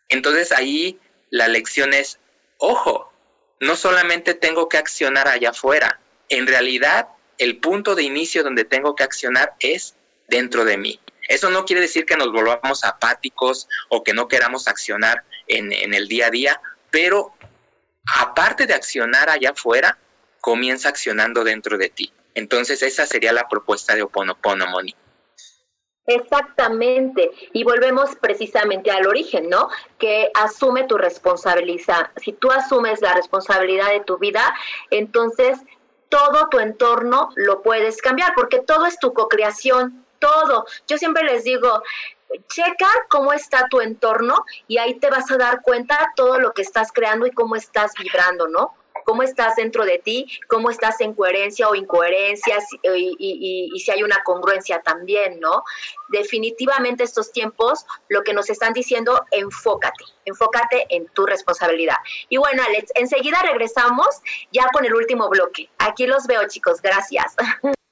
Entonces 0.08 0.52
ahí 0.52 1.00
la 1.30 1.48
lección 1.48 1.92
es, 1.92 2.18
ojo, 2.58 3.12
no 3.60 3.76
solamente 3.76 4.34
tengo 4.34 4.68
que 4.68 4.78
accionar 4.78 5.28
allá 5.28 5.50
afuera, 5.50 6.00
en 6.28 6.46
realidad 6.46 7.08
el 7.38 7.58
punto 7.58 7.94
de 7.94 8.02
inicio 8.02 8.42
donde 8.42 8.64
tengo 8.64 8.94
que 8.94 9.04
accionar 9.04 9.54
es 9.60 9.94
dentro 10.28 10.64
de 10.64 10.76
mí. 10.76 11.00
Eso 11.28 11.50
no 11.50 11.64
quiere 11.64 11.82
decir 11.82 12.06
que 12.06 12.16
nos 12.16 12.32
volvamos 12.32 12.84
apáticos 12.84 13.68
o 13.88 14.02
que 14.04 14.14
no 14.14 14.28
queramos 14.28 14.68
accionar 14.68 15.24
en, 15.48 15.72
el 15.72 16.08
día 16.08 16.26
a 16.26 16.30
día, 16.30 16.60
pero 16.90 17.34
aparte 18.20 18.66
de 18.66 18.74
accionar 18.74 19.28
allá 19.28 19.50
afuera, 19.50 19.98
comienza 20.40 20.88
accionando 20.88 21.42
dentro 21.42 21.78
de 21.78 21.88
ti. 21.88 22.12
Entonces 22.34 22.82
esa 22.82 23.06
sería 23.06 23.32
la 23.32 23.48
propuesta 23.48 23.94
de 23.94 24.02
Oponopono. 24.02 24.66
Exactamente. 26.06 27.30
Y 27.52 27.64
volvemos 27.64 28.14
precisamente 28.16 28.90
al 28.90 29.06
origen, 29.06 29.48
¿no? 29.48 29.68
Que 29.98 30.30
asume 30.34 30.84
tu 30.84 30.96
responsabilidad. 30.96 32.10
Si 32.16 32.32
tú 32.32 32.50
asumes 32.50 33.00
la 33.00 33.14
responsabilidad 33.14 33.90
de 33.90 34.00
tu 34.00 34.18
vida, 34.18 34.54
entonces 34.90 35.58
todo 36.08 36.48
tu 36.48 36.60
entorno 36.60 37.30
lo 37.34 37.62
puedes 37.62 38.00
cambiar, 38.00 38.32
porque 38.34 38.60
todo 38.60 38.86
es 38.86 38.98
tu 38.98 39.12
cocreación, 39.12 40.04
todo. 40.20 40.64
Yo 40.86 40.98
siempre 40.98 41.24
les 41.24 41.44
digo, 41.44 41.82
checa 42.48 42.88
cómo 43.08 43.32
está 43.32 43.66
tu 43.68 43.80
entorno 43.80 44.44
y 44.68 44.78
ahí 44.78 44.94
te 44.94 45.10
vas 45.10 45.30
a 45.30 45.36
dar 45.36 45.62
cuenta 45.62 46.12
todo 46.14 46.38
lo 46.38 46.52
que 46.52 46.62
estás 46.62 46.92
creando 46.92 47.26
y 47.26 47.32
cómo 47.32 47.56
estás 47.56 47.92
vibrando, 47.98 48.48
¿no? 48.48 48.74
Cómo 49.06 49.22
estás 49.22 49.56
dentro 49.56 49.86
de 49.86 49.98
ti, 49.98 50.26
cómo 50.48 50.68
estás 50.68 51.00
en 51.00 51.14
coherencia 51.14 51.68
o 51.68 51.74
incoherencia 51.74 52.58
y, 52.82 53.70
y 53.72 53.80
si 53.80 53.90
hay 53.90 54.02
una 54.02 54.22
congruencia 54.24 54.80
también, 54.80 55.40
¿no? 55.40 55.62
Definitivamente 56.08 57.04
estos 57.04 57.32
tiempos 57.32 57.86
lo 58.08 58.22
que 58.22 58.34
nos 58.34 58.50
están 58.50 58.72
diciendo, 58.72 59.24
enfócate, 59.30 60.04
enfócate 60.24 60.86
en 60.90 61.06
tu 61.08 61.24
responsabilidad. 61.24 61.96
Y 62.28 62.36
bueno, 62.36 62.62
Alex, 62.66 62.92
enseguida 62.96 63.40
regresamos 63.42 64.08
ya 64.52 64.66
con 64.72 64.84
el 64.84 64.94
último 64.94 65.28
bloque. 65.28 65.70
Aquí 65.78 66.06
los 66.06 66.26
veo, 66.26 66.46
chicos, 66.48 66.82
gracias. 66.82 67.34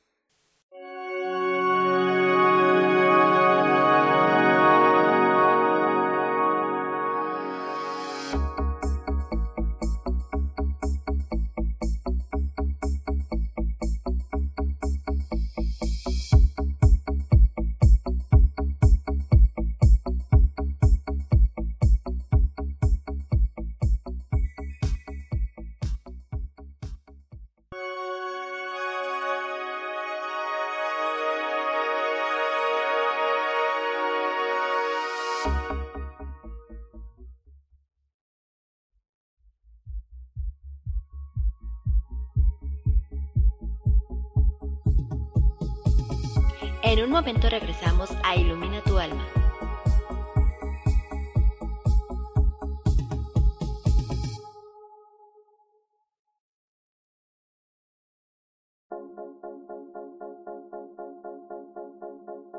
momento 47.15 47.49
regresamos 47.49 48.11
a 48.25 48.35
Ilumina 48.35 48.83
tu 48.83 48.99
alma. 48.99 49.25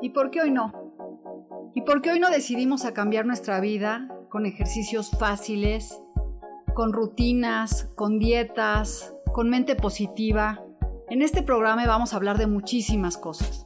¿Y 0.00 0.08
por 0.08 0.30
qué 0.30 0.40
hoy 0.40 0.50
no? 0.50 0.72
¿Y 1.74 1.82
por 1.82 2.00
qué 2.00 2.12
hoy 2.12 2.18
no 2.18 2.30
decidimos 2.30 2.86
a 2.86 2.94
cambiar 2.94 3.26
nuestra 3.26 3.60
vida 3.60 4.08
con 4.30 4.46
ejercicios 4.46 5.10
fáciles, 5.18 6.00
con 6.74 6.94
rutinas, 6.94 7.90
con 7.94 8.18
dietas, 8.18 9.14
con 9.34 9.50
mente 9.50 9.76
positiva? 9.76 10.64
En 11.10 11.20
este 11.20 11.42
programa 11.42 11.86
vamos 11.86 12.14
a 12.14 12.16
hablar 12.16 12.38
de 12.38 12.46
muchísimas 12.46 13.18
cosas 13.18 13.65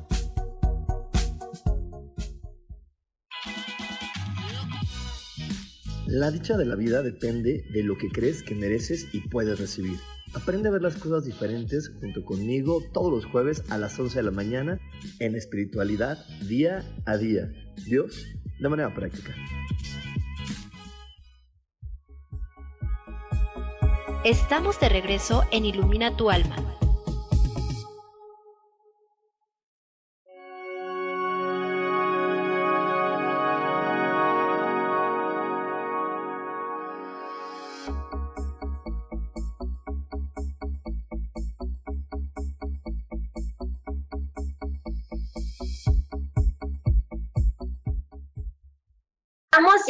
La 6.11 6.29
dicha 6.29 6.57
de 6.57 6.65
la 6.65 6.75
vida 6.75 7.01
depende 7.03 7.63
de 7.71 7.83
lo 7.83 7.97
que 7.97 8.09
crees 8.09 8.43
que 8.43 8.53
mereces 8.53 9.07
y 9.13 9.21
puedes 9.29 9.57
recibir. 9.57 9.97
Aprende 10.33 10.67
a 10.67 10.71
ver 10.73 10.81
las 10.81 10.97
cosas 10.97 11.23
diferentes 11.23 11.89
junto 12.01 12.25
conmigo 12.25 12.83
todos 12.91 13.13
los 13.13 13.23
jueves 13.23 13.63
a 13.69 13.77
las 13.77 13.97
11 13.97 14.17
de 14.17 14.23
la 14.23 14.31
mañana 14.31 14.77
en 15.19 15.35
espiritualidad 15.35 16.17
día 16.49 16.83
a 17.05 17.15
día. 17.15 17.49
Dios, 17.85 18.27
de 18.59 18.67
manera 18.67 18.93
práctica. 18.93 19.33
Estamos 24.25 24.81
de 24.81 24.89
regreso 24.89 25.45
en 25.53 25.63
Ilumina 25.63 26.17
tu 26.17 26.29
alma 26.29 26.80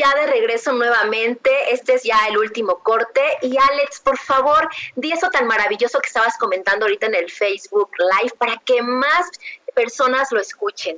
ya 0.02 0.20
de 0.20 0.28
regreso 0.28 0.74
nuevamente. 0.74 1.52
Este 1.72 1.94
es 1.94 2.04
ya 2.04 2.28
el 2.28 2.38
último 2.38 2.80
corte. 2.80 3.22
Y 3.42 3.56
Alex, 3.58 4.00
por 4.02 4.18
favor, 4.18 4.68
di 4.96 5.12
eso 5.12 5.30
tan 5.30 5.48
maravilloso 5.48 6.00
que 6.00 6.08
estabas 6.08 6.38
comentando 6.38 6.86
ahorita 6.86 7.06
en 7.08 7.16
el 7.16 7.30
Facebook 7.30 7.92
Live 7.98 8.34
para 8.38 8.58
que 8.66 8.82
más 8.82 9.30
personas 9.76 10.32
lo 10.32 10.40
escuchen. 10.40 10.98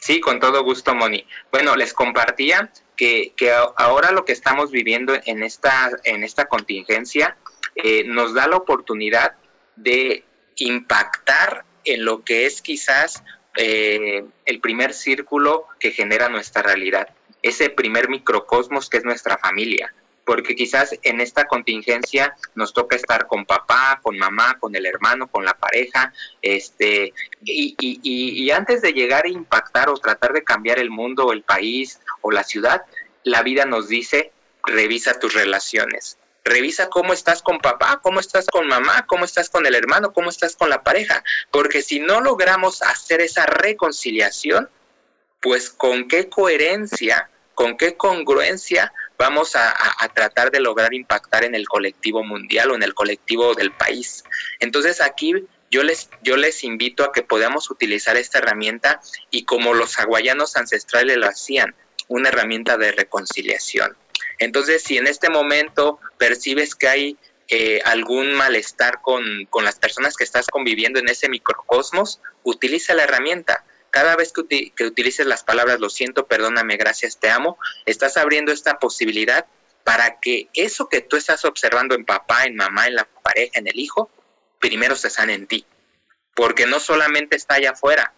Sí, 0.00 0.20
con 0.20 0.38
todo 0.38 0.62
gusto, 0.62 0.94
Moni. 0.94 1.26
Bueno, 1.50 1.76
les 1.76 1.92
compartía 1.92 2.70
que, 2.96 3.32
que 3.36 3.52
ahora 3.52 4.12
lo 4.12 4.24
que 4.24 4.32
estamos 4.32 4.70
viviendo 4.70 5.14
en 5.24 5.42
esta, 5.42 5.90
en 6.04 6.22
esta 6.22 6.46
contingencia 6.46 7.36
eh, 7.74 8.04
nos 8.04 8.34
da 8.34 8.46
la 8.46 8.56
oportunidad 8.56 9.34
de 9.76 10.24
impactar 10.56 11.64
en 11.84 12.04
lo 12.04 12.22
que 12.22 12.46
es 12.46 12.62
quizás 12.62 13.24
eh, 13.56 14.24
el 14.44 14.60
primer 14.60 14.92
círculo 14.92 15.66
que 15.80 15.90
genera 15.90 16.28
nuestra 16.28 16.62
realidad 16.62 17.08
ese 17.44 17.68
primer 17.68 18.08
microcosmos 18.08 18.88
que 18.88 18.96
es 18.96 19.04
nuestra 19.04 19.38
familia. 19.38 19.94
porque 20.26 20.56
quizás 20.56 20.98
en 21.02 21.20
esta 21.20 21.46
contingencia 21.46 22.34
nos 22.54 22.72
toca 22.72 22.96
estar 22.96 23.26
con 23.26 23.44
papá, 23.44 24.00
con 24.02 24.16
mamá, 24.16 24.56
con 24.58 24.74
el 24.74 24.86
hermano, 24.86 25.26
con 25.26 25.44
la 25.44 25.52
pareja, 25.52 26.14
este, 26.40 27.12
y, 27.44 27.76
y, 27.78 28.00
y, 28.02 28.50
antes 28.50 28.80
de 28.80 28.94
llegar 28.94 29.26
a 29.26 29.28
impactar 29.28 29.90
o 29.90 29.98
tratar 29.98 30.32
de 30.32 30.42
cambiar 30.42 30.78
el 30.78 30.88
mundo, 30.88 31.30
el 31.30 31.42
país 31.42 32.00
o 32.22 32.30
la 32.30 32.42
ciudad, 32.42 32.86
la 33.22 33.42
vida 33.42 33.66
nos 33.66 33.86
dice, 33.88 34.32
revisa 34.62 35.18
tus 35.20 35.34
relaciones, 35.34 36.16
revisa 36.42 36.88
cómo 36.88 37.12
estás 37.12 37.42
con 37.42 37.58
papá, 37.58 38.00
cómo 38.02 38.18
estás 38.18 38.46
con 38.46 38.66
mamá, 38.66 39.04
cómo 39.06 39.26
estás 39.26 39.50
con 39.50 39.66
el 39.66 39.74
hermano, 39.74 40.14
cómo 40.14 40.30
estás 40.30 40.56
con 40.56 40.70
la 40.70 40.82
pareja, 40.82 41.22
porque 41.50 41.82
si 41.82 42.00
no 42.00 42.22
logramos 42.22 42.80
hacer 42.80 43.20
esa 43.20 43.44
reconciliación, 43.44 44.70
pues 45.44 45.68
con 45.68 46.08
qué 46.08 46.30
coherencia, 46.30 47.28
con 47.54 47.76
qué 47.76 47.96
congruencia 47.96 48.92
vamos 49.18 49.56
a, 49.56 49.74
tratar 50.14 50.50
de 50.50 50.60
lograr 50.60 50.92
impactar 50.92 51.44
en 51.44 51.54
el 51.54 51.66
colectivo 51.66 52.22
mundial 52.22 52.70
o 52.70 52.74
en 52.74 52.82
el 52.82 52.94
colectivo 52.94 53.54
del 53.54 53.72
país. 53.72 54.24
Entonces 54.60 55.00
aquí 55.00 55.34
yo 55.70 55.82
les, 55.82 56.10
yo 56.22 56.36
les 56.36 56.62
invito 56.64 57.04
a 57.04 57.12
que 57.12 57.22
podamos 57.22 57.70
utilizar 57.70 58.16
esta 58.16 58.38
herramienta 58.38 59.00
y 59.30 59.44
como 59.44 59.74
los 59.74 59.98
aguayanos 59.98 60.56
ancestrales 60.56 61.16
lo 61.16 61.26
hacían, 61.26 61.74
una 62.08 62.28
herramienta 62.28 62.76
de 62.76 62.92
reconciliación. 62.92 63.96
Entonces, 64.38 64.82
si 64.82 64.98
en 64.98 65.06
este 65.06 65.30
momento 65.30 66.00
percibes 66.18 66.74
que 66.74 66.88
hay 66.88 67.18
eh, 67.48 67.80
algún 67.84 68.34
malestar 68.34 69.00
con, 69.00 69.46
con, 69.50 69.64
las 69.64 69.78
personas 69.78 70.16
que 70.16 70.24
estás 70.24 70.46
conviviendo 70.46 70.98
en 70.98 71.08
ese 71.08 71.28
microcosmos, 71.28 72.20
utiliza 72.42 72.94
la 72.94 73.04
herramienta. 73.04 73.64
Cada 73.94 74.16
vez 74.16 74.32
que, 74.32 74.72
que 74.72 74.84
utilices 74.86 75.24
las 75.24 75.44
palabras 75.44 75.78
lo 75.78 75.88
siento, 75.88 76.26
perdóname, 76.26 76.76
gracias, 76.76 77.20
te 77.20 77.30
amo, 77.30 77.58
estás 77.86 78.16
abriendo 78.16 78.50
esta 78.50 78.80
posibilidad 78.80 79.46
para 79.84 80.18
que 80.18 80.48
eso 80.52 80.88
que 80.88 81.00
tú 81.00 81.16
estás 81.16 81.44
observando 81.44 81.94
en 81.94 82.04
papá, 82.04 82.42
en 82.42 82.56
mamá, 82.56 82.88
en 82.88 82.96
la 82.96 83.04
pareja, 83.04 83.52
en 83.56 83.68
el 83.68 83.78
hijo, 83.78 84.10
primero 84.58 84.96
se 84.96 85.10
sane 85.10 85.34
en 85.34 85.46
ti. 85.46 85.64
Porque 86.34 86.66
no 86.66 86.80
solamente 86.80 87.36
está 87.36 87.54
allá 87.54 87.70
afuera, 87.70 88.12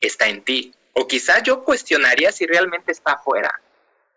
está 0.00 0.28
en 0.28 0.44
ti. 0.44 0.72
O 0.92 1.08
quizás 1.08 1.42
yo 1.42 1.64
cuestionaría 1.64 2.30
si 2.30 2.46
realmente 2.46 2.92
está 2.92 3.14
afuera. 3.14 3.60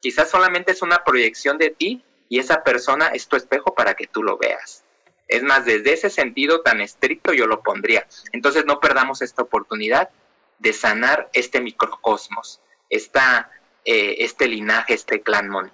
Quizás 0.01 0.29
solamente 0.29 0.73
es 0.73 0.83
una 0.83 1.03
proyección 1.03 1.57
de 1.57 1.71
ti 1.71 2.05
y 2.29 2.37
esa 2.37 2.63
persona 2.63 3.07
es 3.07 3.27
tu 3.27 3.37
espejo 3.37 3.73
para 3.73 3.95
que 3.95 4.05
tú 4.05 4.21
lo 4.21 4.37
veas. 4.37 4.83
Es 5.27 5.41
más, 5.41 5.65
desde 5.65 5.93
ese 5.93 6.11
sentido 6.11 6.61
tan 6.61 6.79
estricto 6.79 7.33
yo 7.33 7.47
lo 7.47 7.63
pondría. 7.63 8.05
Entonces 8.33 8.65
no 8.65 8.79
perdamos 8.79 9.23
esta 9.23 9.41
oportunidad 9.41 10.11
de 10.59 10.73
sanar 10.73 11.29
este 11.33 11.61
microcosmos, 11.61 12.61
esta, 12.89 13.49
eh, 13.85 14.15
este 14.19 14.47
linaje, 14.47 14.93
este 14.93 15.21
clan 15.21 15.49
Mon. 15.49 15.71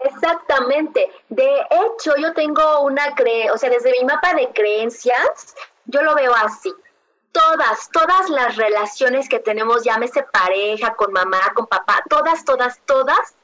Exactamente. 0.00 1.10
De 1.28 1.60
hecho, 1.70 2.14
yo 2.16 2.32
tengo 2.34 2.80
una 2.80 3.14
cre, 3.14 3.50
o 3.50 3.58
sea, 3.58 3.70
desde 3.70 3.92
mi 3.92 4.04
mapa 4.04 4.34
de 4.34 4.48
creencias, 4.52 5.54
yo 5.86 6.02
lo 6.02 6.14
veo 6.14 6.34
así. 6.34 6.72
Todas, 7.32 7.90
todas 7.90 8.30
las 8.30 8.56
relaciones 8.56 9.28
que 9.28 9.38
tenemos, 9.38 9.84
llámese 9.84 10.22
pareja, 10.24 10.94
con 10.94 11.12
mamá, 11.12 11.40
con 11.54 11.66
papá, 11.66 12.02
todas, 12.08 12.44
todas, 12.44 12.80
todas, 12.86 13.36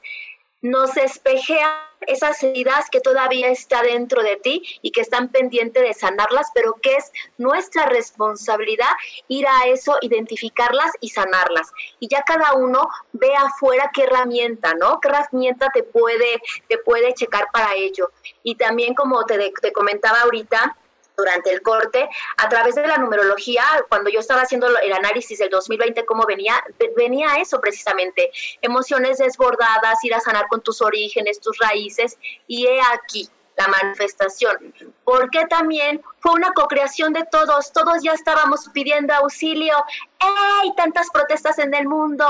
nos 0.64 0.96
espejean 0.96 1.76
esas 2.06 2.42
heridas 2.42 2.88
que 2.90 3.02
todavía 3.02 3.48
está 3.48 3.82
dentro 3.82 4.22
de 4.22 4.36
ti 4.36 4.62
y 4.80 4.92
que 4.92 5.02
están 5.02 5.28
pendientes 5.28 5.82
de 5.82 5.92
sanarlas, 5.92 6.48
pero 6.54 6.72
que 6.80 6.94
es 6.96 7.12
nuestra 7.36 7.84
responsabilidad 7.84 8.88
ir 9.28 9.46
a 9.46 9.66
eso, 9.66 9.98
identificarlas 10.00 10.90
y 11.00 11.10
sanarlas. 11.10 11.70
Y 12.00 12.08
ya 12.08 12.22
cada 12.22 12.54
uno 12.54 12.88
ve 13.12 13.34
afuera 13.36 13.90
qué 13.92 14.04
herramienta, 14.04 14.72
¿no? 14.72 15.00
¿Qué 15.00 15.08
herramienta 15.08 15.70
te 15.70 15.82
puede, 15.82 16.40
te 16.66 16.78
puede 16.78 17.12
checar 17.12 17.48
para 17.52 17.74
ello? 17.74 18.10
Y 18.42 18.54
también 18.54 18.94
como 18.94 19.22
te, 19.26 19.52
te 19.60 19.72
comentaba 19.72 20.22
ahorita, 20.22 20.78
durante 21.16 21.52
el 21.52 21.62
corte, 21.62 22.08
a 22.36 22.48
través 22.48 22.74
de 22.74 22.86
la 22.86 22.98
numerología, 22.98 23.64
cuando 23.88 24.10
yo 24.10 24.20
estaba 24.20 24.42
haciendo 24.42 24.66
el 24.78 24.92
análisis 24.92 25.38
del 25.38 25.50
2020, 25.50 26.04
cómo 26.04 26.24
venía, 26.26 26.62
venía 26.96 27.36
eso 27.36 27.60
precisamente, 27.60 28.30
emociones 28.62 29.18
desbordadas, 29.18 30.02
ir 30.04 30.14
a 30.14 30.20
sanar 30.20 30.48
con 30.48 30.60
tus 30.60 30.82
orígenes, 30.82 31.40
tus 31.40 31.58
raíces, 31.58 32.18
y 32.46 32.66
he 32.66 32.80
aquí, 32.80 33.28
la 33.56 33.68
manifestación, 33.68 34.74
porque 35.04 35.46
también 35.46 36.02
fue 36.18 36.32
una 36.32 36.52
cocreación 36.52 37.12
de 37.12 37.24
todos, 37.30 37.72
todos 37.72 38.02
ya 38.02 38.12
estábamos 38.12 38.68
pidiendo 38.72 39.14
auxilio, 39.14 39.76
¡ey! 40.18 40.74
Tantas 40.76 41.08
protestas 41.10 41.58
en 41.58 41.72
el 41.74 41.86
mundo, 41.86 42.26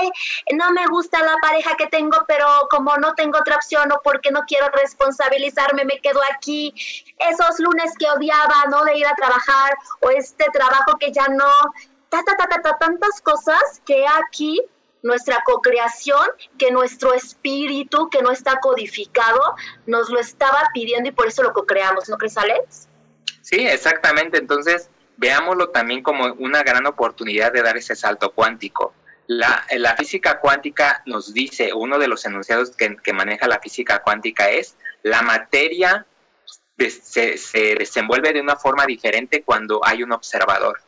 ¡ey! 0.00 0.10
No 0.56 0.70
me 0.72 0.86
gusta 0.86 1.22
la 1.22 1.36
pareja 1.42 1.76
que 1.76 1.86
tengo, 1.88 2.18
pero 2.28 2.46
como 2.70 2.96
no 2.98 3.14
tengo 3.14 3.38
otra 3.38 3.56
opción 3.56 3.90
o 3.92 4.00
porque 4.02 4.30
no 4.30 4.42
quiero 4.46 4.68
responsabilizarme, 4.68 5.84
me 5.84 6.00
quedo 6.00 6.20
aquí. 6.34 6.74
Esos 7.18 7.58
lunes 7.58 7.92
que 7.98 8.08
odiaba, 8.10 8.64
¿no? 8.70 8.84
De 8.84 8.96
ir 8.96 9.06
a 9.06 9.14
trabajar 9.14 9.74
o 10.00 10.10
este 10.10 10.46
trabajo 10.52 10.96
que 10.98 11.12
ya 11.12 11.26
no, 11.28 11.50
ta, 12.10 12.22
ta, 12.24 12.36
ta, 12.36 12.46
ta, 12.46 12.62
ta 12.62 12.78
tantas 12.78 13.20
cosas 13.22 13.82
que 13.84 14.04
aquí 14.06 14.60
nuestra 15.02 15.42
cocreación, 15.44 16.24
que 16.58 16.70
nuestro 16.70 17.14
espíritu, 17.14 18.08
que 18.10 18.22
no 18.22 18.30
está 18.30 18.60
codificado, 18.60 19.54
nos 19.86 20.10
lo 20.10 20.18
estaba 20.18 20.68
pidiendo 20.74 21.08
y 21.08 21.12
por 21.12 21.26
eso 21.26 21.42
lo 21.42 21.52
cocreamos, 21.52 22.08
¿no 22.08 22.16
crees, 22.18 22.36
Alex? 22.36 22.88
Sí, 23.40 23.66
exactamente. 23.66 24.38
Entonces, 24.38 24.90
veámoslo 25.16 25.70
también 25.70 26.02
como 26.02 26.32
una 26.34 26.62
gran 26.62 26.86
oportunidad 26.86 27.52
de 27.52 27.62
dar 27.62 27.76
ese 27.76 27.96
salto 27.96 28.32
cuántico. 28.32 28.94
La, 29.26 29.64
la 29.76 29.96
física 29.96 30.40
cuántica 30.40 31.02
nos 31.06 31.32
dice, 31.32 31.72
uno 31.72 31.98
de 31.98 32.08
los 32.08 32.24
enunciados 32.24 32.70
que, 32.76 32.96
que 32.96 33.12
maneja 33.12 33.46
la 33.46 33.60
física 33.60 34.02
cuántica 34.02 34.50
es, 34.50 34.76
la 35.02 35.22
materia 35.22 36.06
se, 36.78 37.36
se 37.38 37.74
desenvuelve 37.74 38.32
de 38.32 38.40
una 38.40 38.56
forma 38.56 38.86
diferente 38.86 39.42
cuando 39.42 39.80
hay 39.84 40.02
un 40.02 40.12
observador. 40.12 40.80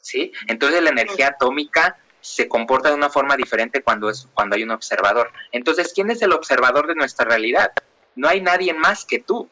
¿sí? 0.00 0.32
Entonces 0.46 0.82
la 0.82 0.90
energía 0.90 1.28
atómica 1.28 1.98
se 2.20 2.48
comporta 2.48 2.90
de 2.90 2.94
una 2.94 3.10
forma 3.10 3.36
diferente 3.36 3.82
cuando, 3.82 4.10
es, 4.10 4.28
cuando 4.34 4.56
hay 4.56 4.62
un 4.62 4.70
observador. 4.70 5.32
Entonces, 5.52 5.92
¿quién 5.94 6.10
es 6.10 6.22
el 6.22 6.32
observador 6.32 6.86
de 6.86 6.94
nuestra 6.94 7.24
realidad? 7.24 7.72
No 8.14 8.28
hay 8.28 8.40
nadie 8.40 8.74
más 8.74 9.04
que 9.04 9.18
tú. 9.18 9.48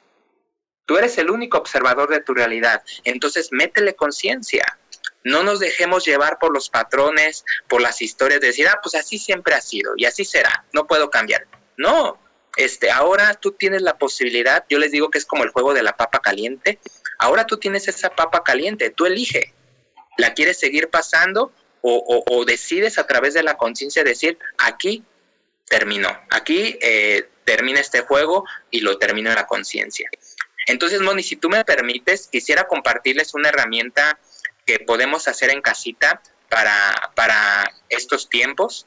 Tú 0.87 0.97
eres 0.97 1.19
el 1.19 1.31
único 1.31 1.59
observador 1.59 2.09
de 2.09 2.21
tu 2.21 2.35
realidad. 2.35 2.83
Entonces, 3.05 3.49
métele 3.53 3.95
conciencia. 3.95 4.65
No 5.25 5.43
nos 5.43 5.61
dejemos 5.61 6.05
llevar 6.05 6.39
por 6.39 6.53
los 6.53 6.71
patrones, 6.71 7.45
por 7.69 7.81
las 7.81 8.01
historias 8.01 8.41
de 8.41 8.49
decir, 8.49 8.69
ah, 8.69 8.79
pues 8.83 8.95
así 8.95 9.19
siempre 9.19 9.55
ha 9.55 9.61
sido 9.61 9.93
y 9.97 10.05
así 10.05 10.25
será, 10.25 10.65
no 10.73 10.87
puedo 10.87 11.11
cambiar. 11.11 11.47
No, 11.77 12.19
este, 12.57 12.91
ahora 12.91 13.35
tú 13.35 13.53
tienes 13.53 13.83
la 13.83 13.99
posibilidad, 13.99 14.65
yo 14.69 14.79
les 14.79 14.91
digo 14.91 15.11
que 15.11 15.19
es 15.19 15.27
como 15.27 15.45
el 15.45 15.51
juego 15.51 15.75
de 15.75 15.83
la 15.83 15.97
papa 15.97 16.21
caliente, 16.21 16.79
ahora 17.19 17.47
tú 17.47 17.59
tienes 17.59 17.89
esa 17.89 18.11
papa 18.11 18.43
caliente, 18.43 18.91
tú 18.91 19.07
elige, 19.07 19.55
¿la 20.17 20.35
quieres 20.35 20.59
seguir 20.59 20.89
pasando 20.89 21.53
o, 21.83 22.45
decides 22.45 22.99
a 22.99 23.07
través 23.07 23.35
de 23.35 23.43
la 23.43 23.57
conciencia 23.57 24.05
decir, 24.05 24.39
aquí 24.59 25.05
terminó, 25.67 26.09
aquí 26.31 26.79
eh, 26.81 27.29
termina 27.45 27.81
este 27.81 28.01
juego 28.01 28.45
y 28.71 28.81
lo 28.81 28.99
termino 28.99 29.31
en 29.31 29.37
la 29.37 29.47
conciencia. 29.47 30.11
Entonces, 30.67 31.01
Moni, 31.01 31.23
si 31.23 31.37
tú 31.37 31.49
me 31.49 31.65
permites, 31.65 32.29
quisiera 32.29 32.67
compartirles 32.67 33.35
una 33.35 33.49
herramienta 33.49 34.19
que 34.67 34.81
podemos 34.81 35.29
hacer 35.29 35.51
en 35.51 35.63
casita 35.63 36.23
para, 36.49 37.13
para 37.15 37.73
estos 37.89 38.29
tiempos. 38.29 38.87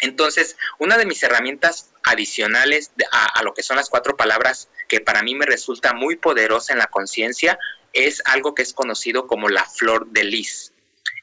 Entonces, 0.00 0.56
una 0.78 0.98
de 0.98 1.06
mis 1.06 1.22
herramientas 1.22 1.92
adicionales 2.02 2.90
a, 3.12 3.38
a, 3.38 3.42
lo 3.42 3.54
que 3.54 3.62
son 3.62 3.76
las 3.76 3.88
cuatro 3.88 4.16
palabras 4.16 4.68
que 4.88 5.00
para 5.00 5.22
mí 5.22 5.34
me 5.34 5.46
resulta 5.46 5.92
muy 5.94 6.16
poderosa 6.16 6.72
en 6.72 6.80
la 6.80 6.86
conciencia 6.86 7.58
es 7.92 8.22
algo 8.26 8.54
que 8.54 8.62
es 8.62 8.72
conocido 8.72 9.26
como 9.26 9.48
la 9.48 9.64
flor 9.64 10.08
de 10.08 10.24
lis. 10.24 10.72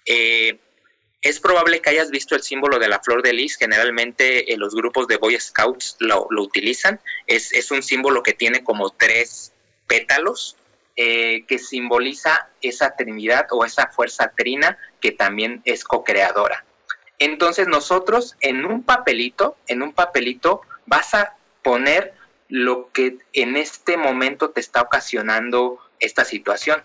Eh, 0.06 0.60
es 1.24 1.40
probable 1.40 1.82
que 1.82 1.90
hayas 1.90 2.12
visto 2.12 2.36
el 2.36 2.44
símbolo 2.44 2.80
de 2.80 2.90
la 2.90 3.00
flor 3.00 3.24
de 3.24 3.32
lis, 3.32 3.56
generalmente 3.56 4.52
en 4.52 4.58
eh, 4.58 4.60
los 4.60 4.76
grupos 4.76 5.08
de 5.08 5.16
Boy 5.16 5.40
Scouts 5.40 5.96
lo, 6.00 6.28
utilizan, 6.38 7.00
es, 7.28 7.72
un 7.72 7.82
símbolo 7.82 8.22
que 8.22 8.34
tiene 8.34 8.62
como 8.62 8.90
tres 8.90 9.54
pétalos, 9.88 10.58
eh, 10.98 11.46
que 11.48 11.60
simboliza 11.60 12.50
esa 12.62 12.96
trinidad 12.98 13.48
o 13.52 13.64
esa 13.64 13.88
fuerza 13.88 14.34
trina 14.36 14.78
que 15.00 15.14
también 15.14 15.62
es 15.64 15.86
co-creadora. 15.86 16.66
Entonces 17.20 17.68
nosotros 17.68 18.36
en 18.42 18.66
un 18.66 18.84
papelito, 18.84 19.56
en 19.68 19.82
un 19.82 19.94
papelito 19.94 20.62
vas 20.86 21.14
a 21.14 21.38
poner 21.64 22.14
lo 22.50 22.92
que 22.92 23.18
en 23.32 23.56
este 23.56 23.96
momento 23.96 24.50
te 24.50 24.60
está 24.60 24.82
ocasionando 24.82 25.80
esta 26.02 26.26
situación 26.26 26.84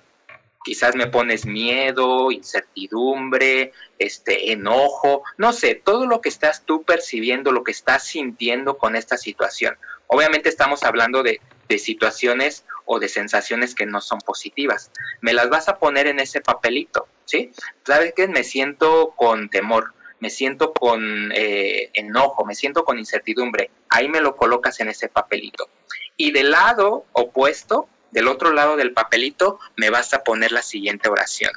quizás 0.64 0.94
me 0.94 1.06
pones 1.06 1.46
miedo, 1.46 2.30
incertidumbre, 2.30 3.72
este 3.98 4.52
enojo, 4.52 5.22
no 5.36 5.52
sé, 5.52 5.74
todo 5.74 6.06
lo 6.06 6.20
que 6.20 6.28
estás 6.28 6.64
tú 6.64 6.82
percibiendo, 6.82 7.52
lo 7.52 7.64
que 7.64 7.72
estás 7.72 8.04
sintiendo 8.04 8.78
con 8.78 8.96
esta 8.96 9.16
situación. 9.16 9.76
Obviamente 10.06 10.48
estamos 10.48 10.82
hablando 10.84 11.22
de, 11.22 11.40
de 11.68 11.78
situaciones 11.78 12.64
o 12.84 12.98
de 12.98 13.08
sensaciones 13.08 13.74
que 13.74 13.86
no 13.86 14.00
son 14.00 14.20
positivas. 14.20 14.90
Me 15.20 15.32
las 15.32 15.48
vas 15.50 15.68
a 15.68 15.78
poner 15.78 16.06
en 16.06 16.20
ese 16.20 16.40
papelito, 16.40 17.06
¿sí? 17.24 17.52
¿Sabes 17.84 18.14
qué? 18.16 18.26
Me 18.28 18.44
siento 18.44 19.12
con 19.16 19.50
temor, 19.50 19.92
me 20.20 20.30
siento 20.30 20.72
con 20.72 21.30
eh, 21.34 21.90
enojo, 21.92 22.44
me 22.44 22.54
siento 22.54 22.84
con 22.84 22.98
incertidumbre, 22.98 23.70
ahí 23.90 24.08
me 24.08 24.20
lo 24.20 24.36
colocas 24.36 24.80
en 24.80 24.88
ese 24.88 25.08
papelito. 25.08 25.68
Y 26.16 26.32
del 26.32 26.50
lado 26.50 27.04
opuesto, 27.12 27.88
del 28.10 28.28
otro 28.28 28.52
lado 28.52 28.76
del 28.76 28.92
papelito, 28.92 29.58
me 29.76 29.90
vas 29.90 30.14
a 30.14 30.24
poner 30.24 30.52
la 30.52 30.62
siguiente 30.62 31.08
oración. 31.08 31.52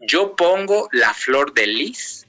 Yo 0.00 0.36
pongo 0.36 0.88
la 0.92 1.12
flor 1.14 1.54
de 1.54 1.66
lis, 1.66 2.26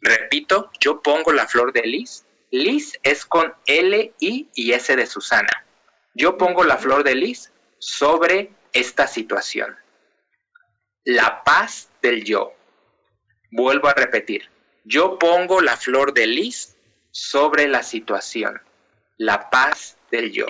repito, 0.00 0.70
yo 0.80 1.00
pongo 1.00 1.32
la 1.32 1.46
flor 1.46 1.72
de 1.72 1.82
lis. 1.82 2.24
Lis 2.50 2.98
es 3.02 3.26
con 3.26 3.54
L, 3.66 4.14
I 4.20 4.48
y 4.54 4.72
S 4.72 4.96
de 4.96 5.06
Susana. 5.06 5.66
Yo 6.14 6.38
pongo 6.38 6.64
la 6.64 6.78
flor 6.78 7.04
de 7.04 7.14
lis 7.14 7.52
sobre 7.78 8.50
esta 8.72 9.06
situación. 9.06 9.76
La 11.04 11.42
paz 11.44 11.90
del 12.02 12.24
yo. 12.24 12.54
Vuelvo 13.50 13.88
a 13.88 13.94
repetir. 13.94 14.48
Yo 14.84 15.18
pongo 15.18 15.60
la 15.60 15.76
flor 15.76 16.14
de 16.14 16.26
lis 16.26 16.76
sobre 17.10 17.68
la 17.68 17.82
situación. 17.82 18.60
La 19.16 19.50
paz 19.50 19.96
del 20.10 20.32
yo. 20.32 20.46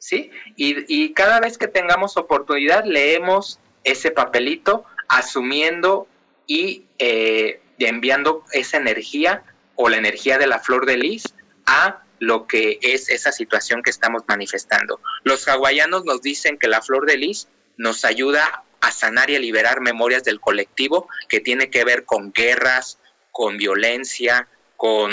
¿Sí? 0.00 0.30
Y, 0.56 1.12
cada 1.12 1.40
vez 1.40 1.58
que 1.58 1.68
tengamos 1.68 2.16
oportunidad, 2.16 2.84
leemos 2.84 3.60
ese 3.84 4.10
papelito 4.10 4.84
asumiendo 5.08 6.08
y 6.46 6.86
eh, 6.98 7.60
enviando 7.78 8.44
esa 8.52 8.78
energía 8.78 9.44
o 9.76 9.90
la 9.90 9.98
energía 9.98 10.38
de 10.38 10.46
la 10.46 10.58
flor 10.58 10.86
de 10.86 10.96
lis 10.96 11.24
a 11.66 12.02
lo 12.18 12.46
que 12.46 12.78
es 12.82 13.10
esa 13.10 13.30
situación 13.30 13.82
que 13.82 13.90
estamos 13.90 14.22
manifestando. 14.26 15.00
Los 15.22 15.46
hawaianos 15.46 16.04
nos 16.04 16.22
dicen 16.22 16.58
que 16.58 16.68
la 16.68 16.82
flor 16.82 17.06
de 17.06 17.18
lis 17.18 17.48
nos 17.76 18.04
ayuda 18.04 18.64
a 18.80 18.92
sanar 18.92 19.30
y 19.30 19.36
a 19.36 19.38
liberar 19.38 19.80
memorias 19.80 20.24
del 20.24 20.40
colectivo 20.40 21.08
que 21.28 21.40
tiene 21.40 21.70
que 21.70 21.84
ver 21.84 22.04
con 22.04 22.32
guerras, 22.32 22.98
con 23.32 23.58
violencia, 23.58 24.48
con 24.76 25.12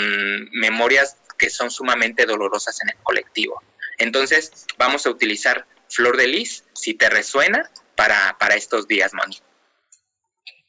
memorias 0.52 1.18
que 1.38 1.50
son 1.50 1.70
sumamente 1.70 2.26
dolorosas 2.26 2.80
en 2.82 2.90
el 2.90 2.96
colectivo. 3.02 3.62
Entonces, 3.98 4.66
vamos 4.78 5.06
a 5.06 5.10
utilizar 5.10 5.66
flor 5.88 6.16
de 6.16 6.28
lis, 6.28 6.64
si 6.72 6.94
te 6.94 7.10
resuena, 7.10 7.70
para, 7.96 8.36
para 8.38 8.54
estos 8.54 8.86
días, 8.86 9.12
Moni. 9.12 9.36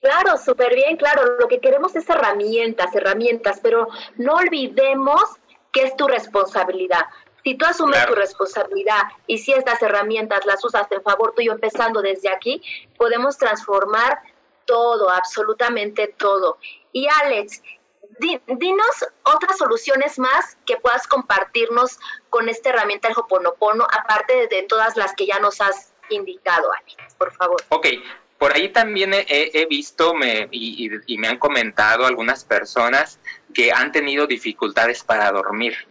Claro, 0.01 0.37
súper 0.37 0.73
bien, 0.73 0.97
claro. 0.97 1.37
Lo 1.39 1.47
que 1.47 1.59
queremos 1.59 1.95
es 1.95 2.09
herramientas, 2.09 2.95
herramientas, 2.95 3.59
pero 3.61 3.87
no 4.17 4.35
olvidemos 4.35 5.21
que 5.71 5.83
es 5.83 5.95
tu 5.95 6.07
responsabilidad. 6.07 7.05
Si 7.43 7.55
tú 7.55 7.65
asumes 7.65 8.05
tu 8.05 8.15
responsabilidad 8.15 9.03
y 9.27 9.37
si 9.37 9.53
estas 9.53 9.81
herramientas 9.81 10.45
las 10.45 10.63
usas 10.63 10.91
en 10.91 11.01
favor 11.01 11.33
tuyo, 11.35 11.53
empezando 11.53 12.01
desde 12.01 12.29
aquí, 12.29 12.61
podemos 12.97 13.37
transformar 13.37 14.19
todo, 14.65 15.09
absolutamente 15.09 16.13
todo. 16.17 16.57
Y 16.91 17.07
Alex, 17.23 17.61
dinos 18.19 19.05
otras 19.23 19.57
soluciones 19.57 20.19
más 20.19 20.57
que 20.65 20.77
puedas 20.77 21.07
compartirnos 21.07 21.99
con 22.29 22.49
esta 22.49 22.69
herramienta 22.69 23.07
del 23.07 23.17
Hoponopono, 23.17 23.85
aparte 23.85 24.47
de, 24.47 24.63
todas 24.63 24.97
las 24.97 25.13
que 25.15 25.25
ya 25.25 25.39
nos 25.39 25.61
has 25.61 25.93
indicado, 26.09 26.71
Alex, 26.71 27.15
por 27.15 27.31
favor. 27.33 27.63
Ok, 27.69 27.87
por 28.37 28.53
ahí 28.53 28.69
también 28.69 29.11
he, 29.13 29.65
visto 29.67 30.13
me, 30.13 30.47
y, 30.51 31.17
me 31.17 31.27
han 31.27 31.37
comentado 31.37 32.05
algunas 32.05 32.43
personas 32.45 33.19
que 33.53 33.71
han 33.71 33.91
tenido 33.91 34.27
dificultades 34.27 35.03
para 35.03 35.31
dormir 35.31 35.87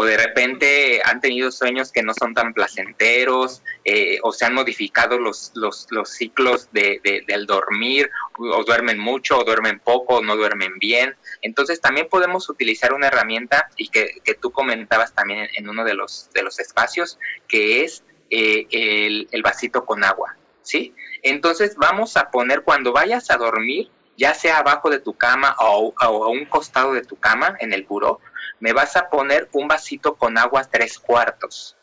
o 0.00 0.04
de 0.04 0.16
repente 0.16 1.00
han 1.04 1.20
tenido 1.20 1.50
sueños 1.50 1.90
que 1.90 2.04
no 2.04 2.14
son 2.14 2.32
tan 2.32 2.54
placenteros 2.54 3.64
eh, 3.84 4.20
o 4.22 4.30
se 4.30 4.44
han 4.44 4.54
modificado 4.54 5.18
los, 5.18 5.50
los, 5.56 5.88
ciclos 6.08 6.68
de, 6.70 7.00
del 7.26 7.46
dormir 7.46 8.08
o 8.38 8.62
duermen 8.62 9.00
mucho 9.00 9.40
o 9.40 9.42
duermen 9.42 9.80
poco 9.80 10.18
o 10.18 10.22
no 10.22 10.36
duermen 10.36 10.78
bien. 10.78 11.16
Entonces 11.42 11.80
también 11.80 12.06
podemos 12.08 12.48
utilizar 12.48 12.92
una 12.92 13.08
herramienta 13.08 13.70
y 13.76 13.88
que, 13.88 14.20
tú 14.40 14.52
comentabas 14.52 15.12
también 15.16 15.48
en 15.56 15.68
uno 15.68 15.84
de 15.84 15.94
los, 15.94 16.30
de 16.32 16.44
los 16.44 16.60
espacios 16.60 17.18
que 17.48 17.82
es 17.82 18.04
eh, 18.30 18.68
el, 18.70 19.26
el 19.32 19.42
vasito 19.42 19.84
con 19.84 20.04
agua. 20.04 20.36
¿sí? 20.62 20.94
Entonces 21.24 21.74
vamos 21.74 22.16
a 22.16 22.30
poner 22.30 22.62
cuando 22.62 22.92
vayas 22.92 23.32
a 23.32 23.36
dormir, 23.36 23.90
ya 24.18 24.34
sea 24.34 24.58
abajo 24.58 24.90
de 24.90 24.98
tu 24.98 25.14
cama 25.14 25.56
o, 25.60 25.94
a 25.96 26.10
un 26.10 26.44
costado 26.44 26.92
de 26.92 27.02
tu 27.02 27.16
cama 27.16 27.56
en 27.60 27.72
el 27.72 27.84
buró, 27.84 28.20
me 28.58 28.72
vas 28.72 28.96
a 28.96 29.08
poner 29.08 29.48
un 29.52 29.68
vasito 29.68 30.16
con 30.16 30.36
agua 30.36 30.64
tres 30.64 30.98
cuartos. 30.98 31.76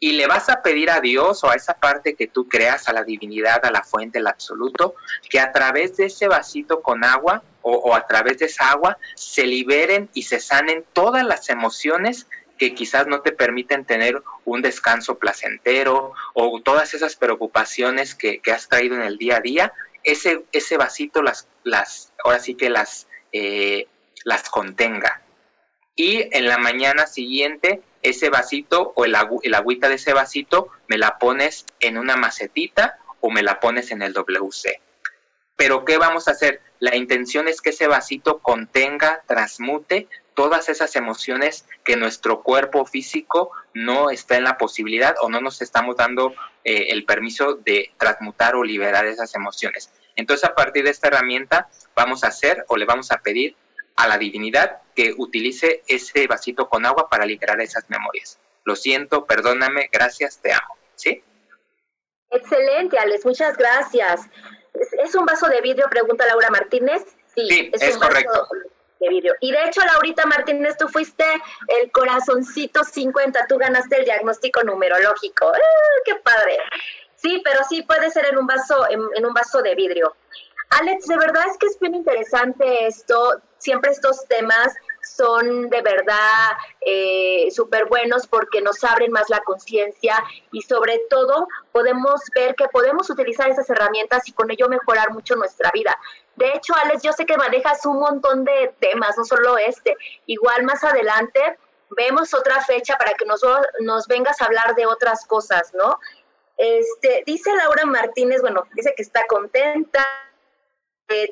Y 0.00 0.12
le 0.12 0.26
vas 0.26 0.48
a 0.48 0.62
pedir 0.62 0.90
a 0.90 1.00
Dios 1.00 1.44
o 1.44 1.50
a 1.50 1.54
esa 1.54 1.74
parte 1.74 2.14
que 2.14 2.26
tú 2.26 2.48
creas, 2.48 2.88
a 2.88 2.92
la 2.92 3.04
divinidad, 3.04 3.64
a 3.64 3.70
la 3.70 3.82
fuente, 3.82 4.18
el 4.18 4.28
absoluto, 4.28 4.94
que 5.28 5.40
a 5.40 5.52
través 5.52 5.96
de 5.96 6.06
ese 6.06 6.26
vasito 6.26 6.80
con 6.80 7.04
agua 7.04 7.42
o 7.62 7.94
a 7.94 8.06
través 8.06 8.38
de 8.38 8.46
esa 8.46 8.70
agua 8.70 8.96
se 9.14 9.44
liberen 9.44 10.08
y 10.14 10.22
se 10.22 10.40
sanen 10.40 10.86
todas 10.94 11.22
las 11.24 11.50
emociones 11.50 12.26
que 12.58 12.74
quizás 12.74 13.06
no 13.06 13.20
te 13.20 13.32
permiten 13.32 13.84
tener 13.84 14.22
un 14.44 14.60
descanso 14.60 15.18
placentero 15.18 16.12
o 16.34 16.60
todas 16.60 16.92
esas 16.92 17.16
preocupaciones 17.16 18.14
que, 18.14 18.42
has 18.52 18.68
traído 18.68 18.96
en 18.96 19.02
el 19.02 19.16
día 19.16 19.36
a 19.36 19.40
día, 19.40 19.72
ese, 20.10 20.44
ese 20.52 20.76
vasito 20.78 21.22
las, 21.22 21.48
las, 21.64 22.12
ahora 22.24 22.40
sí 22.40 22.54
que 22.54 22.70
las, 22.70 23.06
eh, 23.32 23.86
las 24.24 24.48
contenga. 24.48 25.22
Y 25.94 26.34
en 26.36 26.46
la 26.46 26.58
mañana 26.58 27.06
siguiente, 27.06 27.82
ese 28.02 28.30
vasito 28.30 28.92
o 28.96 29.04
el, 29.04 29.14
el 29.42 29.54
agüita 29.54 29.88
de 29.88 29.96
ese 29.96 30.14
vasito 30.14 30.68
me 30.86 30.96
la 30.96 31.18
pones 31.18 31.66
en 31.80 31.98
una 31.98 32.16
macetita 32.16 32.98
o 33.20 33.30
me 33.30 33.42
la 33.42 33.60
pones 33.60 33.90
en 33.90 34.00
el 34.02 34.14
WC. 34.14 34.80
Pero 35.56 35.84
¿qué 35.84 35.98
vamos 35.98 36.28
a 36.28 36.30
hacer? 36.30 36.62
La 36.78 36.96
intención 36.96 37.48
es 37.48 37.60
que 37.60 37.70
ese 37.70 37.88
vasito 37.88 38.38
contenga, 38.38 39.22
transmute 39.26 40.08
todas 40.38 40.68
esas 40.68 40.94
emociones 40.94 41.66
que 41.82 41.96
nuestro 41.96 42.44
cuerpo 42.44 42.86
físico 42.86 43.50
no 43.74 44.08
está 44.08 44.36
en 44.36 44.44
la 44.44 44.56
posibilidad 44.56 45.16
o 45.20 45.28
no 45.28 45.40
nos 45.40 45.60
estamos 45.62 45.96
dando 45.96 46.32
eh, 46.62 46.90
el 46.90 47.04
permiso 47.04 47.54
de 47.54 47.90
transmutar 47.98 48.54
o 48.54 48.62
liberar 48.62 49.04
esas 49.06 49.34
emociones. 49.34 49.90
Entonces, 50.14 50.48
a 50.48 50.54
partir 50.54 50.84
de 50.84 50.90
esta 50.90 51.08
herramienta, 51.08 51.68
vamos 51.96 52.22
a 52.22 52.28
hacer 52.28 52.64
o 52.68 52.76
le 52.76 52.84
vamos 52.84 53.10
a 53.10 53.18
pedir 53.18 53.56
a 53.96 54.06
la 54.06 54.16
divinidad 54.16 54.80
que 54.94 55.12
utilice 55.18 55.82
ese 55.88 56.28
vasito 56.28 56.68
con 56.68 56.86
agua 56.86 57.08
para 57.08 57.26
liberar 57.26 57.60
esas 57.60 57.90
memorias. 57.90 58.38
Lo 58.62 58.76
siento, 58.76 59.26
perdóname, 59.26 59.88
gracias, 59.90 60.38
te 60.38 60.52
amo. 60.52 60.76
¿Sí? 60.94 61.20
Excelente, 62.30 62.96
Alex, 62.96 63.26
muchas 63.26 63.56
gracias. 63.56 64.20
¿Es, 65.02 65.16
un 65.16 65.26
vaso 65.26 65.48
de 65.48 65.60
vidrio? 65.62 65.86
Pregunta 65.90 66.24
Laura 66.26 66.50
Martínez. 66.50 67.02
Sí, 67.34 67.72
es, 67.72 67.96
correcto 67.96 68.46
de 69.00 69.08
vidrio. 69.08 69.34
Y 69.40 69.52
de 69.52 69.64
hecho, 69.64 69.80
Laurita 69.82 70.26
Martínez, 70.26 70.76
tú 70.76 70.88
fuiste 70.88 71.24
el 71.80 71.90
corazoncito 71.92 72.84
50, 72.84 73.46
tú 73.48 73.58
ganaste 73.58 73.98
el 73.98 74.04
diagnóstico 74.04 74.62
numerológico. 74.62 75.46
¡Ah, 75.46 76.00
¡Qué 76.04 76.14
padre! 76.16 76.58
Sí, 77.16 77.42
pero 77.44 77.60
sí 77.68 77.82
puede 77.82 78.10
ser 78.10 78.26
en 78.26 78.38
un 78.38 78.46
vaso, 78.46 78.86
en, 78.88 79.26
un 79.26 79.34
vaso 79.34 79.60
de 79.60 79.74
vidrio. 79.74 80.14
Alex, 80.70 81.06
de 81.06 81.16
verdad 81.16 81.44
es 81.50 81.56
que 81.58 81.66
es 81.66 81.78
bien 81.80 81.94
interesante 81.94 82.86
esto. 82.86 83.40
Siempre 83.56 83.90
estos 83.90 84.24
temas 84.28 84.72
son 85.02 85.68
de 85.68 85.82
verdad 85.82 86.52
eh, 86.80 87.48
súper 87.50 87.86
buenos 87.86 88.26
porque 88.26 88.60
nos 88.60 88.84
abren 88.84 89.10
más 89.10 89.30
la 89.30 89.40
conciencia 89.40 90.22
y 90.52 90.62
sobre 90.62 91.00
todo 91.10 91.48
podemos 91.72 92.20
ver 92.34 92.54
que 92.54 92.68
podemos 92.68 93.08
utilizar 93.10 93.50
esas 93.50 93.68
herramientas 93.70 94.28
y 94.28 94.32
con 94.32 94.50
ello 94.50 94.68
mejorar 94.68 95.10
mucho 95.12 95.34
nuestra 95.34 95.70
vida. 95.72 95.96
De 96.38 96.52
hecho, 96.52 96.72
Alex, 96.72 97.02
yo 97.02 97.12
sé 97.12 97.26
que 97.26 97.36
manejas 97.36 97.84
un 97.84 97.98
montón 97.98 98.44
de 98.44 98.72
temas, 98.78 99.18
no 99.18 99.24
solo 99.24 99.58
este. 99.58 99.96
Igual 100.26 100.62
más 100.62 100.84
adelante 100.84 101.58
vemos 101.90 102.32
otra 102.32 102.64
fecha 102.64 102.96
para 102.96 103.14
que 103.14 103.24
nos, 103.24 104.06
vengas 104.06 104.40
a 104.40 104.44
hablar 104.44 104.76
de 104.76 104.86
otras 104.86 105.24
cosas, 105.26 105.74
¿no? 105.74 105.98
Este, 106.56 107.24
dice 107.26 107.50
Laura 107.56 107.86
Martínez, 107.86 108.40
bueno, 108.40 108.62
dice 108.74 108.94
que 108.96 109.02
está 109.02 109.26
contenta. 109.26 110.06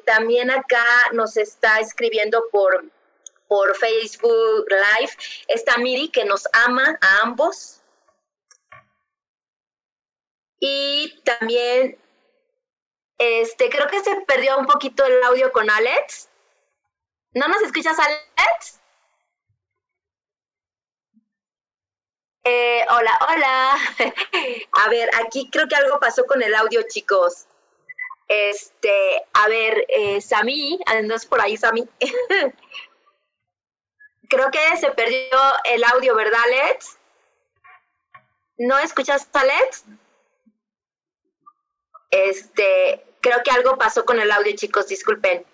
También 0.05 0.51
acá 0.51 0.85
nos 1.13 1.37
está 1.37 1.79
escribiendo 1.79 2.43
por, 2.51 2.85
por 3.47 3.77
Facebook 3.77 4.67
Live. 4.69 5.13
Está 5.47 5.79
Miri 5.79 6.09
que 6.09 6.25
nos 6.25 6.49
ama 6.53 6.99
a 7.01 7.23
ambos. 7.23 7.81
Y 10.59 11.21
también 11.23 11.97
este, 13.19 13.71
creo 13.71 13.89
que 13.89 14.01
se 14.01 14.17
perdió 14.23 14.59
un 14.59 14.67
poquito 14.67 15.05
el 15.05 15.23
audio 15.25 15.53
con 15.53 15.71
Alex. 15.71 16.29
¿No 17.33 17.49
nos 17.49 17.63
escuchas, 17.63 17.99
Alex? 17.99 18.81
Eh, 22.45 22.85
hola, 22.89 23.19
hola. 23.29 23.77
a 24.85 24.89
ver, 24.89 25.11
aquí 25.17 25.51
creo 25.51 25.67
que 25.67 25.75
algo 25.77 25.99
pasó 25.99 26.25
con 26.27 26.43
el 26.43 26.55
audio, 26.55 26.83
chicos. 26.89 27.47
Este, 28.29 29.25
a 29.33 29.49
ver, 29.49 29.85
eh, 29.89 30.21
Sami, 30.21 30.79
andas 30.87 31.27
por 31.27 31.41
ahí, 31.41 31.57
Sami. 31.57 31.89
creo 34.29 34.51
que 34.51 34.77
se 34.77 34.91
perdió 34.93 35.39
el 35.65 35.85
audio, 35.85 36.15
¿verdad, 36.15 36.41
Alex? 36.45 36.99
¿No 38.59 38.79
escuchas, 38.79 39.29
Alex? 39.33 39.85
Este, 42.25 43.05
creo 43.21 43.43
que 43.45 43.51
algo 43.51 43.77
pasó 43.77 44.05
con 44.05 44.19
el 44.19 44.31
audio, 44.31 44.55
chicos, 44.57 44.89
disculpen. 44.89 45.45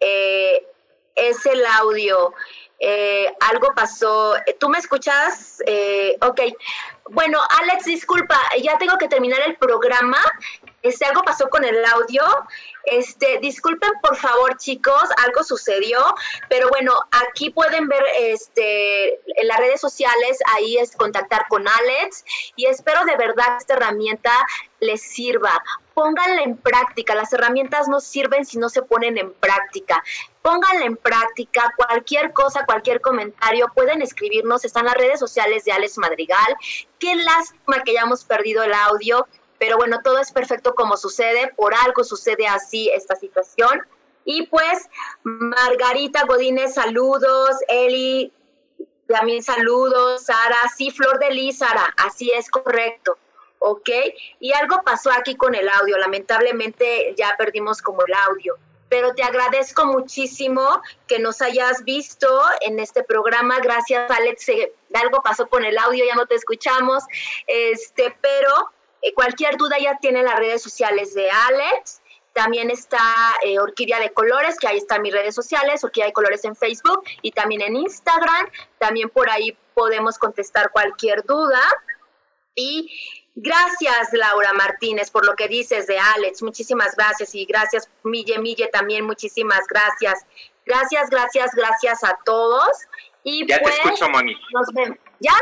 Eh, 0.00 0.66
es 1.14 1.46
el 1.46 1.64
audio. 1.64 2.34
Eh, 2.78 3.32
algo 3.40 3.72
pasó. 3.74 4.34
¿Tú 4.58 4.68
me 4.68 4.78
escuchas? 4.78 5.62
Eh, 5.66 6.16
ok. 6.20 6.40
Bueno, 7.10 7.40
Alex, 7.60 7.84
disculpa, 7.84 8.38
ya 8.62 8.76
tengo 8.78 8.98
que 8.98 9.08
terminar 9.08 9.40
el 9.46 9.56
programa. 9.56 10.18
Este, 10.82 11.06
algo 11.06 11.22
pasó 11.22 11.48
con 11.48 11.64
el 11.64 11.84
audio. 11.84 12.22
Este, 12.86 13.38
disculpen 13.40 13.90
por 14.02 14.16
favor, 14.16 14.56
chicos, 14.58 15.04
algo 15.24 15.42
sucedió, 15.42 15.98
pero 16.50 16.68
bueno, 16.68 16.92
aquí 17.10 17.50
pueden 17.50 17.88
ver 17.88 18.04
este 18.18 19.14
en 19.14 19.48
las 19.48 19.58
redes 19.58 19.80
sociales, 19.80 20.38
ahí 20.54 20.76
es 20.76 20.94
contactar 20.94 21.46
con 21.48 21.66
Alex 21.66 22.24
y 22.56 22.66
espero 22.66 23.04
de 23.06 23.16
verdad 23.16 23.56
esta 23.58 23.74
herramienta 23.74 24.32
les 24.80 25.00
sirva. 25.00 25.62
Pónganla 25.94 26.42
en 26.42 26.56
práctica, 26.56 27.14
las 27.14 27.32
herramientas 27.32 27.88
no 27.88 28.00
sirven 28.00 28.44
si 28.44 28.58
no 28.58 28.68
se 28.68 28.82
ponen 28.82 29.16
en 29.16 29.32
práctica. 29.32 30.02
Pónganla 30.42 30.84
en 30.84 30.96
práctica, 30.96 31.72
cualquier 31.76 32.32
cosa, 32.32 32.66
cualquier 32.66 33.00
comentario, 33.00 33.72
pueden 33.74 34.02
escribirnos, 34.02 34.64
están 34.64 34.84
las 34.84 34.94
redes 34.94 35.20
sociales 35.20 35.64
de 35.64 35.72
Alex 35.72 35.96
Madrigal. 35.96 36.54
Qué 36.98 37.14
lástima 37.14 37.82
que 37.82 37.92
hayamos 37.92 38.24
perdido 38.24 38.62
el 38.62 38.74
audio 38.74 39.26
pero 39.64 39.78
bueno, 39.78 40.00
todo 40.04 40.18
es 40.18 40.30
perfecto 40.30 40.74
como 40.74 40.94
sucede, 40.98 41.50
por 41.56 41.74
algo 41.74 42.04
sucede 42.04 42.46
así 42.46 42.90
esta 42.94 43.16
situación. 43.16 43.80
Y 44.26 44.46
pues, 44.48 44.90
Margarita 45.22 46.26
Godínez, 46.26 46.74
saludos, 46.74 47.56
Eli, 47.68 48.30
también 49.06 49.42
saludos, 49.42 50.26
Sara, 50.26 50.58
sí, 50.76 50.90
Flor 50.90 51.18
de 51.18 51.30
Lis, 51.30 51.58
Sara, 51.60 51.94
así 51.96 52.30
es 52.30 52.50
correcto. 52.50 53.16
¿ok? 53.58 53.88
Y 54.38 54.52
algo 54.52 54.82
pasó 54.84 55.10
aquí 55.10 55.34
con 55.34 55.54
el 55.54 55.66
audio, 55.66 55.96
lamentablemente 55.96 57.14
ya 57.16 57.34
perdimos 57.38 57.80
como 57.80 58.04
el 58.04 58.12
audio, 58.12 58.58
pero 58.90 59.14
te 59.14 59.22
agradezco 59.22 59.86
muchísimo 59.86 60.82
que 61.06 61.18
nos 61.18 61.40
hayas 61.40 61.84
visto 61.84 62.28
en 62.60 62.78
este 62.80 63.02
programa, 63.02 63.60
gracias 63.60 64.10
Alex, 64.10 64.46
algo 64.92 65.22
pasó 65.22 65.48
con 65.48 65.64
el 65.64 65.78
audio, 65.78 66.04
ya 66.04 66.14
no 66.14 66.26
te 66.26 66.34
escuchamos, 66.34 67.04
este, 67.46 68.14
pero 68.20 68.73
eh, 69.04 69.12
cualquier 69.14 69.56
duda 69.58 69.76
ya 69.78 69.98
tiene 69.98 70.22
las 70.22 70.36
redes 70.36 70.62
sociales 70.62 71.14
de 71.14 71.30
Alex. 71.30 72.00
También 72.32 72.70
está 72.70 72.98
eh, 73.44 73.60
Orquídea 73.60 74.00
de 74.00 74.12
Colores, 74.12 74.58
que 74.58 74.66
ahí 74.66 74.78
están 74.78 75.02
mis 75.02 75.12
redes 75.12 75.34
sociales, 75.34 75.84
Orquídea 75.84 76.06
de 76.06 76.14
Colores 76.14 76.44
en 76.44 76.56
Facebook 76.56 77.04
y 77.20 77.30
también 77.30 77.60
en 77.60 77.76
Instagram. 77.76 78.48
También 78.78 79.10
por 79.10 79.28
ahí 79.30 79.56
podemos 79.74 80.18
contestar 80.18 80.70
cualquier 80.70 81.22
duda. 81.24 81.60
Y 82.54 82.90
gracias, 83.34 84.12
Laura 84.12 84.52
Martínez, 84.54 85.10
por 85.10 85.26
lo 85.26 85.36
que 85.36 85.48
dices 85.48 85.86
de 85.86 85.98
Alex. 85.98 86.42
Muchísimas 86.42 86.96
gracias. 86.96 87.34
Y 87.34 87.44
gracias, 87.44 87.90
Mille 88.02 88.38
Mille, 88.38 88.68
también 88.72 89.04
muchísimas 89.04 89.66
gracias. 89.68 90.24
Gracias, 90.64 91.10
gracias, 91.10 91.50
gracias 91.54 92.02
a 92.04 92.18
todos. 92.24 92.70
Y 93.22 93.46
ya 93.46 93.58
te 93.58 93.62
pues, 93.64 93.74
escucho, 93.76 94.08
Moni. 94.08 94.34
Nos 94.52 94.72
vemos. 94.72 94.98
¿Ya? 95.20 95.34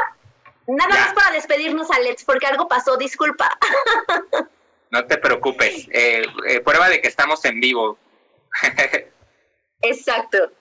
Nada 0.66 0.88
más 0.88 1.12
para 1.14 1.32
despedirnos, 1.32 1.90
Alex, 1.90 2.24
porque 2.24 2.46
algo 2.46 2.68
pasó, 2.68 2.96
disculpa. 2.96 3.58
No 4.90 5.06
te 5.06 5.16
preocupes, 5.16 5.88
eh, 5.90 6.22
eh, 6.46 6.60
prueba 6.60 6.90
de 6.90 7.00
que 7.00 7.08
estamos 7.08 7.42
en 7.46 7.60
vivo. 7.60 7.98
Exacto. 9.80 10.52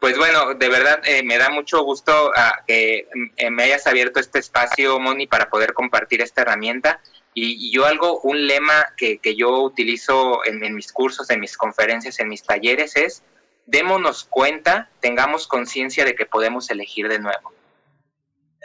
Pues 0.00 0.18
bueno, 0.18 0.54
de 0.54 0.68
verdad 0.68 1.00
eh, 1.04 1.22
me 1.22 1.38
da 1.38 1.48
mucho 1.48 1.82
gusto 1.84 2.32
ah, 2.34 2.62
que 2.66 3.08
me 3.50 3.62
hayas 3.62 3.86
abierto 3.86 4.18
este 4.18 4.40
espacio, 4.40 4.98
Moni, 4.98 5.28
para 5.28 5.48
poder 5.50 5.72
compartir 5.72 6.20
esta 6.20 6.42
herramienta. 6.42 7.00
Y, 7.32 7.70
yo 7.70 7.86
algo, 7.86 8.20
un 8.22 8.46
lema 8.48 8.92
que, 8.96 9.18
que 9.18 9.36
yo 9.36 9.60
utilizo 9.60 10.44
en, 10.44 10.64
en, 10.64 10.74
mis 10.74 10.92
cursos, 10.92 11.30
en 11.30 11.38
mis 11.38 11.56
conferencias, 11.56 12.18
en 12.18 12.28
mis 12.28 12.42
talleres 12.42 12.96
es, 12.96 13.22
démonos 13.66 14.24
cuenta, 14.24 14.90
tengamos 14.98 15.46
conciencia 15.46 16.04
de 16.04 16.16
que 16.16 16.26
podemos 16.26 16.70
elegir 16.70 17.08
de 17.08 17.20
nuevo 17.20 17.52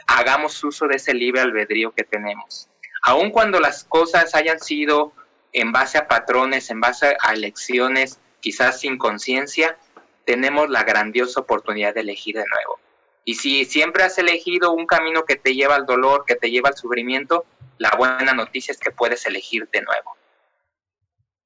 hagamos 0.06 0.62
uso 0.64 0.86
de 0.86 0.96
ese 0.96 1.14
libre 1.14 1.40
albedrío 1.40 1.92
que 1.92 2.04
tenemos. 2.04 2.68
Aun 3.02 3.30
cuando 3.30 3.60
las 3.60 3.84
cosas 3.84 4.34
hayan 4.34 4.60
sido 4.60 5.12
en 5.52 5.72
base 5.72 5.98
a 5.98 6.08
patrones, 6.08 6.70
en 6.70 6.80
base 6.80 7.16
a 7.20 7.32
elecciones, 7.32 8.18
quizás 8.40 8.80
sin 8.80 8.98
conciencia, 8.98 9.76
tenemos 10.24 10.68
la 10.70 10.84
grandiosa 10.84 11.40
oportunidad 11.40 11.94
de 11.94 12.00
elegir 12.00 12.36
de 12.36 12.44
nuevo. 12.44 12.78
Y 13.24 13.36
si 13.36 13.64
siempre 13.64 14.02
has 14.02 14.18
elegido 14.18 14.72
un 14.72 14.86
camino 14.86 15.24
que 15.24 15.36
te 15.36 15.54
lleva 15.54 15.76
al 15.76 15.86
dolor, 15.86 16.24
que 16.26 16.34
te 16.34 16.50
lleva 16.50 16.68
al 16.68 16.76
sufrimiento, 16.76 17.44
la 17.78 17.90
buena 17.96 18.34
noticia 18.34 18.72
es 18.72 18.78
que 18.78 18.90
puedes 18.90 19.24
elegir 19.26 19.68
de 19.70 19.82
nuevo. 19.82 20.16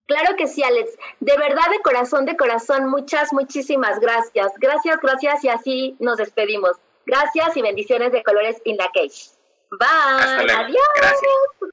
Claro 0.06 0.36
que 0.36 0.46
sí, 0.46 0.62
Alex. 0.62 0.96
De 1.20 1.36
verdad, 1.36 1.70
de 1.70 1.80
corazón, 1.80 2.24
de 2.24 2.36
corazón, 2.36 2.88
muchas, 2.88 3.32
muchísimas 3.32 4.00
gracias. 4.00 4.52
Gracias, 4.58 4.98
gracias 5.02 5.44
y 5.44 5.48
así 5.48 5.96
nos 6.00 6.16
despedimos. 6.16 6.72
Gracias 7.08 7.56
y 7.56 7.62
bendiciones 7.62 8.12
de 8.12 8.22
colores 8.22 8.60
in 8.64 8.76
la 8.76 8.86
cage. 8.92 9.30
Bye. 9.70 10.52
Adiós. 10.52 10.86
Gracias. 10.94 11.72